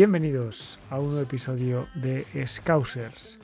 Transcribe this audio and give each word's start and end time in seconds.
Bienvenidos 0.00 0.80
a 0.88 0.98
un 0.98 1.08
nuevo 1.08 1.20
episodio 1.20 1.86
de 1.94 2.24
Scousers. 2.46 3.38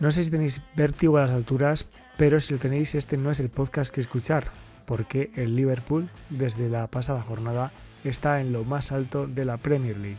No 0.00 0.10
sé 0.10 0.24
si 0.24 0.30
tenéis 0.30 0.62
vértigo 0.74 1.18
a 1.18 1.26
las 1.26 1.30
alturas, 1.30 1.86
pero 2.16 2.40
si 2.40 2.54
lo 2.54 2.58
tenéis, 2.58 2.94
este 2.94 3.18
no 3.18 3.30
es 3.30 3.38
el 3.38 3.50
podcast 3.50 3.94
que 3.94 4.00
escuchar, 4.00 4.46
porque 4.86 5.30
el 5.36 5.54
Liverpool, 5.54 6.08
desde 6.30 6.70
la 6.70 6.86
pasada 6.86 7.20
jornada, 7.20 7.70
está 8.02 8.40
en 8.40 8.54
lo 8.54 8.64
más 8.64 8.92
alto 8.92 9.26
de 9.26 9.44
la 9.44 9.58
Premier 9.58 9.98
League. 9.98 10.16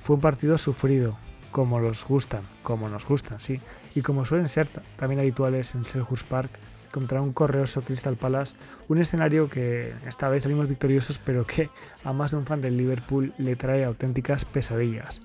Fue 0.00 0.16
un 0.16 0.22
partido 0.22 0.56
sufrido, 0.56 1.18
como 1.50 1.78
los 1.78 2.06
gustan, 2.06 2.44
como 2.62 2.88
nos 2.88 3.04
gustan, 3.04 3.40
sí, 3.40 3.60
y 3.94 4.00
como 4.00 4.24
suelen 4.24 4.48
ser 4.48 4.68
también 4.96 5.20
habituales 5.20 5.74
en 5.74 5.84
Selhurst 5.84 6.26
Park 6.26 6.50
contra 6.92 7.20
un 7.20 7.32
correoso 7.32 7.82
Crystal 7.82 8.16
Palace, 8.16 8.56
un 8.88 8.98
escenario 8.98 9.48
que 9.50 9.94
esta 10.06 10.28
vez 10.28 10.44
salimos 10.44 10.68
victoriosos, 10.68 11.18
pero 11.18 11.46
que 11.46 11.70
a 12.04 12.12
más 12.12 12.30
de 12.30 12.36
un 12.36 12.46
fan 12.46 12.60
del 12.60 12.76
Liverpool 12.76 13.32
le 13.38 13.56
trae 13.56 13.84
auténticas 13.84 14.44
pesadillas. 14.44 15.20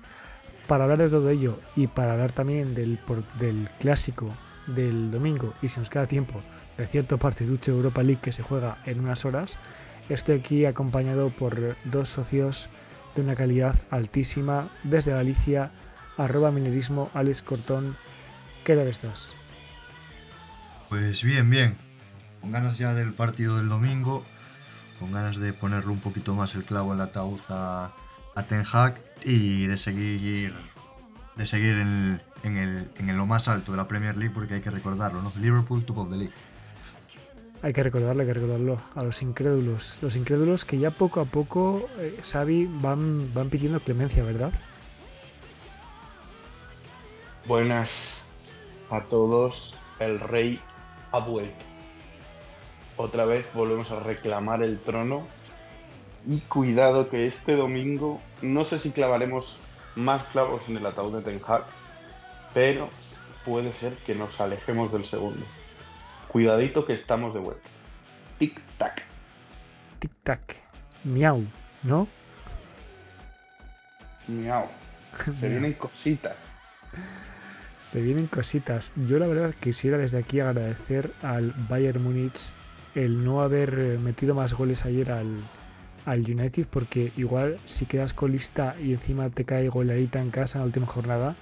Para 0.66 0.84
hablar 0.84 0.98
de 0.98 1.08
todo 1.08 1.30
ello 1.30 1.60
y 1.76 1.86
para 1.86 2.12
hablar 2.12 2.32
también 2.32 2.74
del, 2.74 2.98
del 3.38 3.70
clásico 3.78 4.34
del 4.66 5.10
domingo 5.10 5.54
y 5.62 5.68
si 5.68 5.78
nos 5.78 5.88
queda 5.88 6.06
tiempo 6.06 6.42
de 6.76 6.86
cierto 6.86 7.18
partiducho 7.18 7.72
Europa 7.72 8.02
League 8.02 8.20
que 8.22 8.32
se 8.32 8.42
juega 8.42 8.78
en 8.84 9.00
unas 9.00 9.24
horas, 9.24 9.58
estoy 10.08 10.38
aquí 10.38 10.64
acompañado 10.64 11.30
por 11.30 11.76
dos 11.84 12.08
socios 12.08 12.68
de 13.14 13.22
una 13.22 13.34
calidad 13.34 13.74
altísima 13.90 14.70
desde 14.84 15.12
Galicia, 15.12 15.70
arroba 16.16 16.50
minerismo, 16.50 17.10
Alex 17.14 17.42
Cortón. 17.42 17.96
¿Qué 18.64 18.76
tal 18.76 18.88
estás? 18.88 19.37
Pues 20.88 21.22
bien, 21.22 21.50
bien. 21.50 21.76
Con 22.40 22.52
ganas 22.52 22.78
ya 22.78 22.94
del 22.94 23.12
partido 23.12 23.56
del 23.56 23.68
domingo, 23.68 24.24
con 24.98 25.12
ganas 25.12 25.36
de 25.36 25.52
ponerle 25.52 25.90
un 25.90 26.00
poquito 26.00 26.34
más 26.34 26.54
el 26.54 26.64
clavo 26.64 26.92
en 26.92 26.98
la 26.98 27.04
ataúd 27.04 27.40
a, 27.48 27.92
Ten 28.48 28.62
Hag 28.72 29.00
y 29.24 29.66
de 29.66 29.76
seguir 29.76 30.54
de 31.34 31.46
seguir 31.46 31.74
en, 31.74 32.20
el, 32.44 32.90
en, 32.96 33.16
lo 33.16 33.26
más 33.26 33.48
alto 33.48 33.72
de 33.72 33.78
la 33.78 33.88
Premier 33.88 34.16
League 34.16 34.32
porque 34.32 34.54
hay 34.54 34.60
que 34.60 34.70
recordarlo, 34.70 35.22
¿no? 35.22 35.32
Liverpool 35.40 35.84
top 35.84 35.98
of 35.98 36.10
the 36.10 36.16
league. 36.16 36.34
Hay 37.62 37.72
que 37.72 37.82
recordarlo, 37.82 38.22
hay 38.22 38.28
que 38.28 38.34
recordarlo 38.34 38.80
a 38.94 39.02
los 39.02 39.22
incrédulos. 39.22 39.98
Los 40.00 40.14
incrédulos 40.14 40.64
que 40.64 40.78
ya 40.78 40.92
poco 40.92 41.20
a 41.20 41.24
poco, 41.24 41.88
eh, 41.98 42.20
Xavi, 42.22 42.66
van, 42.66 43.34
van 43.34 43.50
pidiendo 43.50 43.80
clemencia, 43.80 44.22
¿verdad? 44.22 44.52
Buenas 47.46 48.22
a 48.90 49.00
todos. 49.02 49.76
El 49.98 50.20
rey 50.20 50.60
ha 51.12 51.18
vuelto. 51.18 51.64
Otra 52.96 53.24
vez 53.24 53.46
volvemos 53.54 53.90
a 53.90 54.00
reclamar 54.00 54.62
el 54.62 54.80
trono. 54.80 55.26
Y 56.26 56.40
cuidado 56.40 57.08
que 57.08 57.26
este 57.26 57.54
domingo, 57.54 58.20
no 58.42 58.64
sé 58.64 58.78
si 58.78 58.90
clavaremos 58.90 59.58
más 59.94 60.24
clavos 60.24 60.62
en 60.68 60.76
el 60.76 60.86
ataúd 60.86 61.16
de 61.16 61.22
Ten 61.22 61.40
Hag, 61.46 61.64
pero 62.52 62.90
puede 63.44 63.72
ser 63.72 63.96
que 63.98 64.14
nos 64.14 64.40
alejemos 64.40 64.92
del 64.92 65.04
segundo. 65.04 65.46
Cuidadito 66.28 66.84
que 66.84 66.92
estamos 66.92 67.32
de 67.34 67.40
vuelta. 67.40 67.68
Tic-tac. 68.38 69.02
Tic-tac. 70.00 70.56
Miau, 71.04 71.44
¿no? 71.82 72.08
Miau. 74.26 74.66
Se 75.38 75.48
vienen 75.48 75.72
cositas. 75.74 76.36
Se 77.82 78.00
vienen 78.00 78.26
cositas. 78.26 78.92
Yo 79.06 79.18
la 79.18 79.26
verdad 79.26 79.54
quisiera 79.58 79.98
desde 79.98 80.18
aquí 80.18 80.40
agradecer 80.40 81.12
al 81.22 81.54
Bayern 81.68 82.02
Múnich 82.02 82.52
el 82.94 83.24
no 83.24 83.42
haber 83.42 83.78
eh, 83.78 83.98
metido 83.98 84.34
más 84.34 84.54
goles 84.54 84.84
ayer 84.84 85.12
al, 85.12 85.38
al 86.04 86.20
United 86.20 86.66
porque 86.70 87.12
igual 87.16 87.58
si 87.64 87.86
quedas 87.86 88.14
colista 88.14 88.74
y 88.82 88.92
encima 88.92 89.28
te 89.30 89.44
cae 89.44 89.68
goleadita 89.68 90.20
en 90.20 90.30
casa 90.30 90.58
en 90.58 90.62
la 90.62 90.66
última 90.66 90.86
jornada, 90.86 91.36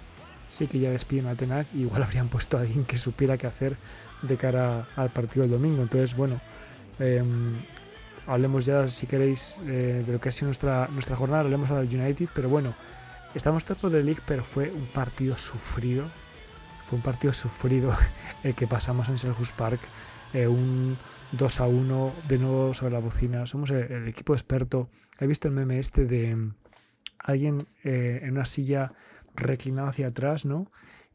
sí 0.46 0.66
que 0.66 0.80
ya 0.80 0.90
despiden 0.90 1.26
a 1.26 1.34
Tenac 1.34 1.66
y 1.72 1.82
igual 1.82 2.02
habrían 2.04 2.28
puesto 2.28 2.56
a 2.56 2.60
alguien 2.60 2.84
que 2.84 2.98
supiera 2.98 3.38
qué 3.38 3.46
hacer 3.46 3.76
de 4.22 4.36
cara 4.36 4.88
al 4.96 5.10
partido 5.10 5.42
del 5.42 5.52
domingo. 5.52 5.82
Entonces, 5.82 6.16
bueno, 6.16 6.40
em, 6.98 7.54
hablemos 8.26 8.66
ya 8.66 8.88
si 8.88 9.06
queréis 9.06 9.58
eh, 9.66 10.02
de 10.04 10.12
lo 10.12 10.20
que 10.20 10.30
ha 10.30 10.32
sido 10.32 10.46
nuestra, 10.46 10.88
nuestra 10.88 11.16
jornada, 11.16 11.42
hablemos 11.42 11.70
al 11.70 11.86
United, 11.86 12.28
pero 12.34 12.48
bueno, 12.48 12.74
estamos 13.34 13.64
todos 13.64 13.92
de 13.92 14.02
League, 14.02 14.22
pero 14.26 14.42
fue 14.42 14.70
un 14.70 14.86
partido 14.86 15.36
sufrido 15.36 16.06
fue 16.86 16.96
un 16.96 17.02
partido 17.02 17.32
sufrido 17.32 17.92
el 18.44 18.54
que 18.54 18.66
pasamos 18.66 19.08
en 19.08 19.18
Selhurst 19.18 19.54
Park. 19.56 19.80
Eh, 20.32 20.46
un 20.46 20.96
2 21.32 21.60
a 21.60 21.66
1 21.66 22.12
de 22.28 22.38
nuevo 22.38 22.74
sobre 22.74 22.92
la 22.92 23.00
bocina. 23.00 23.46
Somos 23.46 23.70
el, 23.70 24.08
equipo 24.08 24.34
experto. 24.34 24.88
He 25.18 25.26
visto 25.26 25.48
el 25.48 25.54
meme 25.54 25.78
este 25.78 26.06
de 26.06 26.36
mm, 26.36 26.54
alguien 27.18 27.66
eh, 27.82 28.20
en 28.22 28.32
una 28.32 28.46
silla 28.46 28.92
reclinado 29.34 29.88
hacia 29.88 30.08
atrás, 30.08 30.44
¿no? 30.44 30.70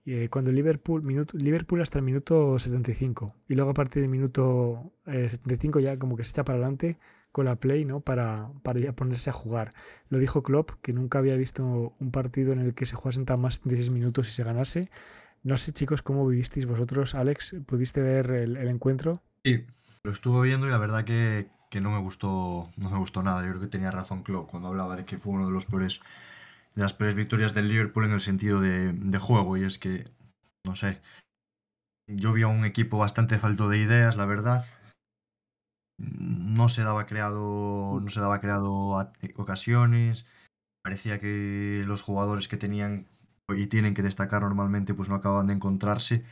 Eh, 0.05 0.29
cuando 0.29 0.51
Liverpool, 0.51 1.03
minuto, 1.03 1.37
Liverpool 1.37 1.81
hasta 1.81 1.99
el 1.99 2.03
minuto 2.03 2.57
75 2.57 3.35
y 3.47 3.53
luego 3.53 3.69
a 3.69 3.73
partir 3.75 4.01
del 4.01 4.09
minuto 4.09 4.91
75 5.05 5.79
ya 5.79 5.95
como 5.95 6.17
que 6.17 6.23
se 6.23 6.31
echa 6.31 6.43
para 6.43 6.57
adelante 6.57 6.97
con 7.31 7.45
la 7.45 7.55
play, 7.55 7.85
¿no? 7.85 8.01
Para, 8.01 8.49
para 8.63 8.79
ya 8.79 8.93
ponerse 8.93 9.29
a 9.29 9.33
jugar. 9.33 9.73
Lo 10.09 10.17
dijo 10.17 10.43
Klopp, 10.43 10.71
que 10.81 10.91
nunca 10.91 11.19
había 11.19 11.35
visto 11.35 11.93
un 11.99 12.11
partido 12.11 12.51
en 12.51 12.59
el 12.59 12.73
que 12.73 12.85
se 12.85 12.95
jugasen 12.95 13.25
tan 13.25 13.39
más 13.39 13.61
de 13.63 13.75
16 13.75 13.91
minutos 13.91 14.27
y 14.27 14.31
se 14.31 14.43
ganase. 14.43 14.89
No 15.43 15.57
sé, 15.57 15.73
chicos, 15.73 16.03
cómo 16.03 16.27
vivisteis 16.27 16.67
vosotros. 16.67 17.15
Alex, 17.15 17.55
¿pudiste 17.65 18.01
ver 18.01 18.29
el, 18.31 18.57
encuentro? 18.57 19.23
Sí, 19.43 19.65
lo 20.03 20.11
estuve 20.11 20.47
viendo 20.47 20.67
y 20.67 20.69
la 20.69 20.77
verdad 20.77 21.03
que, 21.03 21.49
no 21.79 21.89
me 21.89 21.99
gustó 21.99 22.69
no 22.77 22.91
me 22.91 22.97
gustó 22.99 23.23
nada. 23.23 23.41
Yo 23.41 23.49
creo 23.49 23.61
que 23.61 23.67
tenía 23.67 23.89
razón 23.89 24.23
Klopp 24.23 24.51
cuando 24.51 24.69
hablaba 24.69 24.95
de 24.95 25.05
que 25.05 25.17
fue 25.17 25.33
uno 25.33 25.47
de 25.47 25.51
los 25.51 25.65
peores 25.65 25.99
de 26.75 26.83
las 26.83 26.93
peores 26.93 27.15
victorias 27.15 27.53
del 27.53 27.69
Liverpool 27.69 28.05
en 28.05 28.11
el 28.11 28.21
sentido 28.21 28.61
de, 28.61 29.17
juego 29.19 29.57
y 29.57 29.63
es 29.63 29.79
que 29.79 30.07
no 30.65 30.75
sé. 30.75 31.01
Yo 32.07 32.33
vi 32.33 32.43
a 32.43 32.47
un 32.47 32.65
equipo 32.65 32.97
bastante 32.97 33.39
falto 33.39 33.67
de 33.67 33.79
ideas, 33.79 34.15
la 34.17 34.25
verdad. 34.25 34.65
No 35.97 36.69
se 36.69 36.83
daba 36.83 37.07
creado 37.07 37.99
no 37.99 38.09
se 38.09 38.19
daba 38.19 38.41
creado 38.41 39.11
ocasiones. 39.37 40.27
Parecía 40.83 41.19
que 41.19 41.83
los 41.85 42.03
jugadores 42.03 42.47
que 42.47 42.57
tenían 42.57 43.07
y 43.53 43.67
tienen 43.67 43.93
que 43.93 44.01
destacar 44.03 44.41
normalmente, 44.41 44.93
pues 44.93 45.09
no 45.09 45.15
acaban 45.15 45.47
de 45.47 45.53
encontrarse. 45.53 46.23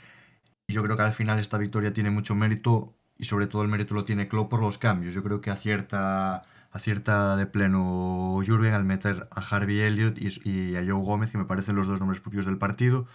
Yo 0.68 0.84
creo 0.84 0.96
que 0.96 1.04
al 1.04 1.14
final 1.14 1.40
esta 1.40 1.58
victoria 1.58 1.94
tiene 1.94 2.12
mucho 2.12 2.36
mérito 2.36 2.94
y 3.18 3.26
sobre 3.26 3.48
todo 3.48 3.64
el 3.64 3.68
mérito 3.68 3.94
lo 3.94 4.06
tiene 4.06 4.28
Klopp 4.28 4.50
por 4.50 4.62
los 4.62 4.78
cambios. 4.78 5.14
Yo 5.14 5.24
creo 5.24 5.42
que 5.42 5.50
acierta, 5.52 6.44
acierta 6.72 7.36
de 7.36 7.46
pleno 7.48 8.40
Jürgen 8.46 8.74
al 8.74 8.86
meter 8.86 9.28
a 9.32 9.42
Harvey 9.42 9.82
Elliott 9.82 10.18
y, 10.20 10.76
a 10.76 10.80
Joe 10.80 11.04
Gómez, 11.04 11.32
que 11.32 11.38
me 11.38 11.46
parecen 11.46 11.76
los 11.76 11.88
dos 11.88 12.00
nombres 12.00 12.22
propios 12.22 12.46
del 12.46 12.58
partido. 12.58 13.08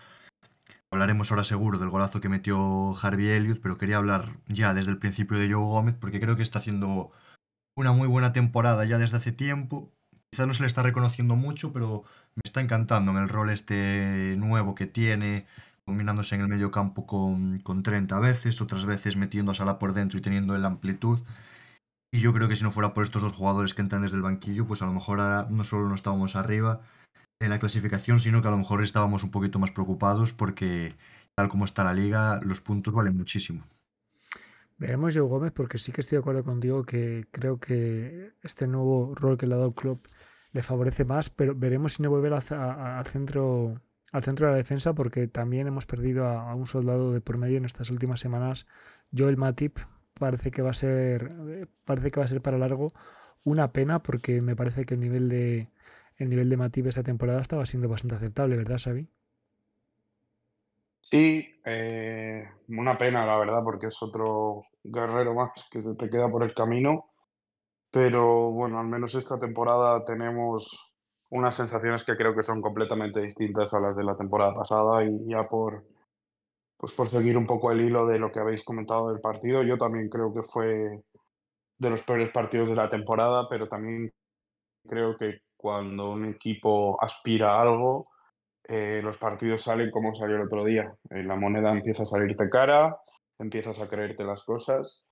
Hablaremos 0.91 1.31
ahora 1.31 1.45
seguro 1.45 1.79
del 1.79 1.91
golazo 1.91 2.21
que 2.21 2.29
metió 2.29 2.97
Harvey 2.97 3.29
Elliott, 3.31 3.61
pero 3.63 3.79
quería 3.79 3.97
hablar 3.97 4.39
ya 4.47 4.75
desde 4.75 4.91
el 4.91 4.99
principio 4.99 5.39
de 5.39 5.51
Joe 5.53 5.65
Gómez 5.65 5.97
porque 5.99 6.21
creo 6.21 6.37
que 6.37 6.43
está 6.43 6.59
haciendo 6.59 7.11
una 7.77 7.93
muy 7.93 8.07
buena 8.09 8.33
temporada 8.33 8.85
ya 8.85 8.99
desde 8.99 9.17
hace 9.17 9.33
tiempo. 9.33 9.93
Quizá 10.31 10.47
no 10.47 10.55
se 10.55 10.63
le 10.63 10.67
está 10.67 10.83
reconociendo 10.83 11.37
mucho, 11.37 11.73
pero 11.73 12.05
me 12.37 12.43
está 12.45 12.61
encantando 12.61 13.13
en 13.13 13.19
el 13.19 13.29
rol 13.29 13.51
este 13.51 14.37
nuevo 14.39 14.75
que 14.75 14.87
tiene, 14.87 15.47
combinándose 15.85 16.35
en 16.35 16.41
el 16.43 16.49
medio 16.49 16.71
campo 16.71 17.07
con, 17.07 17.59
con 17.61 17.83
30 17.83 18.19
veces, 18.19 18.61
otras 18.61 18.85
veces 18.87 19.17
metiendo 19.17 19.53
a 19.53 19.55
Sala 19.55 19.79
por 19.79 19.95
dentro 19.95 20.19
y 20.19 20.23
teniendo 20.23 20.57
la 20.59 20.69
amplitud. 20.69 21.21
Y 22.13 22.21
yo 22.21 22.33
creo 22.33 22.49
que 22.49 22.57
si 22.57 22.63
no 22.63 22.73
fuera 22.73 22.95
por 22.95 23.05
estos 23.05 23.23
dos 23.23 23.33
jugadores 23.33 23.75
que 23.75 23.83
entran 23.83 24.03
desde 24.03 24.17
el 24.17 24.23
banquillo, 24.23 24.67
pues 24.67 24.83
a 24.83 24.87
lo 24.87 24.93
mejor 24.93 25.19
no 25.51 25.65
solo 25.65 25.89
no 25.89 25.95
estábamos 25.95 26.37
arriba 26.37 26.81
en 27.41 27.51
la 27.51 27.59
clasificación, 27.59 28.21
sino 28.21 28.41
que 28.41 28.49
a 28.49 28.53
lo 28.53 28.59
mejor 28.59 28.83
estábamos 28.83 29.23
un 29.25 29.31
poquito 29.31 29.59
más 29.59 29.71
preocupados 29.71 30.33
porque 30.33 30.93
tal 31.35 31.49
como 31.49 31.65
está 31.65 31.85
la 31.85 31.95
liga, 31.95 32.41
los 32.43 32.61
puntos 32.61 32.95
valen 32.95 33.17
muchísimo. 33.17 33.65
Veremos 34.79 35.15
yo 35.15 35.27
Gómez 35.27 35.53
porque 35.53 35.79
sí 35.79 35.93
que 35.93 36.01
estoy 36.01 36.17
de 36.17 36.21
acuerdo 36.21 36.45
contigo 36.45 36.85
que 36.85 37.27
creo 37.31 37.59
que 37.59 38.33
este 38.43 38.67
nuevo 38.67 39.15
rol 39.15 39.39
que 39.39 39.47
le 39.47 39.55
ha 39.55 39.59
dado 39.59 39.73
club 39.73 40.01
le 40.55 40.63
favorece 40.63 41.05
más, 41.05 41.31
pero 41.31 41.55
veremos 41.55 41.95
si 41.95 42.03
no 42.03 42.11
vuelve 42.11 42.29
al, 42.33 43.07
centro 43.07 43.75
al 44.13 44.23
centro 44.23 44.47
de 44.47 44.53
la 44.53 44.57
defensa 44.57 44.95
porque 44.95 45.27
también 45.27 45.67
hemos 45.67 45.85
perdido 45.85 46.27
a, 46.27 46.55
un 46.55 46.69
soldado 46.69 47.13
de 47.13 47.21
por 47.21 47.39
medio 47.39 47.59
en 47.59 47.65
estas 47.65 47.91
últimas 47.91 48.21
semanas. 48.21 48.67
Joel 49.17 49.37
Matip 49.37 49.79
parece 50.15 50.53
que 50.53 50.63
va 50.63 50.71
a 50.71 50.75
ser 50.75 51.69
parece 51.85 52.13
que 52.13 52.21
va 52.21 52.25
a 52.25 52.29
ser 52.29 52.41
para 52.41 52.57
largo 52.57 52.93
una 53.43 53.73
pena 53.73 54.01
porque 54.03 54.41
me 54.41 54.55
parece 54.55 54.87
que 54.87 54.95
el 54.95 55.01
nivel 55.01 55.29
de 55.29 55.71
el 56.19 56.29
nivel 56.29 56.49
de 56.49 56.57
Matip 56.57 56.87
esta 56.87 57.03
temporada 57.03 57.41
estaba 57.41 57.67
siendo 57.67 57.89
bastante 57.89 58.15
aceptable, 58.15 58.57
¿verdad, 58.57 58.79
Xavi? 58.79 59.09
Sí, 61.01 61.61
eh, 61.65 62.49
una 62.69 62.97
pena, 62.97 63.27
la 63.27 63.37
verdad, 63.37 63.63
porque 63.65 63.89
es 63.89 64.03
otro 64.03 64.63
guerrero 64.85 65.35
más 65.35 65.51
que 65.71 65.83
se 65.83 65.95
te 65.97 66.09
queda 66.09 66.31
por 66.31 66.45
el 66.45 66.55
camino. 66.55 67.11
Pero 67.95 68.51
bueno, 68.51 68.81
al 68.81 68.89
menos 68.89 69.15
esta 69.15 69.39
temporada 69.39 70.05
tenemos 70.05 70.93
unas 71.31 71.55
sensaciones 71.55 72.03
que 72.03 72.17
creo 72.17 72.35
que 72.35 72.43
son 72.43 72.61
completamente 72.61 73.21
distintas 73.21 73.73
a 73.73 73.79
las 73.79 73.95
de 73.95 74.03
la 74.03 74.17
temporada 74.17 74.53
pasada 74.53 75.05
y 75.05 75.29
ya 75.29 75.49
por, 75.49 75.85
pues 76.77 76.93
por 76.93 77.09
seguir 77.09 77.39
un 77.39 77.47
poco 77.47 77.71
el 77.71 77.83
hilo 77.83 78.05
de 78.05 78.19
lo 78.19 78.33
que 78.33 78.41
habéis 78.41 78.65
comentado 78.65 79.11
del 79.11 79.21
partido, 79.21 79.63
yo 79.63 79.79
también 79.79 80.09
creo 80.09 80.35
que 80.35 80.43
fue 80.43 81.05
de 81.79 81.91
los 81.91 82.03
peores 82.03 82.33
partidos 82.33 82.69
de 82.69 82.75
la 82.75 82.91
temporada, 82.91 83.47
pero 83.49 83.69
también 83.69 84.13
creo 84.89 85.17
que 85.17 85.43
cuando 85.57 86.11
un 86.11 86.25
equipo 86.25 86.99
aspira 87.01 87.55
a 87.55 87.63
algo, 87.63 88.09
eh, 88.65 89.03
los 89.05 89.19
partidos 89.19 89.63
salen 89.63 89.93
como 89.93 90.17
salió 90.17 90.35
el 90.35 90.43
otro 90.43 90.65
día. 90.65 90.93
Eh, 91.11 91.23
la 91.23 91.37
moneda 91.37 91.71
empieza 91.71 92.03
a 92.03 92.07
salirte 92.07 92.51
cara, 92.51 92.97
empiezas 93.39 93.81
a 93.81 93.87
creerte 93.87 94.25
las 94.25 94.43
cosas. 94.43 95.04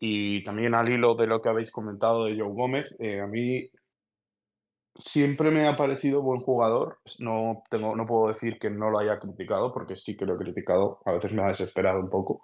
Y 0.00 0.44
también 0.44 0.74
al 0.74 0.88
hilo 0.88 1.14
de 1.14 1.26
lo 1.26 1.42
que 1.42 1.48
habéis 1.48 1.72
comentado 1.72 2.24
de 2.24 2.38
Joe 2.38 2.52
Gómez, 2.52 2.96
a 3.00 3.26
mí 3.26 3.68
siempre 4.98 5.50
me 5.50 5.66
ha 5.66 5.76
parecido 5.76 6.22
buen 6.22 6.40
jugador. 6.40 6.98
No, 7.18 7.62
tengo, 7.70 7.96
no 7.96 8.06
puedo 8.06 8.28
decir 8.28 8.58
que 8.58 8.70
no 8.70 8.90
lo 8.90 8.98
haya 8.98 9.18
criticado, 9.18 9.72
porque 9.72 9.96
sí 9.96 10.16
que 10.16 10.26
lo 10.26 10.34
he 10.34 10.38
criticado. 10.38 11.00
A 11.04 11.12
veces 11.12 11.32
me 11.32 11.42
ha 11.42 11.48
desesperado 11.48 12.00
un 12.00 12.10
poco. 12.10 12.42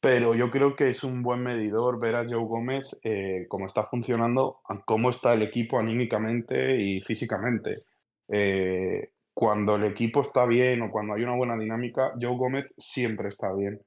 Pero 0.00 0.34
yo 0.34 0.50
creo 0.50 0.76
que 0.76 0.90
es 0.90 1.02
un 1.02 1.22
buen 1.22 1.40
medidor 1.42 2.00
ver 2.00 2.14
a 2.14 2.24
Joe 2.24 2.44
Gómez 2.46 2.98
eh, 3.02 3.46
cómo 3.48 3.66
está 3.66 3.84
funcionando, 3.88 4.60
cómo 4.86 5.10
está 5.10 5.34
el 5.34 5.42
equipo 5.42 5.78
anímicamente 5.78 6.80
y 6.80 7.00
físicamente. 7.00 7.84
Eh, 8.28 9.10
cuando 9.34 9.76
el 9.76 9.84
equipo 9.84 10.20
está 10.20 10.46
bien 10.46 10.82
o 10.82 10.90
cuando 10.90 11.14
hay 11.14 11.22
una 11.22 11.36
buena 11.36 11.56
dinámica, 11.56 12.12
Joe 12.20 12.36
Gómez 12.36 12.74
siempre 12.78 13.28
está 13.28 13.52
bien. 13.52 13.80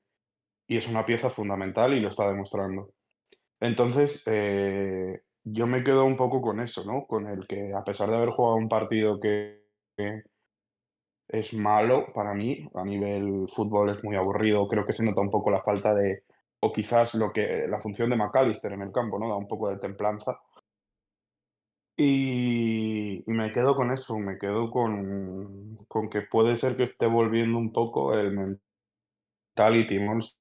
Y 0.71 0.77
es 0.77 0.87
una 0.87 1.05
pieza 1.05 1.29
fundamental 1.29 1.93
y 1.93 1.99
lo 1.99 2.07
está 2.07 2.29
demostrando. 2.29 2.93
Entonces, 3.59 4.23
eh, 4.25 5.21
yo 5.43 5.67
me 5.67 5.83
quedo 5.83 6.05
un 6.05 6.15
poco 6.15 6.41
con 6.41 6.61
eso, 6.61 6.85
¿no? 6.85 7.05
Con 7.07 7.27
el 7.27 7.45
que 7.45 7.73
a 7.73 7.83
pesar 7.83 8.09
de 8.09 8.15
haber 8.15 8.29
jugado 8.29 8.55
un 8.55 8.69
partido 8.69 9.19
que, 9.19 9.65
es 11.27 11.53
malo 11.53 12.05
para 12.15 12.33
mí, 12.33 12.69
a 12.73 12.85
nivel 12.85 13.47
fútbol 13.53 13.89
es 13.89 14.01
muy 14.01 14.15
aburrido, 14.15 14.65
creo 14.69 14.85
que 14.85 14.93
se 14.93 15.03
nota 15.03 15.19
un 15.19 15.29
poco 15.29 15.51
la 15.51 15.61
falta 15.61 15.93
de, 15.93 16.23
o 16.61 16.71
quizás 16.71 17.15
lo 17.15 17.33
que, 17.33 17.67
la 17.67 17.81
función 17.81 18.09
de 18.09 18.15
McAllister 18.15 18.71
en 18.71 18.83
el 18.83 18.93
campo, 18.93 19.19
¿no? 19.19 19.27
Da 19.27 19.35
un 19.35 19.49
poco 19.49 19.69
de 19.69 19.77
templanza. 19.77 20.39
Y, 21.97 23.23
me 23.27 23.51
quedo 23.51 23.75
con 23.75 23.91
eso, 23.91 24.17
me 24.17 24.37
quedo 24.37 24.71
con, 24.71 25.75
con 25.89 26.09
que 26.09 26.21
puede 26.21 26.57
ser 26.57 26.77
que 26.77 26.83
esté 26.83 27.07
volviendo 27.07 27.57
un 27.57 27.73
poco 27.73 28.13
el 28.13 28.59
mentality 29.57 29.99
monster 29.99 30.40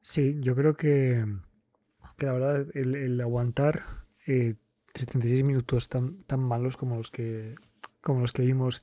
Sí, 0.00 0.38
yo 0.40 0.54
creo 0.54 0.76
que, 0.76 1.24
que 2.16 2.26
la 2.26 2.32
verdad 2.32 2.66
el, 2.74 3.20
aguantar 3.20 3.82
76 4.24 5.40
eh, 5.40 5.44
minutos 5.44 5.88
tan, 5.88 6.22
tan 6.24 6.40
malos 6.40 6.76
como 6.76 6.96
los 6.96 7.10
que 7.10 7.54
como 8.00 8.20
los 8.20 8.32
que 8.32 8.42
vimos 8.42 8.82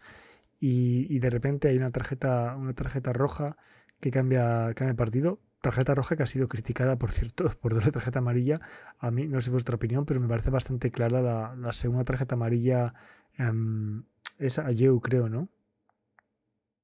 y, 0.60 1.20
de 1.20 1.30
repente 1.30 1.68
hay 1.70 1.78
una 1.78 1.92
tarjeta 1.92 2.56
una 2.56 2.74
tarjeta 2.74 3.14
roja 3.14 3.58
que 4.00 4.12
cambia, 4.12 4.74
cambia 4.76 4.92
el 4.92 4.96
partido. 4.96 5.40
Tarjeta 5.62 5.96
roja 5.96 6.16
que 6.16 6.24
ha 6.24 6.28
sido 6.28 6.48
criticada 6.48 6.98
por 6.98 7.12
cierto 7.12 7.50
por 7.62 7.74
doble 7.74 7.92
tarjeta 7.92 8.20
amarilla. 8.20 8.62
A 9.00 9.12
mí 9.12 9.28
no 9.28 9.42
sé 9.42 9.52
vuestra 9.52 9.76
opinión 9.76 10.06
pero 10.06 10.20
me 10.20 10.28
parece 10.28 10.50
bastante 10.50 10.92
clara 10.92 11.56
la, 11.56 11.74
segunda 11.74 12.04
tarjeta 12.06 12.36
amarilla 12.36 12.94
um, 13.40 14.04
es 14.40 14.60
a 14.60 14.72
Yeu 14.72 15.00
creo 15.02 15.30
¿no? 15.30 15.50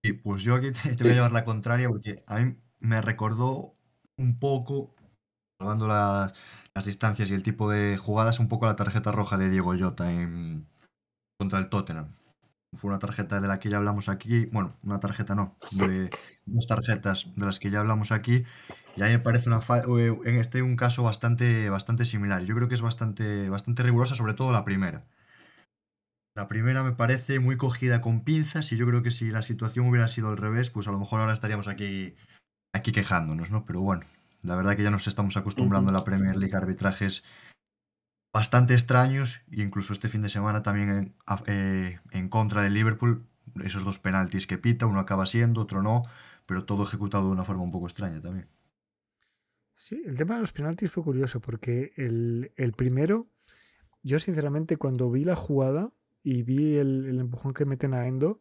Sí, 0.03 0.13
pues 0.13 0.43
yo 0.43 0.55
aquí 0.55 0.71
te, 0.71 0.95
te 0.95 1.03
voy 1.03 1.13
a 1.13 1.15
llevar 1.15 1.31
la 1.31 1.45
contraria 1.45 1.87
porque 1.87 2.23
a 2.27 2.39
mí 2.39 2.55
me 2.79 3.01
recordó 3.01 3.75
un 4.17 4.37
poco 4.37 4.95
salvando 5.57 5.87
las, 5.87 6.33
distancias 6.85 7.29
y 7.29 7.33
el 7.33 7.43
tipo 7.43 7.71
de 7.71 7.97
jugadas, 7.97 8.39
un 8.39 8.47
poco 8.49 8.65
la 8.65 8.75
tarjeta 8.75 9.11
roja 9.11 9.37
de 9.37 9.49
Diego 9.49 9.77
Jota 9.77 10.11
en, 10.11 10.67
contra 11.37 11.59
el 11.59 11.69
Tottenham. 11.69 12.15
Fue 12.75 12.89
una 12.89 12.99
tarjeta 12.99 13.39
de 13.39 13.47
la 13.47 13.59
que 13.59 13.69
ya 13.69 13.77
hablamos 13.77 14.09
aquí, 14.09 14.47
bueno, 14.47 14.75
una 14.83 14.99
tarjeta 14.99 15.35
no, 15.35 15.55
de 15.77 16.09
dos 16.45 16.65
tarjetas 16.67 17.27
de 17.35 17.45
las 17.45 17.59
que 17.59 17.69
ya 17.69 17.79
hablamos 17.79 18.11
aquí, 18.11 18.43
y 18.95 19.01
a 19.03 19.05
mí 19.05 19.11
me 19.11 19.19
parece 19.19 19.47
una 19.47 19.59
eh, 19.99 20.13
en 20.25 20.35
este 20.37 20.63
un 20.63 20.75
caso 20.75 21.03
bastante, 21.03 21.69
bastante 21.69 22.03
similar. 22.05 22.43
Yo 22.43 22.55
creo 22.55 22.67
que 22.67 22.75
es 22.75 22.81
bastante, 22.81 23.49
bastante 23.49 23.83
rigurosa, 23.83 24.15
sobre 24.15 24.33
todo 24.33 24.51
la 24.51 24.65
primera. 24.65 25.05
La 26.35 26.47
primera 26.47 26.83
me 26.83 26.93
parece 26.93 27.39
muy 27.39 27.57
cogida 27.57 28.01
con 28.01 28.23
pinzas 28.23 28.71
y 28.71 28.77
yo 28.77 28.87
creo 28.87 29.03
que 29.03 29.11
si 29.11 29.29
la 29.29 29.43
situación 29.43 29.87
hubiera 29.87 30.07
sido 30.07 30.29
al 30.29 30.37
revés, 30.37 30.69
pues 30.69 30.87
a 30.87 30.91
lo 30.91 30.99
mejor 30.99 31.21
ahora 31.21 31.33
estaríamos 31.33 31.67
aquí, 31.67 32.15
aquí 32.73 32.91
quejándonos, 32.91 33.51
¿no? 33.51 33.65
Pero 33.65 33.81
bueno, 33.81 34.05
la 34.41 34.55
verdad 34.55 34.75
que 34.75 34.83
ya 34.83 34.89
nos 34.89 35.07
estamos 35.07 35.37
acostumbrando 35.37 35.89
en 35.89 35.97
la 35.97 36.03
Premier 36.03 36.35
League 36.35 36.55
a 36.55 36.57
arbitrajes 36.57 37.23
bastante 38.33 38.73
extraños 38.73 39.43
e 39.51 39.61
incluso 39.61 39.93
este 39.93 40.09
fin 40.09 40.23
de 40.23 40.29
semana 40.29 40.63
también 40.63 41.15
eh, 41.45 41.99
en, 42.11 42.29
contra 42.29 42.63
del 42.63 42.73
Liverpool, 42.73 43.27
esos 43.63 43.83
dos 43.83 43.99
penaltis 43.99 44.47
que 44.47 44.57
pita, 44.57 44.87
uno 44.87 44.99
acaba 44.99 45.27
siendo, 45.27 45.61
otro 45.61 45.83
no, 45.83 46.03
pero 46.47 46.65
todo 46.65 46.83
ejecutado 46.83 47.27
de 47.27 47.31
una 47.31 47.45
forma 47.45 47.63
un 47.63 47.71
poco 47.71 47.87
extraña 47.87 48.21
también. 48.21 48.47
Sí, 49.75 50.01
el 50.05 50.17
tema 50.17 50.35
de 50.35 50.41
los 50.41 50.51
penaltis 50.51 50.91
fue 50.91 51.03
curioso 51.03 51.39
porque 51.39 51.93
el, 51.95 52.73
primero, 52.75 53.27
yo 54.01 54.19
sinceramente 54.19 54.77
cuando 54.77 55.09
vi 55.09 55.23
la 55.23 55.35
jugada 55.35 55.91
y 56.23 56.43
vi 56.43 56.77
el, 56.77 57.05
el 57.07 57.19
empujón 57.19 57.53
que 57.53 57.65
meten 57.65 57.93
a 57.93 58.07
Endo, 58.07 58.39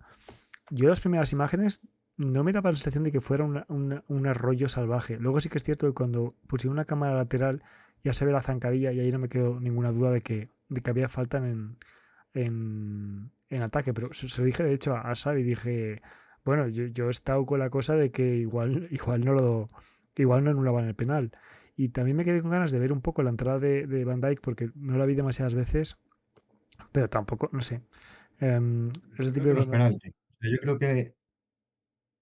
yo 0.71 0.89
las 0.89 1.01
primeras 1.01 1.33
imágenes 1.33 1.83
no 2.17 2.45
me 2.45 2.53
daba 2.53 2.71
la 2.71 2.77
sensación 2.77 3.05
de 3.05 3.13
que 3.13 3.21
fuera 3.21 3.45
un 3.45 4.27
arroyo 4.27 4.69
salvaje. 4.69 5.19
Luego 5.19 5.41
sí 5.41 5.49
que 5.49 5.59
es 5.59 5.65
cierto 5.65 5.87
que 5.87 5.95
cuando 5.95 6.35
pusieron 6.47 6.75
una 6.75 6.85
cámara 6.85 7.15
lateral 7.15 7.63
ya 8.05 8.13
se 8.13 8.25
ve 8.25 8.33
la 8.33 8.43
zancadilla 8.43 8.93
y 8.93 9.01
ahí 9.01 9.11
no 9.11 9.19
me 9.19 9.29
quedó 9.29 9.61
ninguna 9.61 9.93
duda 9.93 10.11
de 10.11 10.21
que, 10.21 10.49
de 10.69 10.81
que 10.81 10.91
había 10.91 11.09
falta 11.09 11.39
en, 11.39 11.77
en, 12.35 13.63
ataque. 13.63 13.95
Pero 13.95 14.13
se, 14.13 14.27
lo 14.41 14.47
dije 14.47 14.63
de 14.63 14.75
hecho 14.75 14.95
a, 14.95 15.13
a 15.13 15.39
y 15.39 15.43
dije, 15.43 16.03
bueno, 16.45 16.69
yo, 16.69 17.07
he 17.07 17.11
estado 17.11 17.47
con 17.47 17.59
la 17.59 17.71
cosa 17.71 17.95
de 17.95 18.11
que 18.11 18.37
igual, 18.37 18.89
igual 18.91 19.25
no 19.25 19.33
lo 19.35 19.69
igual 20.17 20.45
no 20.45 20.51
anulaban 20.51 20.87
el 20.87 20.95
penal. 20.95 21.33
Y 21.77 21.89
también 21.89 22.17
me 22.17 22.25
quedé 22.25 22.43
con 22.43 22.51
ganas 22.51 22.73
de 22.73 22.79
ver 22.79 22.93
un 22.93 23.01
poco 23.01 23.23
la 23.23 23.31
entrada 23.31 23.59
de, 23.59 23.87
de 23.87 24.05
Van 24.05 24.21
Dyke 24.21 24.43
porque 24.43 24.71
no 24.75 24.99
la 24.99 25.07
vi 25.07 25.15
demasiadas 25.15 25.55
veces, 25.55 25.97
pero 26.91 27.09
tampoco, 27.09 27.49
no 27.53 27.61
sé. 27.61 27.83
Em, 28.41 28.91
ese 29.19 29.33
tipo 29.33 29.47
de... 29.47 30.15
Yo 30.41 30.59
creo 30.61 30.79
que 30.79 31.15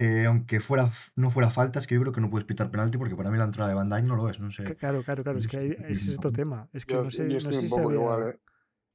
eh, 0.02 0.24
aunque 0.26 0.60
fuera, 0.60 0.90
no 1.14 1.30
fuera 1.30 1.50
falta, 1.50 1.78
es 1.78 1.86
que 1.86 1.94
yo 1.94 2.00
creo 2.00 2.14
que 2.14 2.22
no 2.22 2.30
puedes 2.30 2.46
pitar 2.46 2.70
penalti 2.70 2.96
porque 2.96 3.14
para 3.14 3.30
mí 3.30 3.36
la 3.36 3.44
entrada 3.44 3.68
de 3.68 3.74
Van 3.74 3.90
Dijk 3.90 4.04
no 4.04 4.16
lo 4.16 4.30
es, 4.30 4.40
no 4.40 4.50
sé. 4.50 4.64
Claro, 4.76 5.02
claro, 5.04 5.22
claro, 5.22 5.38
es 5.38 5.46
que 5.46 5.76
ese 5.88 6.10
es 6.10 6.16
otro 6.16 6.32
tema. 6.32 6.70
Es 6.72 6.86
que 6.86 6.94
no 6.94 7.10
sé, 7.10 7.24
no 7.24 7.38
sé 7.38 7.52
si 7.52 7.66
igual, 7.66 8.30
¿eh? 8.30 8.38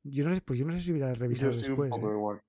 Yo 0.01 0.27
no 0.27 0.33
sé, 0.33 0.41
pues 0.41 0.57
yo 0.57 0.65
no 0.65 0.73
sé 0.73 0.79
si 0.79 0.91
hubiera 0.91 1.13
revisado 1.13 1.51
yo 1.51 1.59
después. 1.59 1.91
Un 1.91 2.01
poco 2.01 2.11
¿eh? 2.11 2.15
igual. 2.15 2.41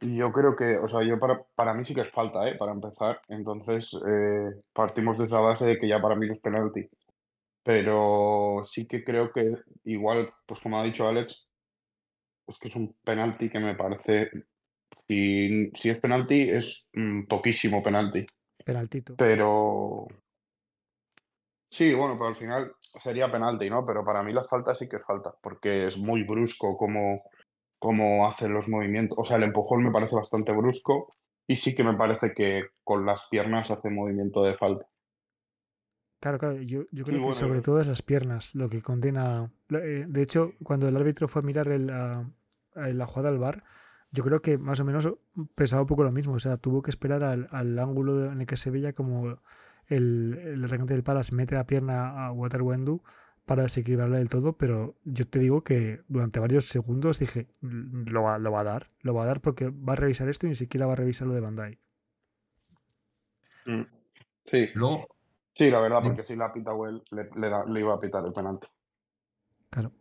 Yo 0.00 0.32
creo 0.32 0.56
que, 0.56 0.76
o 0.76 0.88
sea, 0.88 1.04
yo 1.04 1.20
para, 1.20 1.40
para 1.54 1.72
mí 1.72 1.84
sí 1.84 1.94
que 1.94 2.00
es 2.00 2.10
falta, 2.10 2.48
¿eh? 2.48 2.56
Para 2.56 2.72
empezar. 2.72 3.20
Entonces, 3.28 3.96
eh, 4.04 4.50
partimos 4.72 5.18
de 5.18 5.26
esa 5.26 5.38
base 5.38 5.66
de 5.66 5.78
que 5.78 5.86
ya 5.86 6.02
para 6.02 6.16
mí 6.16 6.26
no 6.26 6.32
es 6.32 6.40
penalti. 6.40 6.88
Pero 7.62 8.62
sí 8.64 8.88
que 8.88 9.04
creo 9.04 9.32
que 9.32 9.54
igual, 9.84 10.32
pues 10.46 10.58
como 10.60 10.80
ha 10.80 10.84
dicho 10.84 11.06
Alex, 11.06 11.47
es 12.48 12.58
que 12.58 12.68
es 12.68 12.76
un 12.76 12.96
penalti 13.04 13.48
que 13.48 13.60
me 13.60 13.74
parece 13.74 14.30
y 15.08 15.70
si 15.74 15.88
es 15.88 15.98
penalti, 15.98 16.50
es 16.50 16.88
mm, 16.92 17.24
poquísimo 17.24 17.82
penalti. 17.82 18.26
Penaltito. 18.64 19.16
Pero. 19.16 20.06
Sí, 21.70 21.94
bueno, 21.94 22.14
pero 22.14 22.28
al 22.28 22.36
final 22.36 22.72
sería 23.02 23.32
penalti, 23.32 23.70
¿no? 23.70 23.84
Pero 23.86 24.04
para 24.04 24.22
mí 24.22 24.32
la 24.32 24.44
falta 24.44 24.74
sí 24.74 24.88
que 24.88 24.96
es 24.96 25.06
falta, 25.06 25.34
porque 25.42 25.86
es 25.86 25.96
muy 25.96 26.24
brusco 26.24 26.76
como, 26.76 27.22
como 27.78 28.28
hacen 28.28 28.52
los 28.52 28.68
movimientos. 28.68 29.16
O 29.18 29.24
sea, 29.24 29.38
el 29.38 29.44
empujón 29.44 29.82
me 29.82 29.90
parece 29.90 30.14
bastante 30.14 30.52
brusco 30.52 31.08
y 31.46 31.56
sí 31.56 31.74
que 31.74 31.84
me 31.84 31.96
parece 31.96 32.32
que 32.34 32.64
con 32.84 33.06
las 33.06 33.28
piernas 33.28 33.70
hace 33.70 33.88
movimiento 33.88 34.42
de 34.42 34.56
falta. 34.56 34.86
Claro, 36.20 36.38
claro, 36.38 36.60
yo, 36.60 36.84
creo 36.90 37.28
que 37.28 37.32
sobre 37.32 37.60
todo 37.62 37.80
es 37.80 37.86
las 37.86 38.02
piernas 38.02 38.52
lo 38.54 38.68
que 38.68 38.82
condena. 38.82 39.52
Eh, 39.70 40.04
de 40.08 40.22
hecho, 40.22 40.52
cuando 40.64 40.88
el 40.88 40.96
árbitro 40.96 41.28
fue 41.28 41.42
a 41.42 41.44
mirar 41.44 41.68
la, 41.68 42.28
la 42.78 43.06
jugada 43.06 43.28
al 43.28 43.38
bar, 43.38 43.64
yo 44.10 44.24
creo 44.24 44.40
que 44.40 44.58
más 44.58 44.80
o 44.80 44.84
menos 44.84 45.08
pesaba 45.54 45.82
un 45.82 45.88
poco 45.88 46.04
lo 46.04 46.12
mismo. 46.12 46.34
O 46.34 46.38
sea, 46.38 46.56
tuvo 46.56 46.82
que 46.82 46.90
esperar 46.90 47.22
al, 47.24 47.78
ángulo 47.78 48.32
en 48.32 48.40
el 48.40 48.46
que 48.46 48.56
se 48.56 48.70
veía 48.70 48.92
como 48.92 49.38
el, 49.86 50.38
el 50.42 50.64
atacante 50.64 50.94
del 50.94 51.02
Palace 51.02 51.34
mete 51.34 51.54
la 51.54 51.66
pierna 51.66 52.26
a 52.26 52.32
Waterwendu 52.32 53.02
para 53.48 53.62
desequilibrarla 53.62 54.18
del 54.18 54.28
todo, 54.28 54.52
pero 54.52 54.94
yo 55.04 55.26
te 55.26 55.38
digo 55.38 55.64
que 55.64 56.02
durante 56.06 56.38
varios 56.38 56.66
segundos 56.66 57.18
dije, 57.18 57.48
lo 57.62 58.22
va, 58.22 58.38
lo 58.38 58.52
va 58.52 58.60
a 58.60 58.64
dar, 58.64 58.90
lo 59.00 59.14
va 59.14 59.22
a 59.22 59.26
dar 59.26 59.40
porque 59.40 59.70
va 59.70 59.94
a 59.94 59.96
revisar 59.96 60.28
esto 60.28 60.46
y 60.46 60.50
ni 60.50 60.54
siquiera 60.54 60.86
va 60.86 60.92
a 60.92 60.96
revisar 60.96 61.26
lo 61.26 61.32
de 61.32 61.40
Bandai. 61.40 61.78
Mm. 63.64 63.82
Sí. 64.44 64.68
Sí, 65.54 65.70
la 65.70 65.80
verdad, 65.80 66.02
porque 66.02 66.24
si 66.24 66.36
la 66.36 66.52
pita 66.52 66.74
Well, 66.74 67.02
le, 67.10 67.28
le, 67.66 67.80
iba 67.80 67.94
a 67.94 67.98
pitar 67.98 68.24
el 68.24 68.32
penalti. 68.32 68.68
Claro. 69.70 69.92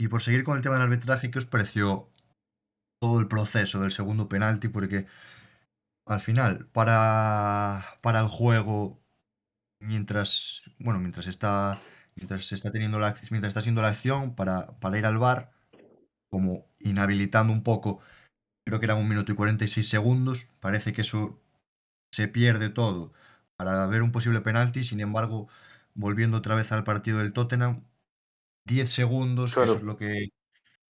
Y, 0.00 0.08
por 0.08 0.22
seguir 0.22 0.44
con 0.44 0.56
el 0.56 0.62
tema 0.62 0.76
del 0.76 0.84
arbitraje, 0.84 1.30
¿qué 1.30 1.38
os 1.38 1.44
pareció 1.44 2.08
todo 3.00 3.20
el 3.20 3.28
proceso 3.28 3.80
del 3.80 3.92
segundo 3.92 4.28
penalti, 4.28 4.68
porque 4.68 5.06
al 6.06 6.20
final, 6.20 6.66
para, 6.68 7.84
para 8.02 8.20
el 8.20 8.28
juego, 8.28 9.00
mientras, 9.80 10.64
bueno, 10.78 11.00
mientras 11.00 11.26
está, 11.26 11.78
mientras 12.16 12.46
se 12.46 12.54
está 12.54 12.70
teniendo 12.70 12.98
la, 12.98 13.14
mientras 13.30 13.50
está 13.50 13.60
haciendo 13.60 13.82
la 13.82 13.88
acción, 13.88 14.34
para, 14.34 14.78
para 14.80 14.98
ir 14.98 15.06
al 15.06 15.18
bar, 15.18 15.52
como 16.30 16.66
inhabilitando 16.80 17.52
un 17.52 17.62
poco, 17.62 18.00
creo 18.66 18.80
que 18.80 18.86
eran 18.86 18.98
un 18.98 19.08
minuto 19.08 19.32
y 19.32 19.36
46 19.36 19.88
segundos, 19.88 20.48
parece 20.60 20.92
que 20.94 21.02
eso 21.02 21.40
se 22.12 22.28
pierde 22.28 22.70
todo 22.70 23.12
para 23.56 23.86
ver 23.86 24.02
un 24.02 24.12
posible 24.12 24.40
penalti, 24.42 24.84
sin 24.84 25.00
embargo, 25.00 25.48
volviendo 25.94 26.38
otra 26.38 26.54
vez 26.54 26.72
al 26.72 26.84
partido 26.84 27.18
del 27.18 27.32
Tottenham, 27.34 27.84
10 28.64 28.90
segundos, 28.90 29.54
que 29.54 29.64
eso 29.64 29.76
es 29.76 29.82
lo 29.82 29.96
que, 29.96 30.28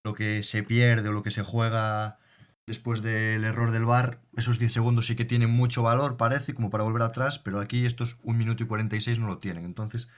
lo 0.05 0.15
que 0.15 0.43
se 0.43 0.62
pierde 0.62 1.09
o 1.09 1.12
lo 1.12 1.23
que 1.23 1.31
se 1.31 1.43
juega 1.43 2.19
después 2.67 3.03
del 3.03 3.45
error 3.45 3.73
del 3.73 3.85
bar, 3.85 4.23
esos 4.37 4.59
10 4.59 4.73
segundos 4.73 5.07
sí 5.07 5.17
que 5.17 5.25
tienen 5.25 5.50
mucho 5.50 5.83
valor, 5.83 6.17
parece, 6.17 6.55
como 6.55 6.71
para 6.71 6.85
volver 6.85 7.03
atrás, 7.03 7.39
pero 7.39 7.61
aquí 7.61 7.85
estos 7.85 8.19
1 8.23 8.39
minuto 8.39 8.62
y 8.62 8.67
46 8.67 9.19
no 9.19 9.27
lo 9.27 9.39
tienen. 9.39 9.65
Entonces, 9.65 10.09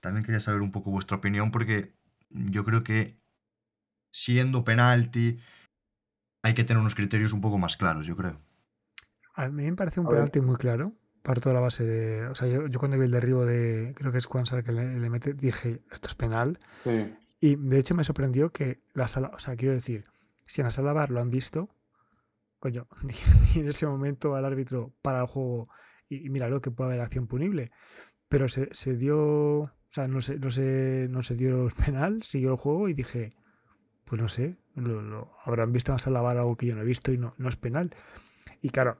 también 0.00 0.24
quería 0.24 0.40
saber 0.40 0.60
un 0.60 0.72
poco 0.72 0.90
vuestra 0.90 1.16
opinión 1.16 1.50
porque 1.50 1.94
yo 2.30 2.64
creo 2.64 2.84
que 2.84 3.18
siendo 4.12 4.64
penalti 4.64 5.40
hay 6.42 6.54
que 6.54 6.64
tener 6.64 6.80
unos 6.80 6.94
criterios 6.94 7.32
un 7.32 7.40
poco 7.40 7.58
más 7.58 7.76
claros, 7.76 8.06
yo 8.06 8.16
creo. 8.16 8.40
A 9.34 9.48
mí 9.48 9.64
me 9.64 9.76
parece 9.76 10.00
un 10.00 10.08
penalti 10.08 10.40
muy 10.40 10.56
claro. 10.56 10.92
Parto 11.28 11.50
de 11.50 11.54
la 11.54 11.60
base 11.60 11.84
de. 11.84 12.26
O 12.28 12.34
sea, 12.34 12.48
yo, 12.48 12.66
yo 12.68 12.78
cuando 12.78 12.96
vi 12.96 13.04
el 13.04 13.10
derribo 13.10 13.44
de. 13.44 13.92
Creo 13.94 14.10
que 14.10 14.16
es 14.16 14.26
Kwanzaa 14.26 14.62
que 14.62 14.72
le, 14.72 14.98
le 14.98 15.10
mete, 15.10 15.34
dije, 15.34 15.82
esto 15.92 16.08
es 16.08 16.14
penal. 16.14 16.58
Sí. 16.84 17.14
Y 17.38 17.56
de 17.56 17.78
hecho 17.78 17.94
me 17.94 18.02
sorprendió 18.02 18.50
que 18.50 18.80
la 18.94 19.06
sala. 19.08 19.30
O 19.34 19.38
sea, 19.38 19.54
quiero 19.54 19.74
decir, 19.74 20.06
si 20.46 20.62
en 20.62 20.64
la 20.64 20.70
sala 20.70 20.94
bar 20.94 21.10
lo 21.10 21.20
han 21.20 21.28
visto, 21.30 21.68
coño, 22.60 22.86
y 23.54 23.58
en 23.60 23.68
ese 23.68 23.86
momento 23.86 24.34
al 24.36 24.46
árbitro 24.46 24.94
para 25.02 25.20
el 25.20 25.26
juego 25.26 25.68
y, 26.08 26.24
y 26.26 26.30
míralo 26.30 26.62
que 26.62 26.70
puede 26.70 26.90
haber 26.92 27.02
acción 27.02 27.26
punible. 27.26 27.72
Pero 28.30 28.48
se, 28.48 28.68
se 28.72 28.96
dio. 28.96 29.18
O 29.60 29.92
sea, 29.92 30.08
no 30.08 30.22
se, 30.22 30.38
no, 30.38 30.50
se, 30.50 31.08
no 31.10 31.22
se 31.22 31.34
dio 31.36 31.66
el 31.66 31.72
penal, 31.74 32.22
siguió 32.22 32.52
el 32.52 32.56
juego 32.56 32.88
y 32.88 32.94
dije, 32.94 33.34
pues 34.06 34.18
no 34.20 34.28
sé, 34.28 34.56
lo, 34.76 35.02
lo- 35.02 35.32
habrán 35.44 35.72
visto 35.72 35.92
en 35.92 35.94
la 35.94 35.98
sala 35.98 36.22
bar 36.22 36.38
algo 36.38 36.56
que 36.56 36.64
yo 36.66 36.74
no 36.74 36.80
he 36.80 36.86
visto 36.86 37.12
y 37.12 37.18
no, 37.18 37.34
no 37.36 37.48
es 37.50 37.56
penal. 37.56 37.94
Y 38.62 38.70
claro, 38.70 38.98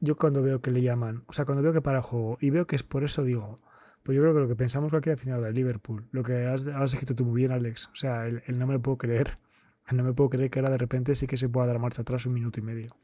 yo 0.00 0.16
cuando 0.16 0.42
veo 0.42 0.60
que 0.60 0.70
le 0.70 0.82
llaman, 0.82 1.24
o 1.26 1.32
sea, 1.32 1.44
cuando 1.44 1.62
veo 1.62 1.72
que 1.72 1.82
para 1.82 2.02
juego 2.02 2.38
y 2.40 2.50
veo 2.50 2.66
que 2.66 2.76
es 2.76 2.82
por 2.82 3.04
eso, 3.04 3.24
digo, 3.24 3.60
pues 4.02 4.16
yo 4.16 4.22
creo 4.22 4.34
que 4.34 4.40
lo 4.40 4.48
que 4.48 4.56
pensamos 4.56 4.90
cualquier 4.90 5.14
aficionado 5.14 5.44
del 5.44 5.54
Liverpool, 5.54 6.06
lo 6.12 6.22
que 6.22 6.46
has, 6.46 6.66
escrito 6.66 7.14
tú 7.14 7.24
muy 7.24 7.36
bien, 7.36 7.52
Alex, 7.52 7.88
o 7.92 7.94
sea, 7.94 8.26
el, 8.26 8.42
no 8.58 8.66
me 8.66 8.74
lo 8.74 8.82
puedo 8.82 8.98
creer, 8.98 9.38
no 9.92 10.04
me 10.04 10.12
puedo 10.12 10.30
creer 10.30 10.50
que 10.50 10.60
ahora 10.60 10.72
de 10.72 10.78
repente 10.78 11.14
sí 11.14 11.26
que 11.26 11.36
se 11.36 11.48
pueda 11.48 11.66
dar 11.66 11.78
marcha 11.78 12.02
atrás 12.02 12.26
un 12.26 12.34
minuto 12.34 12.60
y 12.60 12.62
medio. 12.62 12.94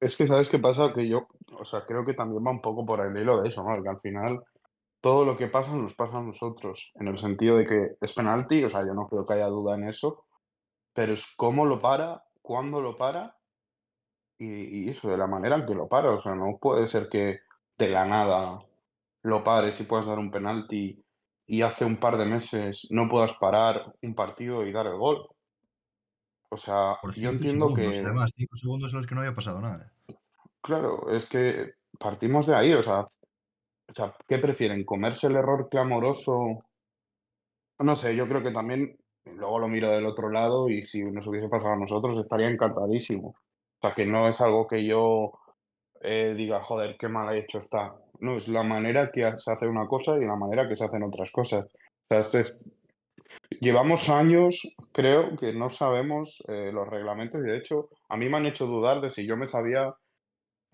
Es 0.00 0.16
que, 0.16 0.26
¿sabes 0.26 0.48
qué 0.48 0.58
pasa? 0.58 0.92
Que 0.92 1.08
yo, 1.08 1.28
o 1.58 1.64
sea, 1.64 1.84
creo 1.86 2.04
que 2.04 2.12
también 2.12 2.44
va 2.44 2.50
un 2.50 2.60
poco 2.60 2.84
por 2.84 3.00
el 3.00 3.16
hilo 3.16 3.40
de 3.40 3.48
eso, 3.48 3.62
¿no? 3.62 3.82
Que 3.82 3.88
al 3.88 4.00
final 4.00 4.42
todo 5.00 5.24
lo 5.24 5.36
que 5.36 5.48
pasa 5.48 5.74
nos 5.74 5.94
pasa 5.94 6.18
a 6.18 6.22
nosotros, 6.22 6.92
en 6.96 7.08
el 7.08 7.18
sentido 7.18 7.58
de 7.58 7.66
que 7.66 7.96
es 8.00 8.12
penalti, 8.12 8.64
o 8.64 8.70
sea, 8.70 8.80
yo 8.80 8.94
no 8.94 9.06
creo 9.08 9.24
que 9.24 9.34
haya 9.34 9.46
duda 9.46 9.76
en 9.76 9.84
eso, 9.84 10.24
pero 10.92 11.12
es 11.12 11.34
cómo 11.36 11.66
lo 11.66 11.78
para, 11.78 12.24
cuándo 12.42 12.80
lo 12.80 12.96
para 12.96 13.36
y, 14.44 14.84
y 14.86 14.88
eso, 14.90 15.08
de 15.08 15.16
la 15.16 15.26
manera 15.26 15.56
en 15.56 15.66
que 15.66 15.74
lo 15.74 15.88
para. 15.88 16.10
O 16.10 16.20
sea, 16.20 16.34
no 16.34 16.58
puede 16.60 16.88
ser 16.88 17.08
que 17.08 17.40
de 17.78 17.88
la 17.88 18.04
nada 18.04 18.60
lo 19.22 19.42
pares 19.42 19.80
y 19.80 19.84
puedas 19.84 20.06
dar 20.06 20.18
un 20.18 20.30
penalti 20.30 21.02
y 21.46 21.62
hace 21.62 21.84
un 21.84 21.96
par 21.96 22.16
de 22.16 22.24
meses 22.24 22.86
no 22.90 23.08
puedas 23.08 23.34
parar 23.34 23.94
un 24.02 24.14
partido 24.14 24.66
y 24.66 24.72
dar 24.72 24.86
el 24.86 24.96
gol. 24.96 25.26
O 26.50 26.56
sea, 26.56 26.96
Por 27.02 27.12
yo 27.14 27.30
5 27.30 27.32
entiendo 27.32 27.68
segundos, 27.68 27.96
que... 27.96 28.04
además, 28.04 28.32
5 28.34 28.56
segundos 28.56 28.92
en 28.92 28.98
los 28.98 29.06
que 29.06 29.14
no 29.14 29.20
había 29.22 29.34
pasado 29.34 29.60
nada. 29.60 29.92
Claro, 30.60 31.10
es 31.10 31.26
que 31.28 31.74
partimos 31.98 32.46
de 32.46 32.56
ahí, 32.56 32.72
o 32.72 32.82
sea, 32.82 33.00
o 33.00 33.94
sea, 33.94 34.14
¿qué 34.26 34.38
prefieren? 34.38 34.84
¿Comerse 34.84 35.26
el 35.26 35.36
error 35.36 35.68
clamoroso? 35.68 36.64
No 37.78 37.96
sé, 37.96 38.14
yo 38.16 38.28
creo 38.28 38.42
que 38.42 38.52
también, 38.52 38.96
luego 39.36 39.58
lo 39.58 39.68
miro 39.68 39.90
del 39.90 40.06
otro 40.06 40.30
lado 40.30 40.68
y 40.70 40.82
si 40.82 41.04
nos 41.04 41.26
hubiese 41.26 41.48
pasado 41.48 41.72
a 41.72 41.78
nosotros 41.78 42.18
estaría 42.18 42.48
encantadísimo. 42.48 43.34
O 43.84 43.86
sea, 43.86 43.94
que 43.94 44.06
no 44.06 44.26
es 44.28 44.40
algo 44.40 44.66
que 44.66 44.82
yo 44.82 45.32
eh, 46.00 46.32
diga, 46.34 46.62
joder, 46.64 46.96
qué 46.98 47.06
mal 47.06 47.36
hecho 47.36 47.58
está. 47.58 47.94
No, 48.20 48.38
es 48.38 48.48
la 48.48 48.62
manera 48.62 49.10
que 49.12 49.30
se 49.36 49.52
hace 49.52 49.66
una 49.66 49.86
cosa 49.86 50.16
y 50.16 50.24
la 50.24 50.36
manera 50.36 50.66
que 50.66 50.74
se 50.74 50.86
hacen 50.86 51.02
otras 51.02 51.30
cosas. 51.30 51.66
Llevamos 53.60 54.08
años, 54.08 54.62
creo, 54.90 55.36
que 55.36 55.52
no 55.52 55.68
sabemos 55.68 56.42
eh, 56.48 56.70
los 56.72 56.88
reglamentos 56.88 57.42
y 57.42 57.50
de 57.50 57.58
hecho 57.58 57.90
a 58.08 58.16
mí 58.16 58.26
me 58.30 58.38
han 58.38 58.46
hecho 58.46 58.64
dudar 58.64 59.02
de 59.02 59.12
si 59.12 59.26
yo 59.26 59.36
me 59.36 59.48
sabía 59.48 59.94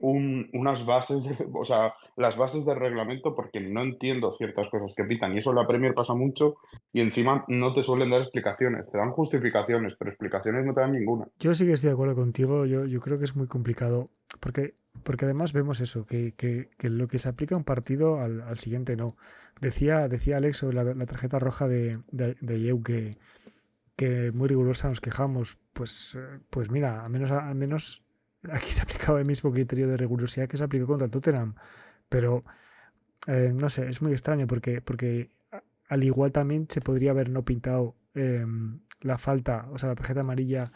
un- 0.01 0.49
unas 0.53 0.85
bases, 0.87 1.19
o 1.55 1.65
sea, 1.65 1.95
las 2.17 2.37
bases 2.37 2.65
del 2.67 2.79
reglamento 2.79 3.35
porque 3.35 3.61
no 3.61 3.83
entiendo 3.83 4.33
ciertas 4.33 4.69
cosas 4.69 4.93
que 4.97 5.05
pitan 5.05 5.33
y 5.35 5.39
eso 5.39 5.51
en 5.51 5.57
la 5.57 5.67
Premier 5.67 5.95
pasa 5.95 6.15
mucho 6.15 6.57
y 6.93 7.01
encima 7.01 7.45
no 7.49 7.73
te 7.75 7.83
suelen 7.85 8.11
dar 8.11 8.23
explicaciones, 8.23 8.91
te 8.91 8.99
dan 8.99 9.11
justificaciones, 9.13 9.97
pero 9.97 10.11
explicaciones 10.11 10.65
no 10.65 10.75
te 10.75 10.81
dan 10.81 10.93
ninguna. 10.93 11.27
Yo 11.39 11.55
sí 11.55 11.65
que 11.67 11.73
estoy 11.73 11.89
de 11.89 11.95
acuerdo 11.95 12.15
contigo, 12.17 12.67
yo, 12.67 12.85
yo 12.87 13.01
creo 13.01 13.19
que 13.19 13.25
es 13.25 13.37
muy 13.37 13.47
complicado, 13.47 14.11
porque, 14.41 14.75
porque 15.05 15.25
además 15.25 15.53
vemos 15.53 15.81
eso, 15.81 16.05
que, 16.07 16.33
que- 16.37 16.69
que 16.79 16.89
lo 16.89 17.07
que 17.07 17.19
se 17.19 17.29
aplica 17.29 17.55
a 17.55 17.59
un 17.59 17.65
partido 17.65 18.21
al, 18.21 18.41
al 18.43 18.59
siguiente 18.59 18.97
no. 18.97 19.17
Decía, 19.61 20.09
decía 20.09 20.37
Alex 20.39 20.59
sobre 20.59 20.77
la, 20.77 20.85
la 20.85 21.07
tarjeta 21.07 21.39
roja 21.39 21.69
de, 21.69 22.01
de, 22.11 22.37
de 22.41 22.61
Yeu 22.61 22.83
que, 22.83 23.17
que 23.97 24.33
muy 24.33 24.49
rigurosa 24.49 24.89
nos 24.89 25.01
quejamos, 25.01 25.59
pues, 25.73 26.17
eh, 26.19 26.39
pues 26.51 26.71
mira, 26.71 27.05
al 27.05 27.11
menos, 27.11 27.31
menos 27.55 28.03
aquí 28.51 28.73
se 28.73 28.83
aplicaba 28.83 29.19
el 29.19 29.27
mismo 29.27 29.53
criterio 29.53 29.89
de 29.89 29.97
rigurosidad 29.97 30.49
que 30.49 30.57
se 30.57 30.65
aplicó 30.65 30.87
contra 30.87 31.07
el 31.07 31.11
Tottenham, 31.11 31.55
pero 32.09 32.45
eh, 33.27 33.53
no 33.55 33.69
sé, 33.69 33.89
es 33.89 34.03
muy 34.03 34.13
extraño 34.13 34.47
porque, 34.47 34.81
porque 34.81 35.31
al 35.89 36.05
igual 36.05 36.33
también 36.33 36.67
se 36.69 36.81
podría 36.81 37.11
haber 37.11 37.31
no 37.31 37.45
pintado 37.45 37.97
em, 38.15 38.81
la 39.01 39.19
falta, 39.19 39.69
o 39.73 39.79
sea, 39.79 39.91
la 39.91 39.95
tarjeta 39.95 40.21
amarilla 40.21 40.73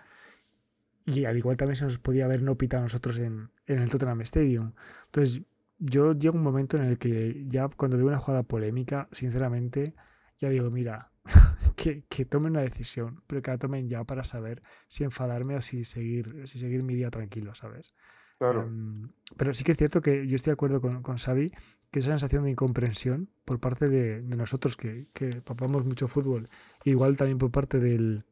y 1.07 1.25
al 1.25 1.37
igual 1.37 1.57
también 1.57 1.77
se 1.77 1.85
nos 1.85 1.99
podía 1.99 2.25
haber 2.25 2.43
no 2.43 2.57
pitado 2.57 2.83
a 2.83 2.85
nosotros 2.87 3.19
en, 3.19 3.51
en 3.67 3.79
el 3.81 3.91
Tottenham 3.91 4.23
Stadium. 4.23 4.73
Entonces, 5.07 5.43
yo 5.79 6.13
llego 6.15 6.37
un 6.37 6.43
momento 6.43 6.77
en 6.77 6.85
el 6.85 6.99
que 6.99 7.45
ya 7.49 7.69
cuando 7.69 7.97
veo 7.97 8.07
una 8.07 8.19
jugada 8.19 8.43
polémica, 8.43 9.09
sinceramente, 9.13 9.95
ya 10.39 10.49
digo, 10.49 10.71
mira, 10.71 11.13
que, 11.77 12.05
que 12.09 12.25
tomen 12.25 12.53
una 12.53 12.63
decisión, 12.63 13.23
pero 13.27 13.43
que 13.43 13.51
la 13.51 13.59
tomen 13.59 13.89
ya 13.89 14.05
para 14.05 14.25
saber 14.25 14.63
si 14.89 15.05
enfadarme 15.05 15.57
o 15.57 15.61
si 15.61 15.85
seguir, 15.85 16.47
si 16.49 16.59
seguir 16.59 16.83
mi 16.83 16.95
día 16.95 17.11
tranquilo, 17.11 17.55
¿sabes? 17.55 17.95
Claro, 18.39 18.63
Em, 18.63 19.11
pero 19.37 19.55
sí 19.55 19.65
que 19.65 19.73
es 19.73 19.79
cierto 19.79 20.01
que 20.03 20.27
yo 20.27 20.37
estoy 20.37 20.51
de 20.51 20.55
acuerdo 20.55 20.81
con, 20.81 21.03
con 21.03 21.19
Xavi, 21.19 21.51
que 21.91 22.01
esa 22.01 22.11
sensación 22.11 22.45
de 22.45 22.51
incomprensión 22.51 23.31
por 23.45 23.61
parte 23.61 23.89
de, 23.89 24.23
de 24.23 24.37
nosotros 24.37 24.77
que, 24.77 25.09
que 25.15 25.43
papamos 25.43 25.85
mucho 25.85 26.09
fútbol, 26.09 26.49
igual 26.85 27.17
también 27.17 27.39
por 27.39 27.51
parte 27.51 27.79
del 27.81 28.25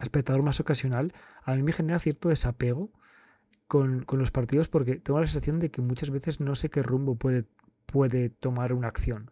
espectador 0.00 0.42
más 0.42 0.60
ocasional, 0.60 1.12
a 1.44 1.54
mí 1.54 1.62
me 1.62 1.72
genera 1.72 1.98
cierto 1.98 2.28
desapego 2.28 2.92
con, 3.68 4.04
con 4.04 4.18
los 4.18 4.30
partidos 4.30 4.68
porque 4.68 4.96
tengo 4.96 5.20
la 5.20 5.26
sensación 5.26 5.58
de 5.58 5.70
que 5.70 5.82
muchas 5.82 6.10
veces 6.10 6.40
no 6.40 6.54
sé 6.54 6.70
qué 6.70 6.82
rumbo 6.82 7.16
puede, 7.16 7.44
puede 7.86 8.30
tomar 8.30 8.72
una 8.72 8.88
acción, 8.88 9.30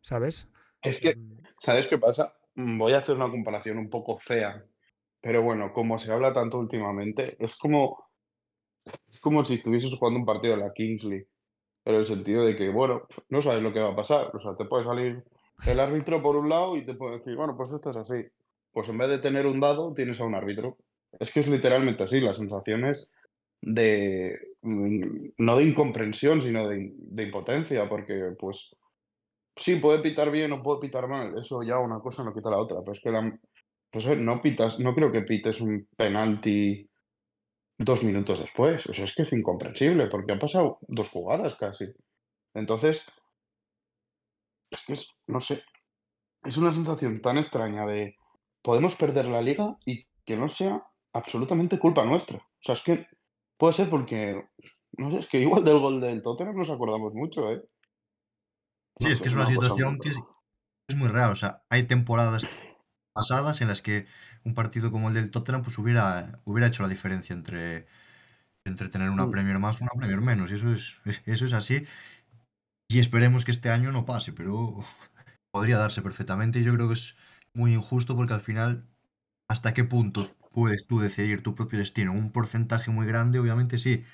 ¿sabes? 0.00 0.48
es 0.82 1.00
que, 1.00 1.10
Em, 1.10 1.43
¿sabes 1.60 1.88
qué 1.88 1.98
pasa? 1.98 2.34
Mm, 2.54 2.78
Voy 2.78 2.92
a 2.92 2.98
hacer 2.98 3.16
una 3.16 3.30
comparación 3.30 3.78
un 3.78 3.90
poco 3.90 4.18
fea, 4.18 4.64
pero 5.20 5.42
bueno, 5.42 5.72
como 5.72 5.98
se 5.98 6.12
habla 6.12 6.32
tanto 6.32 6.58
últimamente, 6.58 7.36
es 7.44 7.56
como, 7.56 8.10
es 9.10 9.20
como 9.20 9.44
si 9.44 9.54
estuvieses 9.54 9.94
jugando 9.96 10.20
un 10.20 10.26
partido 10.26 10.56
de 10.56 10.62
la 10.62 10.72
Kings 10.72 11.04
League. 11.04 11.28
Pero 11.84 11.96
en 11.98 12.02
el 12.02 12.06
sentido 12.06 12.44
de 12.44 12.56
que, 12.56 12.70
bueno, 12.70 13.06
no 13.30 13.42
sabes 13.42 13.62
lo 13.62 13.72
que 13.72 13.80
va 13.80 13.92
a 13.92 13.96
pasar. 13.96 14.34
O 14.36 14.40
sea, 14.40 14.56
te 14.56 14.66
puede 14.66 14.84
salir 14.84 15.24
el 15.66 15.80
árbitro 15.80 16.22
por 16.22 16.36
un 16.36 16.48
lado 16.48 16.76
y 16.76 16.86
te 16.86 16.94
puede 16.94 17.18
decir, 17.18 17.36
bueno, 17.36 17.56
pues 17.56 17.70
esto 17.72 17.90
es 17.90 17.96
así. 17.96 18.24
Pues 18.72 18.88
en 18.88 18.98
vez 18.98 19.10
de 19.10 19.18
tener 19.18 19.46
un 19.46 19.60
dado, 19.60 19.94
tienes 19.94 20.20
a 20.20 20.24
un 20.24 20.34
árbitro. 20.34 20.78
Es 21.20 21.32
que 21.32 21.40
es 21.40 21.48
literalmente 21.48 22.04
así, 22.04 22.20
las 22.20 22.38
sensaciones 22.38 23.10
de, 23.62 24.38
mm, 24.62 25.28
no 25.38 25.56
de 25.56 25.64
incomprensión, 25.64 26.42
sino 26.42 26.68
de, 26.68 26.92
de 26.94 27.22
impotencia, 27.24 27.88
porque 27.88 28.34
pues 28.38 28.74
sí, 29.56 29.76
puede 29.76 30.00
pitar 30.00 30.30
bien 30.30 30.52
o 30.52 30.62
puede 30.62 30.80
pitar 30.80 31.08
mal, 31.08 31.38
eso 31.38 31.62
ya 31.62 31.78
una 31.78 32.00
cosa 32.00 32.24
no 32.24 32.34
quita 32.34 32.50
la 32.50 32.58
otra, 32.58 32.80
pero 32.80 32.92
es 32.92 33.00
que 33.00 33.10
la, 33.10 33.38
pues, 33.90 34.06
eh, 34.06 34.16
no 34.16 34.40
pitas, 34.42 34.80
no 34.80 34.94
creo 34.94 35.10
que 35.10 35.22
pites 35.22 35.60
un 35.60 35.88
penalti 35.96 36.88
dos 37.78 38.04
minutos 38.04 38.38
después, 38.40 38.86
o 38.86 38.94
sea, 38.94 39.04
es 39.04 39.14
que 39.14 39.22
es 39.22 39.32
incomprensible, 39.32 40.06
porque 40.08 40.32
han 40.32 40.38
pasado 40.38 40.78
dos 40.82 41.10
jugadas 41.10 41.54
casi. 41.56 41.86
Entonces, 42.54 43.04
es 44.70 44.80
que 44.86 44.92
es, 44.94 45.08
no 45.26 45.40
sé, 45.40 45.62
es 46.44 46.56
una 46.56 46.72
sensación 46.72 47.20
tan 47.20 47.38
extraña 47.38 47.86
de 47.86 48.16
podemos 48.62 48.94
perder 48.96 49.26
la 49.26 49.42
liga 49.42 49.76
y 49.84 50.04
que 50.24 50.36
no 50.36 50.48
sea 50.48 50.82
absolutamente 51.12 51.78
culpa 51.78 52.04
nuestra. 52.04 52.38
O 52.38 52.60
sea, 52.60 52.74
es 52.74 52.82
que 52.82 53.06
puede 53.56 53.74
ser 53.74 53.90
porque, 53.90 54.42
no 54.92 55.10
sé, 55.10 55.18
es 55.18 55.26
que 55.28 55.38
igual 55.38 55.64
del 55.64 55.78
gol 55.78 56.00
del 56.00 56.22
Tottenham 56.22 56.56
nos 56.56 56.70
acordamos 56.70 57.12
mucho, 57.14 57.52
¿eh? 57.52 57.62
Sí, 58.98 59.08
No 59.08 59.10
es 59.10 59.20
que 59.20 59.28
es 59.28 59.34
una 59.34 59.46
muy 59.46 59.54
situación 59.54 59.98
que 60.00 60.10
es, 60.10 60.96
muy 60.96 61.08
rara. 61.08 61.32
O 61.32 61.36
sea, 61.36 61.64
hay 61.70 61.84
temporadas 61.86 62.50
pasadas 63.14 63.60
en 63.62 63.68
las 63.68 63.82
que 63.82 64.06
un 64.44 64.54
partido 64.54 64.92
como 64.92 65.08
el 65.08 65.14
del 65.14 65.30
Tottenham 65.30 65.62
pues 65.62 65.78
hubiera, 65.78 66.40
hubiera 66.44 66.68
hecho 66.68 66.82
la 66.84 66.88
diferencia 66.90 67.34
entre, 67.34 67.86
entre 68.64 68.88
tener 68.90 69.10
una 69.10 69.24
Mm. 69.26 69.30
Premier 69.30 69.58
más 69.60 69.80
o 69.80 69.84
una 69.84 69.92
Premier 69.96 70.20
menos. 70.22 70.50
Y 70.52 70.54
eso 70.56 70.72
es, 70.74 70.96
es- 71.06 71.22
eso 71.26 71.46
es 71.46 71.54
así. 71.54 71.86
Y 72.88 72.98
esperemos 73.00 73.44
que 73.44 73.50
este 73.50 73.70
año 73.70 73.92
no 73.92 74.04
pase, 74.06 74.32
pero 74.32 74.78
podría 75.50 75.78
darse 75.78 76.02
perfectamente. 76.02 76.58
Y 76.60 76.64
yo 76.64 76.74
creo 76.74 76.88
que 76.88 76.94
es 76.94 77.16
muy 77.54 77.74
injusto 77.74 78.16
porque 78.16 78.34
al 78.34 78.40
final, 78.40 78.86
¿hasta 79.48 79.74
qué 79.74 79.84
punto 79.84 80.36
puedes 80.52 80.86
tú 80.88 81.00
decidir 81.00 81.42
tu 81.42 81.54
propio 81.56 81.80
destino? 81.80 82.12
Un 82.12 82.32
porcentaje 82.32 82.90
muy 82.92 83.06
grande, 83.06 83.38
obviamente 83.40 83.78
sí. 83.78 84.04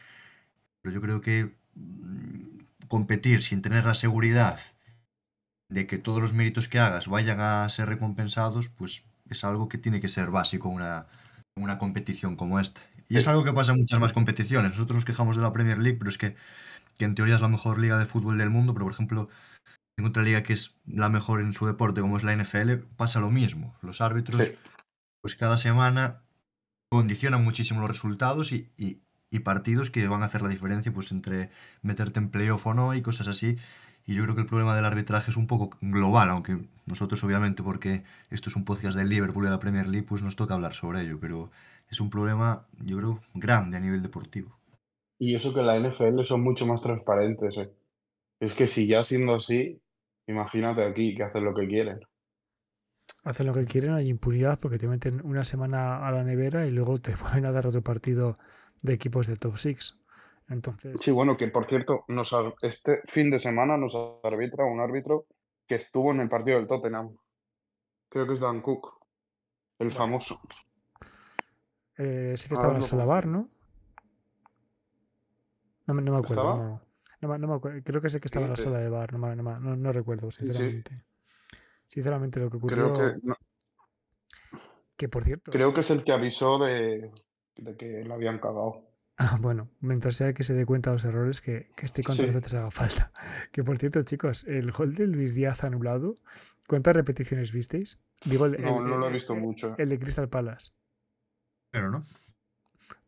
Pero 0.83 0.95
yo 0.97 1.03
creo 1.03 1.23
que 1.23 1.57
mm, 1.77 2.60
competir 2.91 3.43
sin 3.43 3.63
tener 3.63 3.85
la 3.85 3.95
seguridad 3.95 4.61
de 5.71 5.87
que 5.87 5.97
todos 5.97 6.21
los 6.21 6.33
méritos 6.33 6.67
que 6.67 6.81
hagas 6.81 7.07
vayan 7.07 7.41
a 7.41 7.69
ser 7.69 7.89
recompensados, 7.89 8.69
pues 8.69 9.05
es 9.31 9.45
algo 9.45 9.69
que 9.69 9.79
tiene 9.79 10.01
que 10.01 10.09
ser 10.09 10.31
básico 10.31 10.69
en 10.69 10.75
una, 10.75 11.07
una 11.57 11.79
competición 11.79 12.35
como 12.35 12.59
esta. 12.59 12.81
Y 13.09 13.17
es 13.17 13.29
algo 13.29 13.45
que 13.45 13.53
pasa 13.53 13.73
en 13.73 13.79
muchas 13.79 14.01
más 14.01 14.13
competiciones. 14.13 14.73
Nosotros 14.73 14.97
nos 14.97 15.05
quejamos 15.05 15.37
de 15.37 15.43
la 15.43 15.53
Premier 15.53 15.79
League, 15.79 15.99
pero 15.99 16.11
es 16.11 16.19
que, 16.19 16.35
que 16.99 17.05
en 17.05 17.15
teoría 17.15 17.37
es 17.37 17.41
la 17.41 17.49
mejor 17.49 17.79
liga 17.79 17.97
de 17.97 18.07
fútbol 18.07 18.39
del 18.39 18.51
mundo, 18.51 18.75
pero 18.75 18.87
por 18.87 18.93
ejemplo, 18.93 19.29
en 19.97 20.07
otra 20.07 20.25
liga 20.25 20.43
que 20.43 20.55
es 20.55 20.75
la 20.87 21.09
mejor 21.09 21.41
en 21.41 21.53
su 21.53 21.67
deporte, 21.67 22.01
como 22.01 22.17
es 22.17 22.25
la 22.25 22.33
NFL, 22.33 22.79
pasa 22.97 23.21
lo 23.21 23.31
mismo. 23.31 23.77
Los 23.83 24.01
árbitros, 24.01 24.45
Sí. 24.45 24.53
pues 25.23 25.37
cada 25.37 25.59
semana 25.59 26.23
condicionan 26.91 27.45
muchísimo 27.45 27.81
los 27.81 27.91
resultados 27.91 28.51
y, 28.51 28.69
y- 28.77 29.01
y 29.31 29.41
partidos 29.41 29.91
que 29.91 30.07
van 30.09 30.23
a 30.23 30.27
hacer 30.27 30.43
la 30.43 30.49
diferencia 30.49 30.93
pues 30.93 31.13
entre 31.13 31.51
meterte 31.83 32.19
en 32.19 32.31
playoff 32.31 32.67
o 32.67 32.75
no 32.75 32.95
y 32.95 33.03
cosas 33.03 33.29
así. 33.29 33.57
Y 34.07 34.15
yo 34.15 34.25
creo 34.25 34.35
que 34.35 34.41
el 34.41 34.47
problema 34.47 34.75
del 34.75 34.85
arbitraje 34.85 35.31
es 35.31 35.37
un 35.37 35.47
poco 35.47 35.71
global, 35.81 36.31
aunque 36.31 36.59
nosotros 36.87 37.23
obviamente 37.23 37.63
porque 37.63 38.03
esto 38.31 38.51
es 38.51 38.57
un 38.57 38.65
podcast 38.65 38.97
del 38.97 39.09
Liverpool 39.09 39.45
y 39.45 39.47
de 39.47 39.53
la 39.53 39.61
Premier 39.61 39.87
League, 39.87 40.07
pues 40.09 40.23
nos 40.23 40.37
toca 40.37 40.55
hablar 40.55 40.75
sobre 40.75 41.03
ello, 41.03 41.19
pero 41.21 41.51
es 41.89 42.01
un 42.01 42.11
problema, 42.11 42.67
yo 42.85 42.97
creo, 42.97 43.21
grande 43.35 43.77
a 43.77 43.81
nivel 43.81 44.03
deportivo. 44.03 44.59
Y 45.19 45.35
eso 45.35 45.53
que 45.53 45.61
en 45.61 45.67
la 45.67 45.79
NFL 45.79 46.23
son 46.23 46.43
mucho 46.43 46.67
más 46.67 46.83
transparentes, 46.83 47.57
eh. 47.59 47.71
Es 48.41 48.55
que 48.55 48.67
si 48.67 48.87
ya 48.87 49.05
siendo 49.05 49.35
así, 49.35 49.79
imagínate 50.27 50.83
aquí 50.83 51.15
que 51.15 51.25
hacen 51.25 51.45
lo 51.45 51.55
que 51.55 51.69
quieren. 51.69 52.01
Hacen 53.23 53.47
lo 53.47 53.53
que 53.53 53.67
quieren, 53.67 53.93
hay 53.93 54.09
impunidad 54.09 54.59
porque 54.59 54.79
te 54.79 54.89
meten 54.89 55.21
una 55.25 55.45
semana 55.45 56.07
a 56.07 56.11
la 56.11 56.25
nevera 56.25 56.67
y 56.67 56.71
luego 56.71 56.99
te 57.01 57.15
vuelven 57.21 57.45
a 57.45 57.53
dar 57.53 57.67
otro 57.67 57.83
partido 57.83 58.39
de 58.83 58.93
equipos 58.95 59.27
del 59.27 59.39
top 59.39 59.57
6. 59.59 59.97
Entonces, 60.49 61.01
Sí, 61.01 61.11
bueno, 61.13 61.37
que 61.37 61.47
por 61.49 61.67
cierto, 61.69 62.05
nos 62.09 62.35
este 62.63 63.01
fin 63.07 63.31
de 63.31 63.39
semana 63.39 63.77
nos 63.77 63.95
arbitra 64.25 64.65
un 64.65 64.81
árbitro 64.81 65.27
que 65.67 65.77
estuvo 65.77 66.11
en 66.11 66.21
el 66.21 66.29
partido 66.29 66.59
del 66.59 66.67
Tottenham. 66.67 67.17
Creo 68.09 68.27
que 68.27 68.33
es 68.35 68.41
Dan 68.41 68.61
Cook, 68.61 68.89
el 69.79 69.89
Bueno. 69.89 69.93
famoso. 69.93 70.41
eh, 71.99 72.33
sí 72.37 72.49
que 72.49 72.55
estaba 72.55 72.73
en 72.73 72.75
la 72.75 72.81
lo 72.81 72.87
sala 72.87 73.05
confirmo. 73.05 73.15
bar, 73.15 73.27
¿no? 73.27 73.49
No, 75.87 75.95
me- 75.95 76.03
no 76.03 76.13
me 76.13 76.19
acuerdo. 76.19 76.43
¿Estaba? 76.43 76.57
No, 76.57 76.83
no 77.21 77.29
me- 77.29 77.39
no 77.39 77.49
me 77.49 77.55
acuerdo. 77.55 77.81
Creo 77.85 78.01
que 78.01 78.09
sé 78.09 78.21
que 78.21 78.27
estaba 78.29 78.47
en 78.47 78.51
la 78.53 78.57
sala 78.57 78.79
de 78.79 78.89
bar, 78.89 79.13
no, 79.13 79.35
no, 79.37 79.61
no- 79.61 79.77
no 79.77 79.93
recuerdo, 79.93 80.31
sí. 80.31 80.47
sinceramente. 80.47 81.05
Sinceramente, 81.89 82.41
lo 82.41 82.51
que 82.51 82.57
ocurrió. 82.57 82.95
Creo 82.95 83.15
que, 83.21 84.59
que 84.97 85.09
por 85.09 85.25
cierto. 85.25 85.51
creo 85.51 85.73
que 85.75 85.81
es 85.81 85.91
el 85.91 86.05
que 86.05 86.13
avisó 86.13 86.59
de, 86.59 87.11
de 87.61 87.77
que 87.77 88.05
la 88.05 88.15
habían 88.15 88.39
cagado. 88.39 88.87
Ah, 89.17 89.39
bueno, 89.41 89.69
mientras 89.81 90.17
sea 90.17 90.33
que 90.33 90.43
se 90.43 90.55
dé 90.55 90.65
cuenta 90.65 90.91
de 90.91 90.97
los 90.97 91.05
errores, 91.05 91.41
que, 91.43 91.71
que 91.77 91.85
esté 91.85 92.03
cuantas 92.03 92.27
Sí. 92.27 92.33
veces 92.33 92.55
haga 92.55 92.71
falta. 92.71 93.13
Que 93.53 93.63
por 93.63 93.77
cierto, 93.79 94.03
chicos, 94.03 94.45
el 94.45 94.73
gol 94.73 94.95
de 94.95 95.07
Luis 95.07 95.35
Díaz 95.35 95.63
anulado, 95.63 96.17
¿cuántas 96.67 96.97
repeticiones 96.97 97.53
visteis? 97.53 97.99
Digo, 98.25 98.47
el, 98.47 98.53
No, 98.63 98.79
el- 98.79 98.85
no 98.91 98.97
lo 98.99 99.09
he 99.09 99.13
visto 99.13 99.35
el- 99.35 99.41
mucho. 99.41 99.75
el 99.79 99.89
de 99.91 99.99
Crystal 99.99 100.29
Palace. 100.29 100.71
Pero, 101.71 101.91
¿no? 101.91 102.05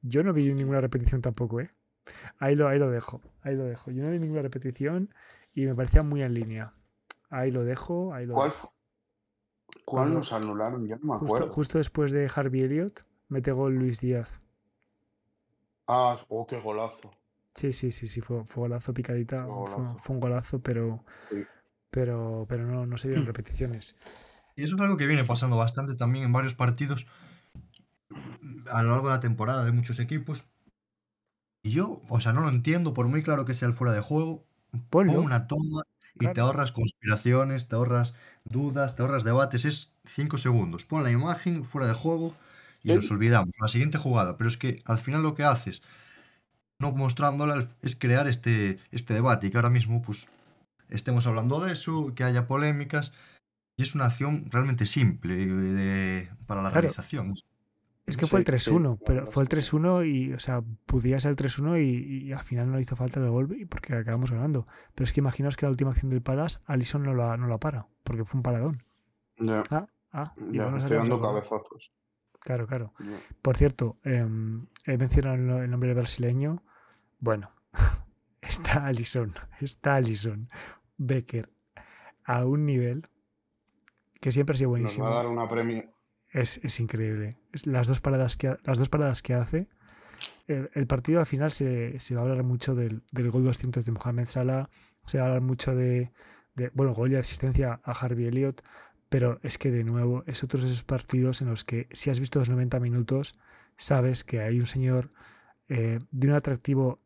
Yo 0.02 0.22
no 0.22 0.32
vi 0.32 0.52
ninguna 0.52 0.80
repetición 0.80 1.22
tampoco, 1.22 1.60
¿eh? 1.60 1.70
Ahí 2.38 2.56
lo, 2.56 2.68
ahí 2.68 2.78
lo 2.78 2.90
dejo, 2.90 3.22
ahí 3.42 3.56
lo 3.56 3.64
dejo. 3.64 3.90
Yo 3.90 4.02
no 4.02 4.10
vi 4.10 4.18
ninguna 4.18 4.42
repetición 4.42 5.14
y 5.54 5.64
me 5.66 5.74
parecía 5.74 6.02
muy 6.02 6.22
en 6.22 6.34
línea. 6.34 6.74
Ahí 7.30 7.50
lo 7.50 7.64
dejo, 7.64 8.12
ahí 8.12 8.26
lo 8.26 8.34
¿Cuál, 8.34 8.50
dejo. 8.50 8.74
cuál 9.86 10.12
nos 10.12 10.32
anularon? 10.32 10.86
Ya 10.86 10.96
no 10.96 11.14
me 11.14 11.18
Justo, 11.20 11.36
acuerdo. 11.36 11.52
justo 11.54 11.78
después 11.78 12.10
de 12.12 12.30
Harvey 12.34 12.62
Elliott, 12.62 13.06
mete 13.28 13.52
gol 13.52 13.76
Luis 13.76 14.00
Díaz. 14.00 14.41
Ah, 15.86 16.16
oh, 16.28 16.44
qué 16.46 16.58
golazo. 16.58 17.12
Sí, 17.54 17.72
sí, 17.72 17.92
sí, 17.92 18.08
sí, 18.08 18.20
fue, 18.20 18.44
fue 18.44 18.62
golazo 18.62 18.94
picadita, 18.94 19.44
Fue 19.44 19.66
fue, 19.66 19.84
golazo. 19.84 19.98
fue 19.98 20.14
un 20.14 20.20
golazo, 20.20 20.60
pero, 20.62 21.04
Sí. 21.28 21.46
pero, 21.90 22.46
pero 22.48 22.66
no, 22.66 22.86
no 22.86 22.98
se 22.98 23.08
vieron 23.08 23.26
repeticiones. 23.26 23.96
Y 24.56 24.64
eso 24.64 24.76
es 24.76 24.80
algo 24.82 24.96
que 24.96 25.06
viene 25.06 25.24
pasando 25.24 25.56
bastante 25.56 25.94
también 25.94 26.24
en 26.26 26.32
varios 26.32 26.54
partidos 26.54 27.06
a 28.70 28.82
lo 28.82 28.90
largo 28.90 29.08
de 29.08 29.14
la 29.14 29.20
temporada 29.20 29.64
de 29.64 29.72
muchos 29.72 29.98
equipos. 29.98 30.44
Y 31.62 31.72
yo, 31.72 32.02
o 32.08 32.20
sea, 32.20 32.32
no 32.32 32.40
lo 32.40 32.48
entiendo, 32.48 32.92
por 32.94 33.06
muy 33.06 33.22
claro 33.22 33.44
que 33.44 33.54
sea 33.54 33.68
el 33.68 33.74
fuera 33.74 33.92
de 33.92 34.00
juego, 34.00 34.44
pon 34.72 34.88
Ponlo. 34.90 35.20
una 35.22 35.46
toma 35.46 35.82
y 36.14 36.26
te 36.28 36.40
ahorras 36.40 36.72
conspiraciones, 36.72 37.68
te 37.68 37.76
ahorras 37.76 38.16
dudas, 38.44 38.96
te 38.96 39.02
ahorras 39.02 39.24
debates, 39.24 39.64
es 39.64 39.92
cinco 40.04 40.38
segundos. 40.38 40.84
Pon 40.84 41.02
la 41.04 41.10
imagen 41.10 41.64
fuera 41.64 41.86
de 41.86 41.94
juego 41.94 42.34
y 42.82 42.88
Sí. 42.88 42.94
nos 42.94 43.10
olvidamos. 43.10 43.54
La 43.60 43.68
siguiente 43.68 43.98
jugada, 43.98 44.36
pero 44.36 44.48
es 44.48 44.56
que 44.56 44.82
al 44.86 44.98
final 44.98 45.22
lo 45.22 45.34
que 45.34 45.44
haces, 45.44 45.82
no 46.78 46.92
mostrándola, 46.92 47.68
es 47.82 47.96
crear 47.96 48.26
este, 48.26 48.78
este 48.90 49.14
debate 49.14 49.46
y 49.46 49.50
que 49.50 49.58
ahora 49.58 49.70
mismo 49.70 50.02
pues 50.02 50.28
estemos 50.88 51.26
hablando 51.26 51.60
de 51.60 51.72
eso, 51.72 52.12
que 52.14 52.24
haya 52.24 52.46
polémicas. 52.46 53.12
Y 53.76 53.82
es 53.84 53.94
una 53.94 54.06
acción 54.06 54.46
realmente 54.50 54.84
simple 54.86 55.34
de- 55.46 56.28
para 56.46 56.62
la 56.62 56.70
Claro. 56.70 56.82
realización. 56.82 57.34
Es 58.04 58.16
que 58.16 58.26
fue 58.26 58.40
el 58.40 58.44
Sí, 58.44 58.58
sí, 58.58 58.70
3-1, 58.70 58.98
la 59.00 59.06
pero 59.06 59.26
fue 59.28 59.42
el 59.42 59.46
es 59.46 59.48
que 59.48 59.62
sí. 59.62 59.70
3-1 59.70 60.04
y, 60.04 60.32
o 60.32 60.38
sea, 60.40 60.60
podía 60.86 61.20
ser 61.20 61.30
el 61.30 61.36
3-1 61.36 61.78
y, 61.78 62.24
y 62.26 62.32
al 62.32 62.42
final 62.42 62.70
no 62.70 62.80
hizo 62.80 62.96
falta 62.96 63.20
el 63.20 63.30
gol 63.30 63.56
y 63.56 63.64
porque 63.64 63.94
acabamos 63.94 64.32
ganando. 64.32 64.66
Pero 64.94 65.04
es 65.04 65.12
que 65.12 65.20
imaginaos 65.20 65.56
que 65.56 65.66
la 65.66 65.70
última 65.70 65.92
acción 65.92 66.10
del 66.10 66.20
Palace, 66.20 66.58
Alison 66.66 67.04
no 67.04 67.14
la, 67.14 67.36
no 67.36 67.46
la 67.46 67.58
para, 67.58 67.86
porque 68.02 68.24
fue 68.24 68.38
un 68.38 68.42
paradón. 68.42 68.82
Ya, 69.38 69.62
Ah, 69.70 69.86
ah, 70.12 70.34
y 70.50 70.56
ya, 70.56 70.64
bueno, 70.64 70.78
estoy 70.78 70.96
dando 70.96 71.20
cabezazos. 71.20 71.92
Claro, 72.44 72.66
claro. 72.66 72.92
Por 73.40 73.56
cierto, 73.56 73.98
em, 74.04 74.66
he 74.84 74.96
mencionado 74.98 75.34
el, 75.36 75.46
no- 75.46 75.62
el 75.62 75.70
nombre 75.70 75.94
brasileño. 75.94 76.62
Bueno, 77.20 77.50
está 78.40 78.86
Alison, 78.86 79.32
está 79.60 79.94
Alison 79.96 80.48
Becker 80.98 81.48
a 82.24 82.44
un 82.44 82.66
nivel 82.66 83.08
que 84.20 84.30
siempre 84.32 84.54
ha 84.54 84.56
sido 84.58 84.70
Nos 84.70 84.78
buenísimo. 84.80 85.04
va 85.06 85.12
a 85.12 85.16
dar 85.16 85.26
una 85.28 85.48
premio. 85.48 85.84
Es, 86.30 86.58
es 86.64 86.80
increíble. 86.80 87.36
Las, 87.64 87.86
dos 87.88 88.00
paradas 88.00 88.36
que, 88.36 88.56
las 88.64 88.78
dos 88.78 88.88
paradas 88.88 89.22
que 89.22 89.34
hace. 89.34 89.68
El, 90.46 90.70
el 90.74 90.86
partido 90.86 91.20
al 91.20 91.26
final 91.26 91.50
se, 91.50 91.98
se 92.00 92.14
va 92.14 92.22
a 92.22 92.24
hablar 92.24 92.42
mucho 92.44 92.74
del, 92.74 93.02
del 93.12 93.30
gol 93.30 93.44
200 93.44 93.84
de 93.84 93.92
Mohamed 93.92 94.26
Salah. 94.28 94.68
Se 95.04 95.18
va 95.18 95.24
a 95.24 95.26
hablar 95.28 95.42
mucho 95.42 95.74
de, 95.74 96.12
de, 96.54 96.70
bueno, 96.74 96.94
gol 96.94 97.12
y 97.12 97.16
asistencia 97.16 97.80
a 97.84 97.92
Harvey 97.92 98.26
Elliott. 98.26 98.62
Pero 99.12 99.38
es 99.42 99.58
que 99.58 99.70
de 99.70 99.84
nuevo 99.84 100.24
es 100.26 100.42
otro 100.42 100.58
de 100.58 100.64
esos 100.64 100.84
partidos 100.84 101.42
en 101.42 101.50
los 101.50 101.66
que 101.66 101.86
si 101.92 102.08
has 102.08 102.18
visto 102.18 102.38
los 102.38 102.48
90 102.48 102.80
minutos, 102.80 103.38
sabes 103.76 104.24
que 104.24 104.40
hay 104.40 104.58
un 104.58 104.64
señor 104.64 105.10
eh, 105.68 105.98
de 106.10 106.28
un 106.28 106.32
atractivo 106.32 106.98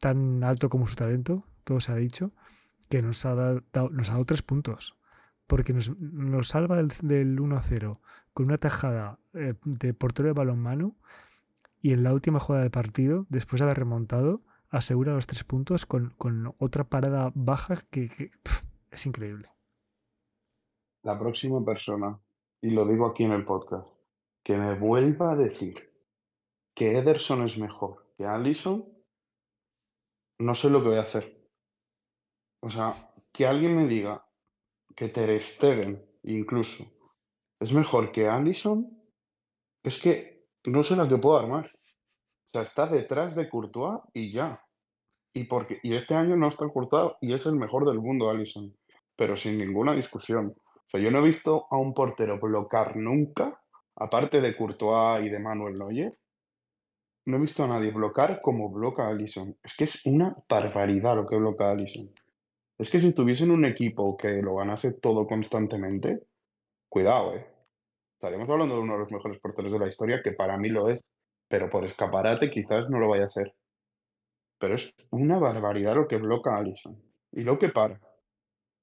tan 0.00 0.42
alto 0.42 0.68
como 0.68 0.88
su 0.88 0.96
talento, 0.96 1.46
todo 1.62 1.78
se 1.78 1.92
ha 1.92 1.94
dicho, 1.94 2.32
que 2.88 3.00
nos 3.00 3.24
ha 3.26 3.36
dado, 3.36 3.62
nos 3.92 4.08
ha 4.08 4.14
dado 4.14 4.24
tres 4.24 4.42
puntos. 4.42 4.96
Porque 5.46 5.72
nos, 5.72 5.96
nos 6.00 6.48
salva 6.48 6.78
del, 6.78 6.88
del 7.00 7.38
1-0 7.38 8.00
con 8.34 8.46
una 8.46 8.58
tajada 8.58 9.20
eh, 9.32 9.54
de 9.64 9.94
portero 9.94 10.26
de 10.26 10.32
balonmano 10.32 10.96
y 11.80 11.92
en 11.92 12.02
la 12.02 12.12
última 12.12 12.40
jugada 12.40 12.64
del 12.64 12.72
partido, 12.72 13.24
después 13.28 13.60
de 13.60 13.66
haber 13.66 13.78
remontado, 13.78 14.42
asegura 14.68 15.14
los 15.14 15.28
tres 15.28 15.44
puntos 15.44 15.86
con, 15.86 16.10
con 16.18 16.56
otra 16.58 16.82
parada 16.82 17.30
baja 17.36 17.76
que, 17.88 18.32
es 18.90 19.06
increíble. 19.06 19.51
La 21.02 21.18
próxima 21.18 21.64
persona, 21.64 22.18
y 22.60 22.70
lo 22.70 22.86
digo 22.86 23.06
aquí 23.06 23.24
en 23.24 23.32
el 23.32 23.44
podcast, 23.44 23.88
que 24.42 24.56
me 24.56 24.78
vuelva 24.78 25.32
a 25.32 25.36
decir 25.36 25.90
que 26.74 26.98
Ederson 26.98 27.42
es 27.42 27.58
mejor 27.58 28.02
que 28.16 28.26
Allison, 28.26 28.86
no 30.38 30.54
sé 30.54 30.70
lo 30.70 30.82
que 30.82 30.88
voy 30.88 30.98
a 30.98 31.02
hacer. 31.02 31.38
O 32.60 32.70
sea, 32.70 32.94
que 33.32 33.46
alguien 33.46 33.76
me 33.76 33.86
diga 33.86 34.24
que 34.94 35.08
Ter 35.08 35.40
Stegen, 35.40 36.04
incluso, 36.22 36.84
es 37.60 37.72
mejor 37.72 38.12
que 38.12 38.28
Allison, 38.28 38.86
es 39.82 40.00
que 40.00 40.46
no 40.66 40.84
sé 40.84 40.96
la 40.96 41.08
que 41.08 41.18
puedo 41.18 41.38
armar. 41.38 41.66
O 41.66 42.50
sea, 42.52 42.62
está 42.62 42.86
detrás 42.86 43.34
de 43.34 43.48
Courtois 43.48 44.00
y 44.12 44.32
ya. 44.32 44.64
Y, 45.34 45.44
porque, 45.44 45.80
y 45.82 45.94
este 45.94 46.14
año 46.14 46.36
no 46.36 46.48
está 46.48 46.68
Courtois 46.68 47.14
y 47.20 47.32
es 47.32 47.46
el 47.46 47.56
mejor 47.56 47.86
del 47.86 48.00
mundo, 48.00 48.30
Allison. 48.30 48.76
Pero 49.16 49.36
sin 49.36 49.58
ninguna 49.58 49.94
discusión. 49.94 50.54
Yo 50.98 51.10
no 51.10 51.20
he 51.20 51.26
visto 51.26 51.66
a 51.70 51.78
un 51.78 51.94
portero 51.94 52.38
bloquear 52.38 52.96
nunca, 52.96 53.60
aparte 53.96 54.40
de 54.40 54.56
Courtois 54.56 55.24
y 55.24 55.30
de 55.30 55.38
Manuel 55.38 55.78
Neuer, 55.78 56.18
no 57.24 57.36
he 57.36 57.40
visto 57.40 57.62
a 57.62 57.68
nadie 57.68 57.92
bloquear 57.92 58.40
como 58.42 58.68
bloca 58.70 59.08
Allison. 59.08 59.56
Es 59.62 59.74
que 59.76 59.84
es 59.84 60.04
una 60.06 60.36
barbaridad 60.48 61.14
lo 61.14 61.26
que 61.26 61.36
bloquea 61.36 61.70
Allison. 61.70 62.10
Es 62.78 62.90
que 62.90 62.98
si 62.98 63.12
tuviesen 63.12 63.50
un 63.50 63.64
equipo 63.64 64.16
que 64.16 64.42
lo 64.42 64.56
ganase 64.56 64.92
todo 64.92 65.26
constantemente, 65.26 66.24
cuidado, 66.88 67.36
¿eh? 67.36 67.46
Estaríamos 68.14 68.48
hablando 68.48 68.74
de 68.74 68.80
uno 68.80 68.92
de 68.94 68.98
los 69.00 69.12
mejores 69.12 69.40
porteros 69.40 69.72
de 69.72 69.78
la 69.78 69.88
historia, 69.88 70.20
que 70.22 70.32
para 70.32 70.56
mí 70.56 70.68
lo 70.68 70.88
es, 70.88 71.00
pero 71.48 71.70
por 71.70 71.84
escaparate 71.84 72.50
quizás 72.50 72.88
no 72.88 72.98
lo 72.98 73.08
vaya 73.08 73.26
a 73.26 73.30
ser. 73.30 73.54
Pero 74.58 74.74
es 74.74 74.94
una 75.10 75.38
barbaridad 75.38 75.94
lo 75.94 76.06
que 76.06 76.16
bloca 76.16 76.56
Allison. 76.56 77.00
Y 77.32 77.42
lo 77.42 77.58
que 77.58 77.68
para. 77.68 78.00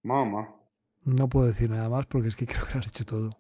Mamá. 0.04 0.59
No 1.04 1.28
puedo 1.28 1.48
decir 1.48 1.70
nada 1.70 1.90
más 1.90 2.06
porque 2.06 2.30
es 2.30 2.38
que 2.38 2.48
creo 2.48 2.66
que 2.66 2.76
lo 2.76 2.80
has 2.80 2.88
hecho 2.88 3.06
todo. 3.06 3.38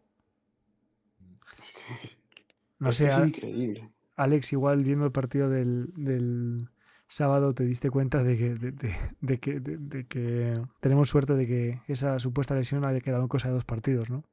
No 2.79 2.91
sé, 2.91 3.07
es 3.07 3.17
increíble. 3.17 3.89
Alex, 4.15 4.53
igual 4.53 4.83
viendo 4.83 5.05
el 5.05 5.11
partido 5.11 5.49
del, 5.49 5.91
del, 5.95 6.69
sábado 7.07 7.53
te 7.53 7.65
diste 7.65 7.89
cuenta 7.89 8.23
de 8.23 8.37
que, 8.37 8.53
de, 8.55 8.71
de- 8.71 8.95
de 9.21 9.39
que, 9.39 9.59
de- 9.59 9.77
de 9.77 10.05
que 10.07 10.61
tenemos 10.79 11.09
suerte 11.09 11.33
de 11.35 11.47
que 11.47 11.81
esa 11.87 12.19
supuesta 12.19 12.55
lesión 12.55 12.85
haya 12.85 12.99
quedado 13.01 13.23
en 13.23 13.27
cosa 13.29 13.47
de 13.49 13.55
dos 13.55 13.65
partidos, 13.65 14.09
¿no? 14.09 14.23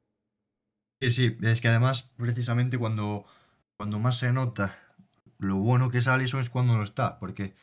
Sí, 1.01 1.11
sí, 1.11 1.37
es 1.41 1.61
que 1.61 1.67
además, 1.67 2.09
precisamente 2.17 2.77
cuando, 2.77 3.25
cuando 3.77 3.99
más 3.99 4.17
se 4.17 4.31
nota 4.33 4.77
lo 5.39 5.57
bueno 5.57 5.89
que 5.91 5.99
es 5.99 6.07
Allison 6.07 6.41
es 6.41 6.49
cuando 6.49 6.75
no 6.75 6.83
está, 6.83 7.19
porque 7.19 7.55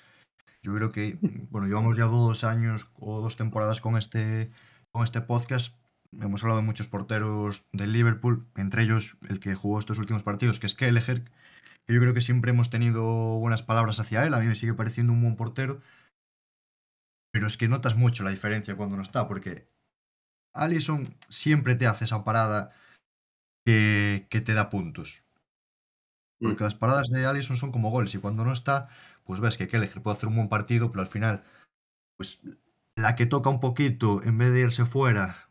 yo 0.63 0.75
creo 0.75 0.93
que, 0.93 1.19
bueno, 1.51 1.67
llevamos 1.69 1.97
ya 1.97 2.05
dos 2.07 2.45
años 2.45 2.91
o 2.97 3.21
dos 3.21 3.37
temporadas 3.37 3.81
con 3.81 3.97
este, 3.99 4.51
con 4.95 5.03
este 5.03 5.21
podcast. 5.21 5.77
Hemos 6.21 6.43
hablado 6.43 6.61
de 6.61 6.67
muchos 6.67 6.87
porteros 6.87 7.67
del 7.73 7.93
Liverpool, 7.93 8.47
entre 8.55 8.85
ellos 8.85 9.19
el 9.29 9.41
que 9.41 9.57
jugó 9.57 9.81
estos 9.81 9.99
últimos 9.99 10.23
partidos, 10.23 10.61
que 10.61 10.67
es 10.67 10.77
Kelleher, 10.77 11.25
que 11.85 11.95
yo 11.95 12.01
creo 12.01 12.15
que 12.15 12.21
siempre 12.21 12.53
hemos 12.53 12.71
tenido 12.71 13.05
buenas 13.41 13.65
palabras 13.65 13.99
hacia 13.99 14.25
él, 14.25 14.33
a 14.35 14.39
mí 14.39 14.47
me 14.47 14.55
sigue 14.55 14.73
pareciendo 14.73 15.13
un 15.13 15.21
buen 15.21 15.35
portero, 15.35 15.83
pero 17.33 17.49
es 17.49 17.57
que 17.57 17.67
notas 17.67 17.97
mucho 17.97 18.23
la 18.23 18.31
diferencia 18.31 18.77
cuando 18.77 18.95
no 18.95 19.03
está, 19.03 19.27
porque 19.27 19.67
Allison 20.55 21.17
siempre 21.29 21.75
te 21.75 21.89
hace 21.89 22.05
esa 22.05 22.23
parada 22.23 22.71
que, 23.67 24.29
que 24.31 24.41
te 24.41 24.55
da 24.55 24.71
puntos. 24.71 25.25
Porque 26.41 26.63
Mm. 26.63 26.67
las 26.67 26.75
paradas 26.77 27.09
de 27.09 27.27
Allison 27.27 27.57
son 27.57 27.73
como 27.73 27.91
goles 27.91 28.15
y 28.15 28.19
cuando 28.19 28.45
no 28.45 28.53
está, 28.53 28.89
pues 29.25 29.41
ves 29.41 29.59
que 29.59 29.67
Kelleher 29.67 30.03
puede 30.03 30.17
hacer 30.17 30.29
un 30.29 30.37
buen 30.37 30.49
partido, 30.49 30.93
pero 30.93 31.01
al 31.01 31.09
final, 31.09 31.43
pues 32.17 32.41
la 32.97 33.17
que 33.17 33.27
toca 33.27 33.51
un 33.51 33.61
poquito, 33.61 34.23
en 34.23 34.39
vez 34.39 34.53
de 34.53 34.61
irse 34.61 34.85
fuera, 34.85 35.49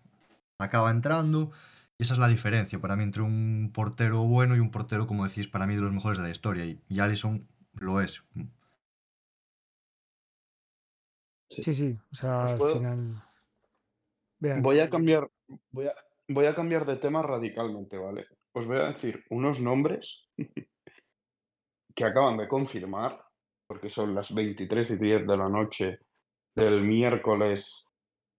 acaba 0.57 0.91
entrando. 0.91 1.51
Y 1.97 2.03
esa 2.03 2.13
es 2.13 2.19
la 2.19 2.27
diferencia 2.27 2.79
para 2.79 2.95
mí 2.95 3.03
entre 3.03 3.21
un 3.21 3.71
portero 3.73 4.23
bueno 4.23 4.55
y 4.55 4.59
un 4.59 4.71
portero, 4.71 5.07
como 5.07 5.27
decís, 5.27 5.47
para 5.47 5.67
mí 5.67 5.75
de 5.75 5.81
los 5.81 5.93
mejores 5.93 6.17
de 6.17 6.23
la 6.23 6.31
historia. 6.31 6.65
Y, 6.65 6.99
Allison 6.99 7.47
lo 7.73 8.01
es. 8.01 8.23
Sí, 11.49 11.73
sí, 11.73 11.97
o 12.11 12.15
sea, 12.15 12.39
Os 12.39 12.51
al 12.51 12.77
final... 12.77 13.23
Vean, 14.39 14.61
Voy 14.61 14.79
a 14.79 14.89
cambiar, 14.89 15.29
voy 15.71 15.87
a, 15.87 15.93
voy 16.27 16.45
a 16.47 16.55
cambiar 16.55 16.85
de 16.85 16.97
tema 16.97 17.21
radicalmente, 17.21 17.97
¿vale? 17.97 18.25
Os 18.51 18.65
voy 18.65 18.77
a 18.77 18.91
decir 18.91 19.23
unos 19.29 19.61
nombres 19.61 20.27
que 21.95 22.03
acaban 22.03 22.37
de 22.37 22.47
confirmar, 22.47 23.23
porque 23.67 23.89
son 23.89 24.13
las 24.13 24.33
23 24.33 24.91
y 24.91 24.97
10 24.97 25.27
de 25.27 25.37
la 25.37 25.47
noche 25.47 25.99
del 26.55 26.81
miércoles 26.81 27.87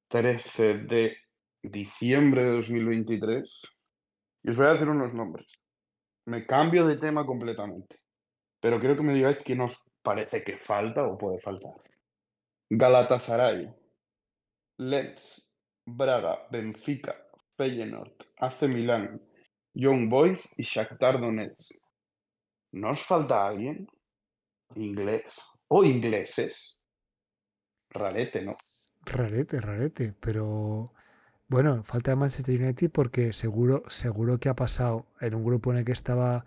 13 0.08 0.78
de 0.78 1.16
diciembre 1.62 2.44
de 2.44 2.50
2023. 2.56 3.62
Y 4.44 4.50
os 4.50 4.56
voy 4.56 4.66
a 4.66 4.72
decir 4.72 4.88
unos 4.88 5.12
nombres. 5.14 5.46
Me 6.26 6.46
cambio 6.46 6.86
de 6.86 6.96
tema 6.96 7.26
completamente, 7.26 7.98
pero 8.60 8.78
quiero 8.78 8.96
que 8.96 9.02
me 9.02 9.14
digáis 9.14 9.42
quién 9.42 9.60
os 9.60 9.76
parece 10.02 10.42
que 10.42 10.58
falta 10.58 11.06
o 11.06 11.18
puede 11.18 11.40
faltar. 11.40 11.74
Galatasaray, 12.70 13.68
Lens, 14.78 15.50
Braga, 15.86 16.46
Benfica, 16.50 17.14
Feyenoord, 17.56 18.14
AC 18.38 18.62
Milán, 18.62 19.20
Young 19.74 20.08
Boys 20.08 20.54
y 20.56 20.64
Shakhtar 20.64 21.20
Donetsk. 21.20 21.76
¿No 22.72 22.96
falta 22.96 23.46
alguien? 23.46 23.86
Inglés. 24.76 25.36
O 25.68 25.84
ingleses. 25.84 26.78
Rarete, 27.94 28.44
¿no? 28.44 28.52
Rarete, 29.06 29.60
rarete, 29.60 30.14
pero 30.20 30.92
bueno, 31.48 31.82
falta 31.84 32.10
de 32.10 32.16
Manchester 32.16 32.60
United 32.60 32.90
porque 32.90 33.32
seguro, 33.32 33.84
seguro 33.88 34.38
que 34.38 34.48
ha 34.48 34.54
pasado 34.54 35.06
en 35.20 35.34
un 35.34 35.44
grupo 35.44 35.70
en 35.70 35.78
el 35.78 35.84
que 35.84 35.92
estaba 35.92 36.44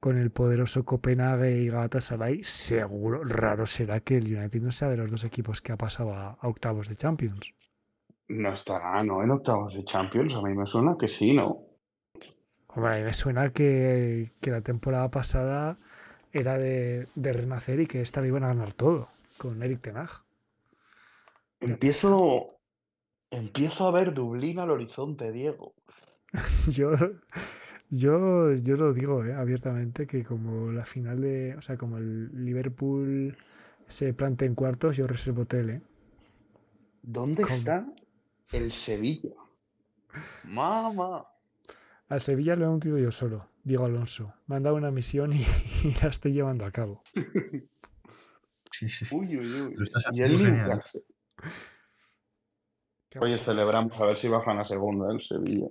con 0.00 0.16
el 0.18 0.30
poderoso 0.30 0.84
Copenhague 0.84 1.56
y 1.58 1.68
Galatasaray, 1.68 2.42
seguro, 2.44 3.24
raro 3.24 3.66
será 3.66 4.00
que 4.00 4.16
el 4.16 4.36
United 4.36 4.60
no 4.60 4.70
sea 4.70 4.88
de 4.88 4.96
los 4.96 5.10
dos 5.10 5.24
equipos 5.24 5.60
que 5.60 5.72
ha 5.72 5.76
pasado 5.76 6.14
a, 6.14 6.30
a 6.40 6.48
octavos 6.48 6.88
de 6.88 6.94
Champions. 6.94 7.54
No 8.28 8.52
estará, 8.52 9.02
¿no? 9.02 9.22
En 9.22 9.30
octavos 9.30 9.74
de 9.74 9.84
Champions. 9.84 10.34
A 10.34 10.42
mí 10.42 10.54
me 10.54 10.66
suena 10.66 10.96
que 10.98 11.08
sí, 11.08 11.32
¿no? 11.32 11.64
Hombre, 12.68 12.92
a 12.92 12.96
mí 12.98 13.02
me 13.04 13.14
suena 13.14 13.50
que, 13.50 14.32
que 14.40 14.50
la 14.50 14.60
temporada 14.60 15.10
pasada 15.10 15.78
era 16.32 16.58
de, 16.58 17.08
de 17.14 17.32
renacer 17.32 17.80
y 17.80 17.86
que 17.86 18.00
esta 18.02 18.20
le 18.20 18.28
iban 18.28 18.44
a 18.44 18.48
ganar 18.48 18.72
todo 18.72 19.08
con 19.38 19.62
Eric 19.62 19.80
Ten 19.80 19.96
Hag. 19.96 20.27
Empiezo. 21.60 22.58
Empiezo 23.30 23.86
a 23.88 23.92
ver 23.92 24.14
Dublín 24.14 24.58
al 24.58 24.70
horizonte, 24.70 25.32
Diego. 25.32 25.74
Yo, 26.70 26.92
yo, 27.90 28.52
yo 28.54 28.76
lo 28.76 28.92
digo 28.92 29.24
eh, 29.24 29.34
abiertamente 29.34 30.06
que 30.06 30.24
como 30.24 30.72
la 30.72 30.84
final 30.84 31.20
de, 31.20 31.54
o 31.56 31.62
sea, 31.62 31.76
como 31.76 31.98
el 31.98 32.44
Liverpool 32.44 33.36
se 33.86 34.12
plante 34.14 34.44
en 34.46 34.54
cuartos, 34.54 34.96
yo 34.96 35.06
reservo 35.06 35.46
tele. 35.46 35.82
¿Dónde 37.02 37.42
¿Cómo? 37.42 37.54
está 37.56 37.92
el 38.52 38.70
Sevilla? 38.70 39.34
Mamá. 40.54 41.08
Al 42.10 42.20
Sevilla 42.20 42.54
lo 42.54 42.66
he 42.66 42.68
hundido 42.68 42.98
yo 42.98 43.10
solo, 43.10 43.48
Diego 43.64 43.86
Alonso. 43.86 44.34
Me 44.46 44.56
han 44.56 44.62
dado 44.62 44.76
una 44.76 44.90
misión 44.90 45.32
y, 45.32 45.40
y 45.84 45.94
la 46.02 46.08
estoy 46.08 46.32
llevando 46.32 46.66
a 46.66 46.70
cabo. 46.70 47.02
Sí, 48.70 48.88
sí. 48.88 49.06
Uy, 49.10 49.36
uy, 49.36 49.60
uy. 49.60 49.74
Lo 49.74 49.84
estás 49.84 50.04
Y 50.06 50.22
el 50.22 50.36
haciendo 50.36 50.38
genial. 50.38 50.68
Newcastle. 50.70 51.02
Oye, 53.20 53.38
celebramos 53.38 53.98
a 54.00 54.06
ver 54.06 54.18
si 54.18 54.28
bajan 54.28 54.58
a 54.58 54.64
segunda 54.64 55.10
el 55.12 55.20
Sevilla. 55.22 55.68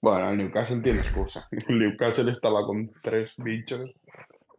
Bueno, 0.00 0.30
el 0.30 0.38
Newcastle 0.38 0.80
tiene 0.80 1.00
excusa. 1.00 1.48
El 1.68 1.78
Newcastle 1.78 2.30
estaba 2.32 2.64
con 2.66 2.90
tres 3.02 3.30
bichos. 3.36 3.90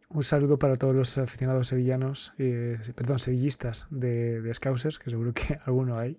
Un 0.10 0.24
saludo 0.24 0.58
para 0.60 0.78
todos 0.78 0.96
los 0.96 1.17
aficionados 1.17 1.67
sevillanos, 1.67 2.34
eh, 2.38 2.78
perdón, 2.96 3.19
sevillistas 3.19 3.88
de, 3.89 4.41
de 4.41 4.54
Scousers, 4.54 5.00
que 5.00 5.10
seguro 5.10 5.34
que 5.34 5.58
alguno 5.65 5.98
hay. 5.98 6.17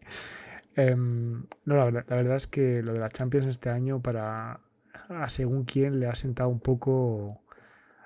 Em, 0.76 1.44
no, 1.64 1.76
la, 1.76 1.84
verdad- 1.84 2.04
la 2.08 2.16
verdad 2.16 2.36
es 2.36 2.46
que 2.48 2.82
lo 2.82 2.92
de 2.92 2.98
la 2.98 3.08
Champions 3.10 3.46
este 3.46 3.70
año 3.70 4.02
para 4.02 4.60
a 5.08 5.28
según 5.28 5.64
quién 5.64 6.00
le 6.00 6.06
ha 6.08 6.14
sentado 6.14 6.48
un 6.48 6.60
poco 6.60 7.42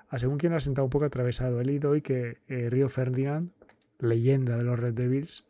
a 0.09 0.19
según 0.19 0.37
quién 0.37 0.51
le 0.51 0.57
ha 0.57 0.61
sentado 0.61 0.85
un 0.85 0.91
poco 0.91 1.05
atravesado. 1.05 1.59
He 1.59 1.65
leído 1.65 1.91
hoy 1.91 2.01
que 2.01 2.37
eh, 2.47 2.69
Río 2.69 2.89
Ferdinand, 2.89 3.51
leyenda 3.99 4.57
de 4.57 4.63
los 4.63 4.77
Red 4.79 4.93
Devils, 4.93 5.45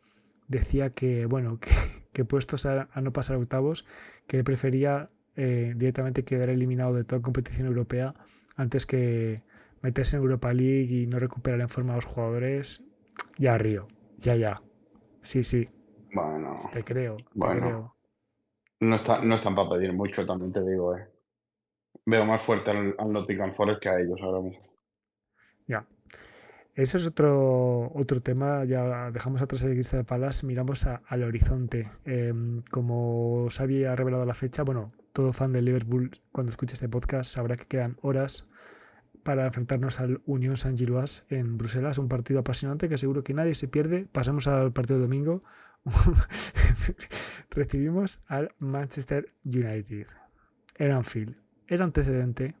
decía 0.50 0.90
que 0.94 1.26
bueno 1.26 1.60
que, 1.60 1.70
que 2.14 2.24
puestos 2.26 2.66
a, 2.66 2.90
a 2.92 3.02
no 3.02 3.12
pasar 3.14 3.36
a 3.36 3.40
octavos, 3.40 3.86
que 4.28 4.38
él 4.38 4.44
prefería 4.44 5.10
eh, 5.36 5.74
directamente 5.76 6.24
quedar 6.24 6.50
eliminado 6.50 6.94
de 6.94 7.04
toda 7.04 7.22
competición 7.22 7.66
europea 7.68 8.14
antes 8.56 8.86
que 8.86 9.42
meterse 9.82 10.16
en 10.16 10.22
Europa 10.24 10.52
League 10.54 10.92
y 10.94 11.06
no 11.08 11.18
recuperar 11.20 11.60
en 11.62 11.70
forma 11.70 11.94
a 11.94 11.96
los 11.96 12.06
jugadores. 12.06 12.84
Ya 13.38 13.58
Río, 13.58 13.88
ya 14.18 14.36
ya. 14.36 14.62
Sí, 15.22 15.44
sí, 15.44 15.70
Bueno, 16.12 16.56
te 16.70 16.84
creo, 16.84 17.16
te 17.40 17.50
Bueno. 17.50 17.52
creo. 17.52 17.96
no, 18.80 18.96
está, 18.96 19.20
no 19.22 19.34
están 19.36 19.54
para 19.54 19.70
pedir 19.70 19.92
mucho, 19.92 20.26
también 20.26 20.52
te 20.52 20.60
digo, 20.62 20.96
eh. 20.96 21.08
Veo 22.06 22.26
más 22.26 22.42
fuerte 22.42 22.70
al, 22.72 22.94
al 22.98 23.12
Nottingham 23.12 23.54
Forest 23.54 23.80
que 23.82 23.88
a 23.90 24.00
ellos 24.00 24.20
ahora 24.22 24.40
mismo. 24.42 24.66
Ya. 25.68 25.86
Eso 26.74 26.96
es 26.98 27.06
otro, 27.06 27.90
otro 27.94 28.20
tema. 28.20 28.64
Ya 28.64 29.10
dejamos 29.10 29.42
atrás 29.42 29.62
el 29.64 29.74
Crystal 29.74 30.04
Palace, 30.04 30.46
miramos 30.46 30.86
a- 30.86 31.02
al 31.06 31.22
horizonte. 31.24 31.90
Em, 32.04 32.62
como 32.70 33.44
os 33.44 33.60
había 33.60 33.94
revelado 33.96 34.24
la 34.24 34.34
fecha, 34.34 34.62
bueno, 34.62 34.92
todo 35.12 35.32
fan 35.32 35.52
del 35.52 35.64
Liverpool, 35.66 36.10
cuando 36.32 36.50
escuche 36.50 36.74
este 36.74 36.88
podcast, 36.88 37.30
sabrá 37.32 37.56
que 37.56 37.64
quedan 37.66 37.96
horas 38.02 38.48
para 39.24 39.46
enfrentarnos 39.46 40.00
al 40.00 40.22
Unión 40.24 40.56
San 40.56 40.78
Gilois 40.78 41.24
en 41.28 41.58
Bruselas. 41.58 41.98
Un 41.98 42.08
partido 42.08 42.40
apasionante 42.40 42.88
que 42.88 42.96
seguro 42.96 43.22
que 43.24 43.34
nadie 43.34 43.54
se 43.54 43.68
pierde. 43.68 44.06
Pasamos 44.10 44.46
al 44.46 44.72
partido 44.72 44.98
de 44.98 45.02
domingo. 45.06 45.42
Recibimos 47.50 48.22
al 48.26 48.54
Manchester 48.58 49.34
United 49.44 50.06
en 50.78 50.90
Anfield. 50.92 51.36
El 51.66 51.82
antecedente 51.82 52.54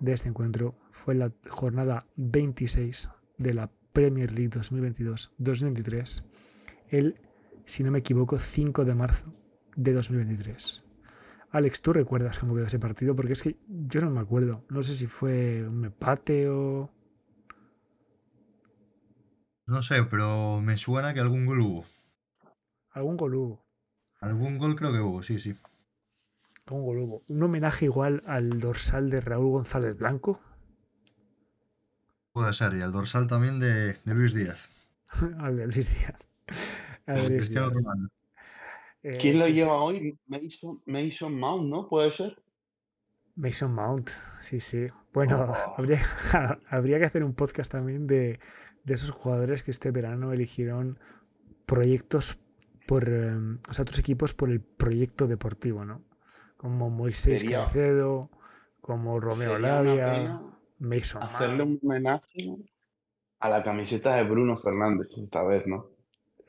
de 0.00 0.12
este 0.12 0.28
encuentro 0.28 0.74
fue 0.92 1.14
la 1.14 1.32
jornada 1.48 2.06
26 2.16 3.10
de 3.38 3.54
la 3.54 3.70
Premier 3.92 4.30
League 4.32 4.50
2022-2023, 4.50 6.22
el, 6.90 7.20
si 7.64 7.82
no 7.82 7.90
me 7.90 8.00
equivoco, 8.00 8.38
5 8.38 8.84
de 8.84 8.94
marzo 8.94 9.32
de 9.76 9.92
2023. 9.92 10.84
Alex, 11.50 11.80
¿tú 11.80 11.92
recuerdas 11.92 12.38
cómo 12.38 12.54
quedó 12.54 12.66
ese 12.66 12.78
partido? 12.78 13.16
Porque 13.16 13.32
es 13.32 13.42
que 13.42 13.56
yo 13.68 14.00
no 14.02 14.10
me 14.10 14.20
acuerdo. 14.20 14.64
No 14.68 14.82
sé 14.82 14.94
si 14.94 15.06
fue 15.06 15.66
un 15.66 15.84
empate 15.84 16.48
o... 16.48 16.90
No 19.66 19.82
sé, 19.82 20.02
pero 20.04 20.60
me 20.60 20.76
suena 20.76 21.14
que 21.14 21.20
algún 21.20 21.46
gol 21.46 21.60
hubo. 21.60 21.84
Algún 22.90 23.16
gol 23.16 23.34
hubo. 23.34 23.64
Algún 24.20 24.58
gol 24.58 24.76
creo 24.76 24.92
que 24.92 25.00
hubo, 25.00 25.22
sí, 25.22 25.38
sí. 25.38 25.54
Algún 26.66 26.84
gol 26.84 26.98
hubo. 26.98 27.22
Un 27.28 27.42
homenaje 27.42 27.86
igual 27.86 28.22
al 28.26 28.60
dorsal 28.60 29.08
de 29.10 29.20
Raúl 29.20 29.52
González 29.52 29.96
Blanco. 29.96 30.40
Puede 32.38 32.52
ser, 32.52 32.72
y 32.74 32.82
al 32.82 32.92
dorsal 32.92 33.26
también 33.26 33.58
de, 33.58 33.94
de 34.04 34.14
Luis 34.14 34.32
Díaz. 34.32 34.70
al 35.40 35.56
de 35.56 35.66
Luis 35.66 35.90
Díaz. 35.92 36.14
Al 37.06 37.16
de 37.16 37.28
Luis 37.30 37.48
Cristiano 37.48 37.70
Díaz. 37.70 37.94
Eh, 39.02 39.16
¿Quién 39.20 39.40
lo 39.40 39.48
lleva 39.48 39.74
hoy? 39.80 40.16
Mason, 40.28 40.80
Mason 40.86 41.34
Mount, 41.38 41.68
¿no? 41.68 41.88
¿Puede 41.88 42.12
ser? 42.12 42.40
Mason 43.34 43.74
Mount, 43.74 44.10
sí, 44.40 44.60
sí. 44.60 44.86
Bueno, 45.12 45.52
Oh. 45.52 45.74
habría, 45.78 46.00
habría 46.70 46.98
que 47.00 47.06
hacer 47.06 47.24
un 47.24 47.34
podcast 47.34 47.72
también 47.72 48.06
de, 48.06 48.38
de 48.84 48.94
esos 48.94 49.10
jugadores 49.10 49.64
que 49.64 49.72
este 49.72 49.90
verano 49.90 50.32
eligieron 50.32 50.98
proyectos 51.66 52.38
por, 52.86 53.08
eh, 53.08 53.34
o 53.68 53.72
sea, 53.74 53.82
otros 53.82 53.98
equipos 53.98 54.32
por 54.32 54.48
el 54.50 54.60
proyecto 54.60 55.26
deportivo, 55.26 55.84
¿no? 55.84 56.02
Como 56.56 56.88
Moisés 56.88 57.40
Sería- 57.40 57.64
Caicedo, 57.64 58.30
como 58.80 59.18
Romeo 59.18 59.54
Sería 59.54 59.80
una 59.80 59.82
Lavia, 59.82 60.12
pena 60.12 60.42
Mason 60.78 61.22
hacerle 61.22 61.62
un 61.62 61.80
homenaje 61.82 62.56
a 63.40 63.48
la 63.48 63.62
camiseta 63.62 64.16
de 64.16 64.24
Bruno 64.24 64.56
Fernández 64.56 65.08
esta 65.16 65.42
vez, 65.42 65.66
¿no? 65.66 65.90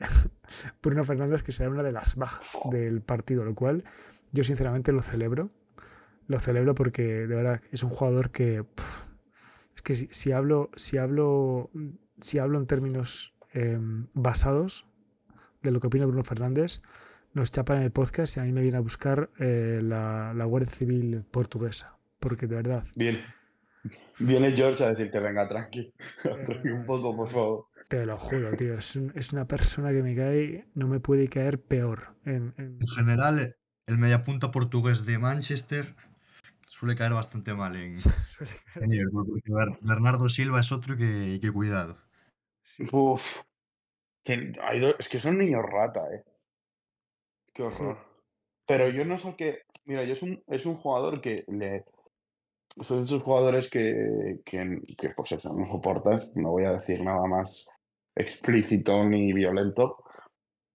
Bruno 0.82 1.04
Fernández, 1.04 1.42
que 1.42 1.52
será 1.52 1.70
una 1.70 1.82
de 1.82 1.92
las 1.92 2.16
bajas 2.16 2.58
del 2.70 3.00
partido, 3.02 3.44
lo 3.44 3.54
cual 3.54 3.84
yo 4.32 4.44
sinceramente 4.44 4.92
lo 4.92 5.02
celebro. 5.02 5.50
Lo 6.26 6.38
celebro 6.38 6.74
porque 6.74 7.02
de 7.02 7.34
verdad 7.34 7.60
es 7.72 7.82
un 7.82 7.90
jugador 7.90 8.30
que 8.30 8.64
es 9.74 9.82
que 9.82 9.94
si, 9.94 10.08
si 10.10 10.32
hablo 10.32 10.70
si 10.76 10.96
hablo 10.96 11.70
si 12.20 12.38
hablo 12.38 12.58
en 12.58 12.66
términos 12.66 13.34
eh, 13.52 13.78
basados 14.14 14.86
de 15.62 15.70
lo 15.70 15.80
que 15.80 15.88
opina 15.88 16.06
Bruno 16.06 16.24
Fernández, 16.24 16.82
nos 17.34 17.50
chapan 17.50 17.78
en 17.78 17.82
el 17.84 17.90
podcast 17.90 18.36
y 18.36 18.40
a 18.40 18.44
mí 18.44 18.52
me 18.52 18.62
viene 18.62 18.76
a 18.76 18.80
buscar 18.80 19.30
eh, 19.38 19.80
la, 19.82 20.32
la 20.34 20.44
Guardia 20.44 20.70
Civil 20.70 21.24
portuguesa. 21.30 21.96
Porque 22.18 22.46
de 22.46 22.56
verdad, 22.56 22.84
Bien. 22.94 23.18
Viene 24.18 24.52
George 24.52 24.84
a 24.84 24.90
decir 24.90 25.10
que 25.10 25.18
venga, 25.18 25.48
tranqui. 25.48 25.92
Tranqui 26.46 26.68
un 26.68 26.84
poco, 26.86 27.16
por 27.16 27.28
favor. 27.28 27.66
te 27.88 28.04
lo 28.06 28.16
juro, 28.18 28.52
tío, 28.56 28.74
es, 28.78 28.94
un- 28.96 29.12
es 29.16 29.32
una 29.32 29.46
persona 29.46 29.90
que 29.90 30.02
me 30.02 30.14
cae, 30.14 30.66
no 30.74 30.86
me 30.88 31.00
puede 31.00 31.28
caer 31.28 31.60
peor. 31.60 32.14
En, 32.24 32.54
en- 32.58 32.78
En 32.80 32.86
general, 32.86 33.56
el 33.86 33.98
mediapunta 33.98 34.50
portugués 34.50 35.06
de 35.06 35.18
Manchester 35.18 35.94
suele 36.68 36.94
caer 36.94 37.12
bastante 37.14 37.52
mal 37.54 37.74
en, 37.76 37.96
suele 38.28 38.52
caer 38.74 38.84
en 38.92 39.10
porque 39.10 39.52
Ber- 39.52 39.78
Bernardo 39.80 40.28
Silva 40.28 40.60
es 40.60 40.70
otro 40.72 40.96
que, 40.96 41.38
que 41.40 41.50
cuidado. 41.50 41.98
Sí. 42.62 42.86
Uf. 42.92 43.40
Que 44.22 44.52
hay 44.62 44.84
Es 44.98 45.08
que 45.08 45.18
son 45.18 45.38
niños 45.38 45.64
rata, 45.66 46.00
eh. 46.14 46.22
Qué 47.54 47.68
Sí. 47.70 47.82
horror. 47.82 47.98
Pero 48.66 48.88
yo 48.90 49.04
no 49.04 49.18
sé 49.18 49.34
qué. 49.36 49.62
Mira, 49.86 50.04
yo 50.04 50.12
es 50.12 50.22
un, 50.22 50.42
es 50.46 50.66
un 50.66 50.76
jugador 50.76 51.20
que 51.22 51.44
le. 51.48 51.84
Son 52.82 53.02
esos 53.02 53.22
jugadores 53.22 53.68
que, 53.68 54.40
que, 54.44 54.80
que, 54.96 55.10
pues 55.10 55.32
eso, 55.32 55.52
no 55.52 55.66
soportas. 55.66 56.30
No 56.34 56.50
voy 56.50 56.64
a 56.64 56.72
decir 56.72 57.02
nada 57.02 57.26
más 57.26 57.66
explícito 58.14 59.04
ni 59.04 59.32
violento. 59.32 60.04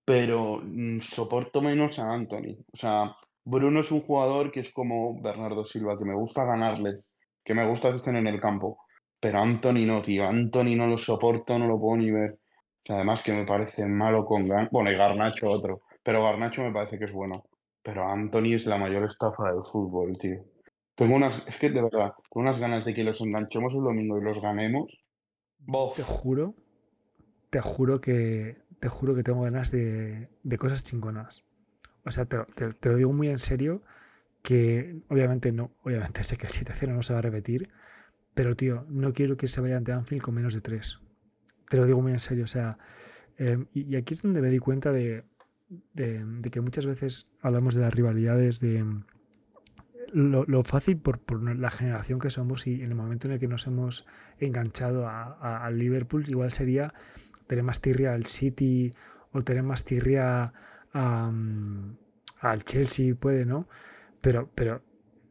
Pero 0.03 0.62
mm, 0.63 0.99
soporto 1.01 1.62
menos 1.62 1.99
a 1.99 2.12
Anthony. 2.12 2.58
O 2.73 2.77
sea, 2.77 3.15
Bruno 3.43 3.81
es 3.81 3.91
un 3.91 4.01
jugador 4.01 4.51
que 4.51 4.60
es 4.60 4.73
como 4.73 5.21
Bernardo 5.21 5.65
Silva, 5.65 5.97
que 5.97 6.05
me 6.05 6.15
gusta 6.15 6.45
ganarles, 6.45 7.08
que 7.43 7.53
me 7.53 7.67
gusta 7.67 7.89
que 7.89 7.95
estén 7.95 8.17
en 8.17 8.27
el 8.27 8.39
campo. 8.39 8.79
Pero 9.19 9.39
Anthony 9.39 9.86
no, 9.86 10.01
tío. 10.01 10.27
Anthony 10.27 10.75
no 10.75 10.88
lo 10.88 10.97
soporto, 10.97 11.58
no 11.58 11.67
lo 11.67 11.79
puedo 11.79 11.97
ni 11.97 12.12
ver. 12.12 12.39
Además 12.88 13.23
que 13.23 13.34
me 13.34 13.45
parece 13.45 13.86
malo 13.88 14.25
con 14.25 14.47
Gan... 14.47 14.69
Bueno, 14.71 14.91
y 14.91 14.95
Garnacho 14.95 15.49
otro. 15.49 15.81
Pero 16.03 16.23
Garnacho 16.23 16.62
me 16.62 16.71
parece 16.71 16.99
que 16.99 17.05
es 17.05 17.12
bueno. 17.12 17.43
Pero 17.81 18.08
Anthony 18.08 18.55
es 18.55 18.65
la 18.65 18.77
mayor 18.77 19.05
estafa 19.05 19.51
del 19.51 19.63
fútbol, 19.63 20.17
tío. 20.19 20.43
Tengo 20.95 21.15
unas... 21.15 21.45
Es 21.47 21.58
que 21.60 21.69
de 21.69 21.81
verdad, 21.81 22.13
tengo 22.29 22.41
unas 22.41 22.60
ganas 22.60 22.86
de 22.86 22.93
que 22.93 23.03
los 23.03 23.19
enganchemos 23.21 23.73
el 23.73 23.81
domingo 23.84 24.17
y 24.17 24.23
los 24.23 24.41
ganemos. 24.41 24.91
Bof. 25.60 25.95
Te 25.97 26.03
juro, 26.03 26.55
te 27.49 27.62
juro 27.62 28.01
que 28.01 28.58
te 28.79 28.89
juro 28.89 29.15
que 29.15 29.23
tengo 29.23 29.41
ganas 29.41 29.71
de, 29.71 30.29
de 30.43 30.58
cosas 30.58 30.84
chingonas. 30.84 31.43
O 32.03 32.12
sea, 32.12 32.25
te, 32.25 32.38
te- 32.55 32.73
te 32.73 32.89
lo 32.89 32.97
digo 32.97 33.13
muy 33.13 33.29
en 33.29 33.39
serio, 33.39 33.81
que 34.43 34.97
obviamente 35.10 35.51
no, 35.51 35.71
obviamente 35.84 36.23
sé 36.23 36.38
que 36.38 36.45
el 36.47 36.51
7-0 36.51 36.93
no 36.93 37.01
se 37.01 37.13
va 37.13 37.19
a 37.19 37.21
repetir, 37.23 37.69
pero 38.36 38.55
tío, 38.55 38.86
no 38.89 39.13
quiero 39.13 39.38
que 39.38 39.47
se 39.47 39.62
vayan 39.62 39.84
de 39.84 39.93
Anfield 39.93 40.21
con 40.21 40.36
menos 40.36 40.53
de 40.53 40.62
3. 40.62 40.99
Te 41.69 41.77
lo 41.77 41.86
digo 41.86 42.01
muy 42.01 42.12
en 42.12 42.19
serio, 42.19 42.43
o 42.43 42.47
sea, 42.47 42.77
eh, 43.39 43.65
y, 43.73 43.91
y 43.93 43.95
aquí 43.95 44.13
es 44.13 44.21
donde 44.21 44.41
me 44.41 44.49
di 44.49 44.60
cuenta 44.60 44.91
de, 44.91 45.23
de- 45.93 46.23
de 46.23 46.51
que 46.51 46.62
muchas 46.62 46.86
veces 46.86 47.31
hablamos 47.41 47.73
de 47.75 47.81
las 47.81 47.95
rivalidades, 47.95 48.60
de 48.60 48.86
lo, 50.13 50.63
fácil 50.63 50.98
por, 50.98 51.20
por 51.20 51.41
la 51.56 51.72
generación 51.72 52.20
que 52.20 52.30
somos 52.30 52.68
y 52.68 52.82
en 52.82 52.89
el 52.89 52.96
momento 52.96 53.28
en 53.28 53.34
el 53.34 53.39
que 53.39 53.48
nos 53.48 53.68
hemos 53.68 54.06
enganchado 54.39 55.08
al 55.08 55.78
Liverpool, 55.78 56.26
igual 56.28 56.52
sería 56.52 56.94
tener 57.48 57.63
más 57.63 57.82
tirria 57.82 58.13
al 58.13 58.26
City 58.26 58.91
o 59.32 59.41
tener 59.41 59.63
más 59.63 59.86
tirria 59.86 60.54
al 60.94 62.63
Chelsea, 62.63 63.15
puede, 63.15 63.46
¿no? 63.46 63.68
Pero, 64.22 64.50
pero 64.56 64.82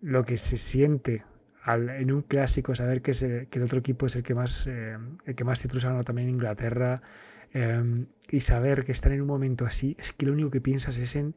lo 0.03 0.25
que 0.25 0.37
se 0.37 0.59
siente 0.59 1.25
en 1.67 2.13
un 2.13 2.23
clásico, 2.23 2.75
saber 2.75 3.01
que, 3.01 3.13
el 3.51 3.63
otro 3.63 3.79
equipo 3.79 4.07
es 4.07 4.17
el 4.17 4.23
que 4.23 4.35
más, 4.35 4.67
eh, 4.67 4.97
el 5.25 5.35
que 5.35 5.45
más 5.45 5.65
ha 5.65 5.69
ganado 5.69 6.05
también 6.05 6.29
en 6.29 6.35
Inglaterra 6.35 7.01
eh, 7.53 8.07
y 8.29 8.41
saber 8.41 8.85
que 8.85 8.93
están 8.93 9.13
en 9.13 9.23
un 9.23 9.27
momento 9.27 9.65
así, 9.65 9.97
es 9.99 10.13
que 10.13 10.27
lo 10.27 10.33
único 10.33 10.51
que 10.51 10.61
piensas 10.61 10.99
es 10.99 11.17
en, 11.17 11.35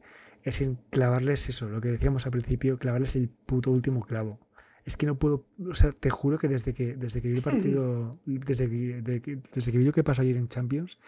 es 0.48 0.60
en 0.60 0.76
clavarles 0.90 1.48
eso, 1.48 1.68
lo 1.68 1.80
que 1.80 1.88
decíamos 1.88 2.24
al 2.26 2.32
principio, 2.32 2.78
clavarles 2.78 3.16
el 3.16 3.28
puto 3.28 3.70
último 3.70 4.04
clavo. 4.04 4.38
Es 4.84 4.96
que 4.96 5.06
no 5.06 5.18
puedo, 5.18 5.46
o 5.70 5.74
sea, 5.74 5.92
te 5.92 6.08
juro 6.10 6.38
que 6.38 6.48
desde 6.48 6.72
que, 6.72 6.96
desde 6.96 7.20
que 7.20 7.28
vi 7.28 7.36
el 7.36 7.42
partido, 7.42 8.18
desde 8.24 8.68
que, 8.70 9.02
de 9.02 9.20
que- 9.20 9.38
desde 9.52 9.70
que 9.72 9.78
vi 9.78 9.84
lo 9.84 9.92
que 9.92 10.02
pasó 10.04 10.22
ayer 10.22 10.36
en 10.36 10.48
Champions, 10.48 10.98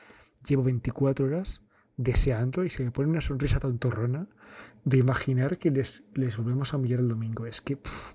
llevo 0.46 0.62
24 0.64 1.24
horas 1.26 1.62
deseando 1.96 2.64
y 2.64 2.70
se 2.70 2.84
me 2.84 2.90
pone 2.90 3.08
una 3.08 3.20
sonrisa 3.20 3.58
tontorrona 3.58 4.26
de 4.84 4.96
imaginar 4.98 5.58
que 5.58 5.70
les, 5.70 6.04
les 6.14 6.36
volvemos 6.36 6.72
a 6.72 6.76
humillar 6.76 7.00
el 7.00 7.08
domingo. 7.08 7.46
Es 7.46 7.60
que... 7.60 7.76
pff. 7.76 8.14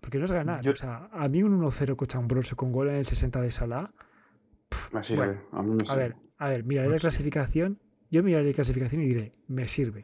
porque 0.00 0.18
no 0.18 0.24
es 0.26 0.32
ganar. 0.32 0.60
Yo- 0.62 0.72
O 0.72 0.76
sea, 0.76 1.08
a 1.12 1.28
mí 1.28 1.42
un 1.42 1.58
1-0 1.60 1.96
cochambroso 1.96 2.56
con 2.56 2.72
gol 2.72 2.88
en 2.88 2.96
el 2.96 3.06
60 3.06 3.40
de 3.40 3.50
Salah. 3.50 3.90
Me 4.92 5.02
sirve. 5.02 5.26
Bueno, 5.26 5.40
a 5.52 5.62
mí 5.62 5.70
me 5.82 5.90
A 5.90 5.96
ver, 5.96 6.16
a 6.38 6.48
ver, 6.48 6.64
miraré 6.64 6.88
la 6.88 6.92
Pues 6.94 7.02
clasificación. 7.02 7.78
Yo 8.14 8.22
miraré 8.22 8.46
la 8.50 8.54
clasificación 8.54 9.02
y 9.02 9.06
diré, 9.12 9.26
me 9.48 9.66
sirve. 9.66 10.02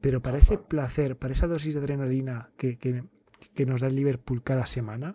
Pero 0.00 0.22
para 0.22 0.38
ese 0.38 0.56
placer, 0.56 1.18
para 1.18 1.34
esa 1.34 1.46
dosis 1.46 1.74
de 1.74 1.80
adrenalina 1.80 2.50
que, 2.56 2.78
que- 2.78 3.04
que 3.54 3.66
nos 3.66 3.80
da 3.82 3.88
el 3.88 3.96
Liverpool 3.96 4.42
cada 4.42 4.64
semana, 4.64 5.08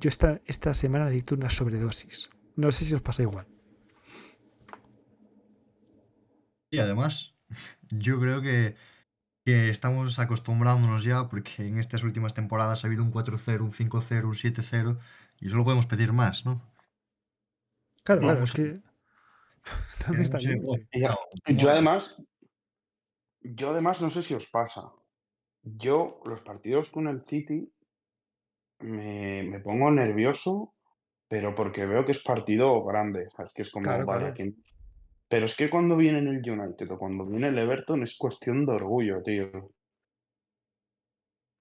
yo 0.00 0.08
esta, 0.08 0.40
esta 0.46 0.72
semana 0.74 1.06
necesito 1.06 1.34
una 1.34 1.50
sobredosis. 1.50 2.30
No 2.56 2.70
sé 2.70 2.84
si 2.84 2.94
os 2.94 3.02
pasa 3.02 3.22
igual. 3.22 3.46
Y 6.70 6.78
además, 6.78 7.34
yo 7.90 8.20
creo 8.20 8.40
que, 8.42 8.76
que 9.44 9.70
estamos 9.70 10.18
acostumbrándonos 10.20 11.04
ya, 11.04 11.28
porque 11.28 11.66
en 11.66 11.78
estas 11.78 12.04
últimas 12.04 12.34
temporadas 12.34 12.84
ha 12.84 12.86
habido 12.86 13.02
un 13.02 13.10
4-0, 13.12 13.62
un 13.62 13.72
5-0, 13.72 14.24
un 14.24 14.34
7-0, 14.36 14.98
y 15.40 15.48
solo 15.48 15.64
podemos 15.64 15.86
pedir 15.86 16.12
más, 16.12 16.46
¿no? 16.46 16.62
Claro, 18.04 18.20
claro, 18.20 18.44
es 18.44 18.52
que. 18.52 18.80
Como 20.06 20.18
Yo 21.48 21.70
además, 21.70 22.22
yo 23.40 23.70
además 23.70 24.00
no 24.02 24.10
sé 24.10 24.22
si 24.22 24.34
os 24.34 24.46
pasa. 24.50 24.90
Yo, 25.62 26.20
los 26.26 26.42
partidos 26.42 26.90
con 26.90 27.08
el 27.08 27.24
City, 27.24 27.72
me, 28.80 29.42
me 29.44 29.60
pongo 29.60 29.90
nervioso, 29.90 30.74
pero 31.28 31.54
porque 31.54 31.86
veo 31.86 32.04
que 32.04 32.12
es 32.12 32.22
partido 32.22 32.84
grande, 32.84 33.28
¿sabes? 33.34 33.52
Que 33.54 33.62
es 33.62 33.70
como, 33.70 33.84
Claro, 33.84 34.04
vale, 34.04 34.32
claro. 34.32 34.34
aquí- 34.34 34.62
Pero 35.28 35.46
es 35.46 35.56
que 35.56 35.70
cuando 35.70 35.96
viene 35.96 36.18
el 36.18 36.28
United 36.50 36.90
o 36.90 36.98
cuando 36.98 37.24
viene 37.24 37.48
el 37.48 37.58
Everton 37.58 38.02
es 38.02 38.16
cuestión 38.18 38.66
de 38.66 38.72
orgullo, 38.72 39.22
tío. 39.22 39.50
O 39.56 39.72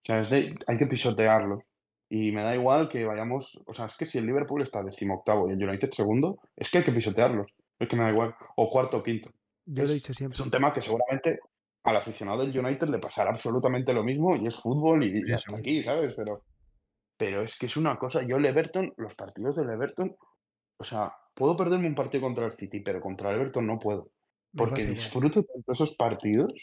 sea, 0.06 0.20
es 0.22 0.30
de- 0.30 0.56
hay 0.68 0.78
que 0.78 0.86
pisotearlos. 0.88 1.64
Y 2.10 2.32
me 2.34 2.44
da 2.44 2.54
igual 2.56 2.90
que 2.90 3.06
vayamos. 3.06 3.64
O 3.66 3.74
sea, 3.74 3.86
es 3.86 3.96
que 3.96 4.06
si 4.06 4.18
el 4.18 4.26
Liverpool 4.26 4.62
está 4.62 4.84
decimoctavo 4.84 5.50
y 5.50 5.54
el 5.54 5.64
United 5.68 5.92
segundo, 5.92 6.40
es 6.58 6.70
que 6.70 6.80
hay 6.80 6.84
que 6.84 6.92
pisotearlos. 6.92 7.52
Es 7.84 7.90
que 7.90 7.96
me 7.96 8.04
da 8.04 8.12
igual. 8.12 8.36
O 8.56 8.70
cuarto 8.70 8.98
o 8.98 9.04
quinto. 9.04 9.32
Yo 9.66 9.84
es, 9.84 9.90
lo 9.90 9.92
he 9.94 9.96
dicho 9.96 10.14
siempre. 10.14 10.36
es 10.36 10.40
un 10.40 10.52
tema 10.52 10.74
que 10.74 10.82
seguramente 10.82 11.40
al 11.84 11.98
aficionado 11.98 12.46
del 12.46 12.58
United 12.58 12.88
le 12.88 13.00
pasará 13.00 13.30
absolutamente 13.30 13.94
lo 13.94 14.04
mismo 14.04 14.36
y 14.36 14.48
es 14.48 14.56
fútbol 14.56 15.04
y, 15.04 15.22
y 15.26 15.32
hasta 15.32 15.56
aquí, 15.56 15.84
¿sabes? 15.84 16.14
Pero, 16.16 16.44
pero 17.18 17.42
es 17.42 17.58
que 17.58 17.66
es 17.66 17.78
una 17.78 17.98
cosa. 17.98 18.24
Yo 18.24 18.38
el 18.38 18.46
Everton, 18.46 18.94
los 18.98 19.16
partidos 19.16 19.58
del 19.58 19.70
Everton, 19.70 20.16
o 20.78 20.84
sea, 20.84 21.14
puedo 21.34 21.56
perderme 21.56 21.88
un 21.88 21.96
partido 21.96 22.24
contra 22.24 22.46
el 22.46 22.52
City, 22.52 22.80
pero 22.80 23.02
contra 23.02 23.32
el 23.32 23.42
Everton 23.42 23.68
no 23.68 23.80
puedo. 23.80 24.10
Porque 24.56 24.86
disfruto 24.86 25.44
tanto 25.44 25.72
esos 25.72 25.96
partidos. 25.96 26.54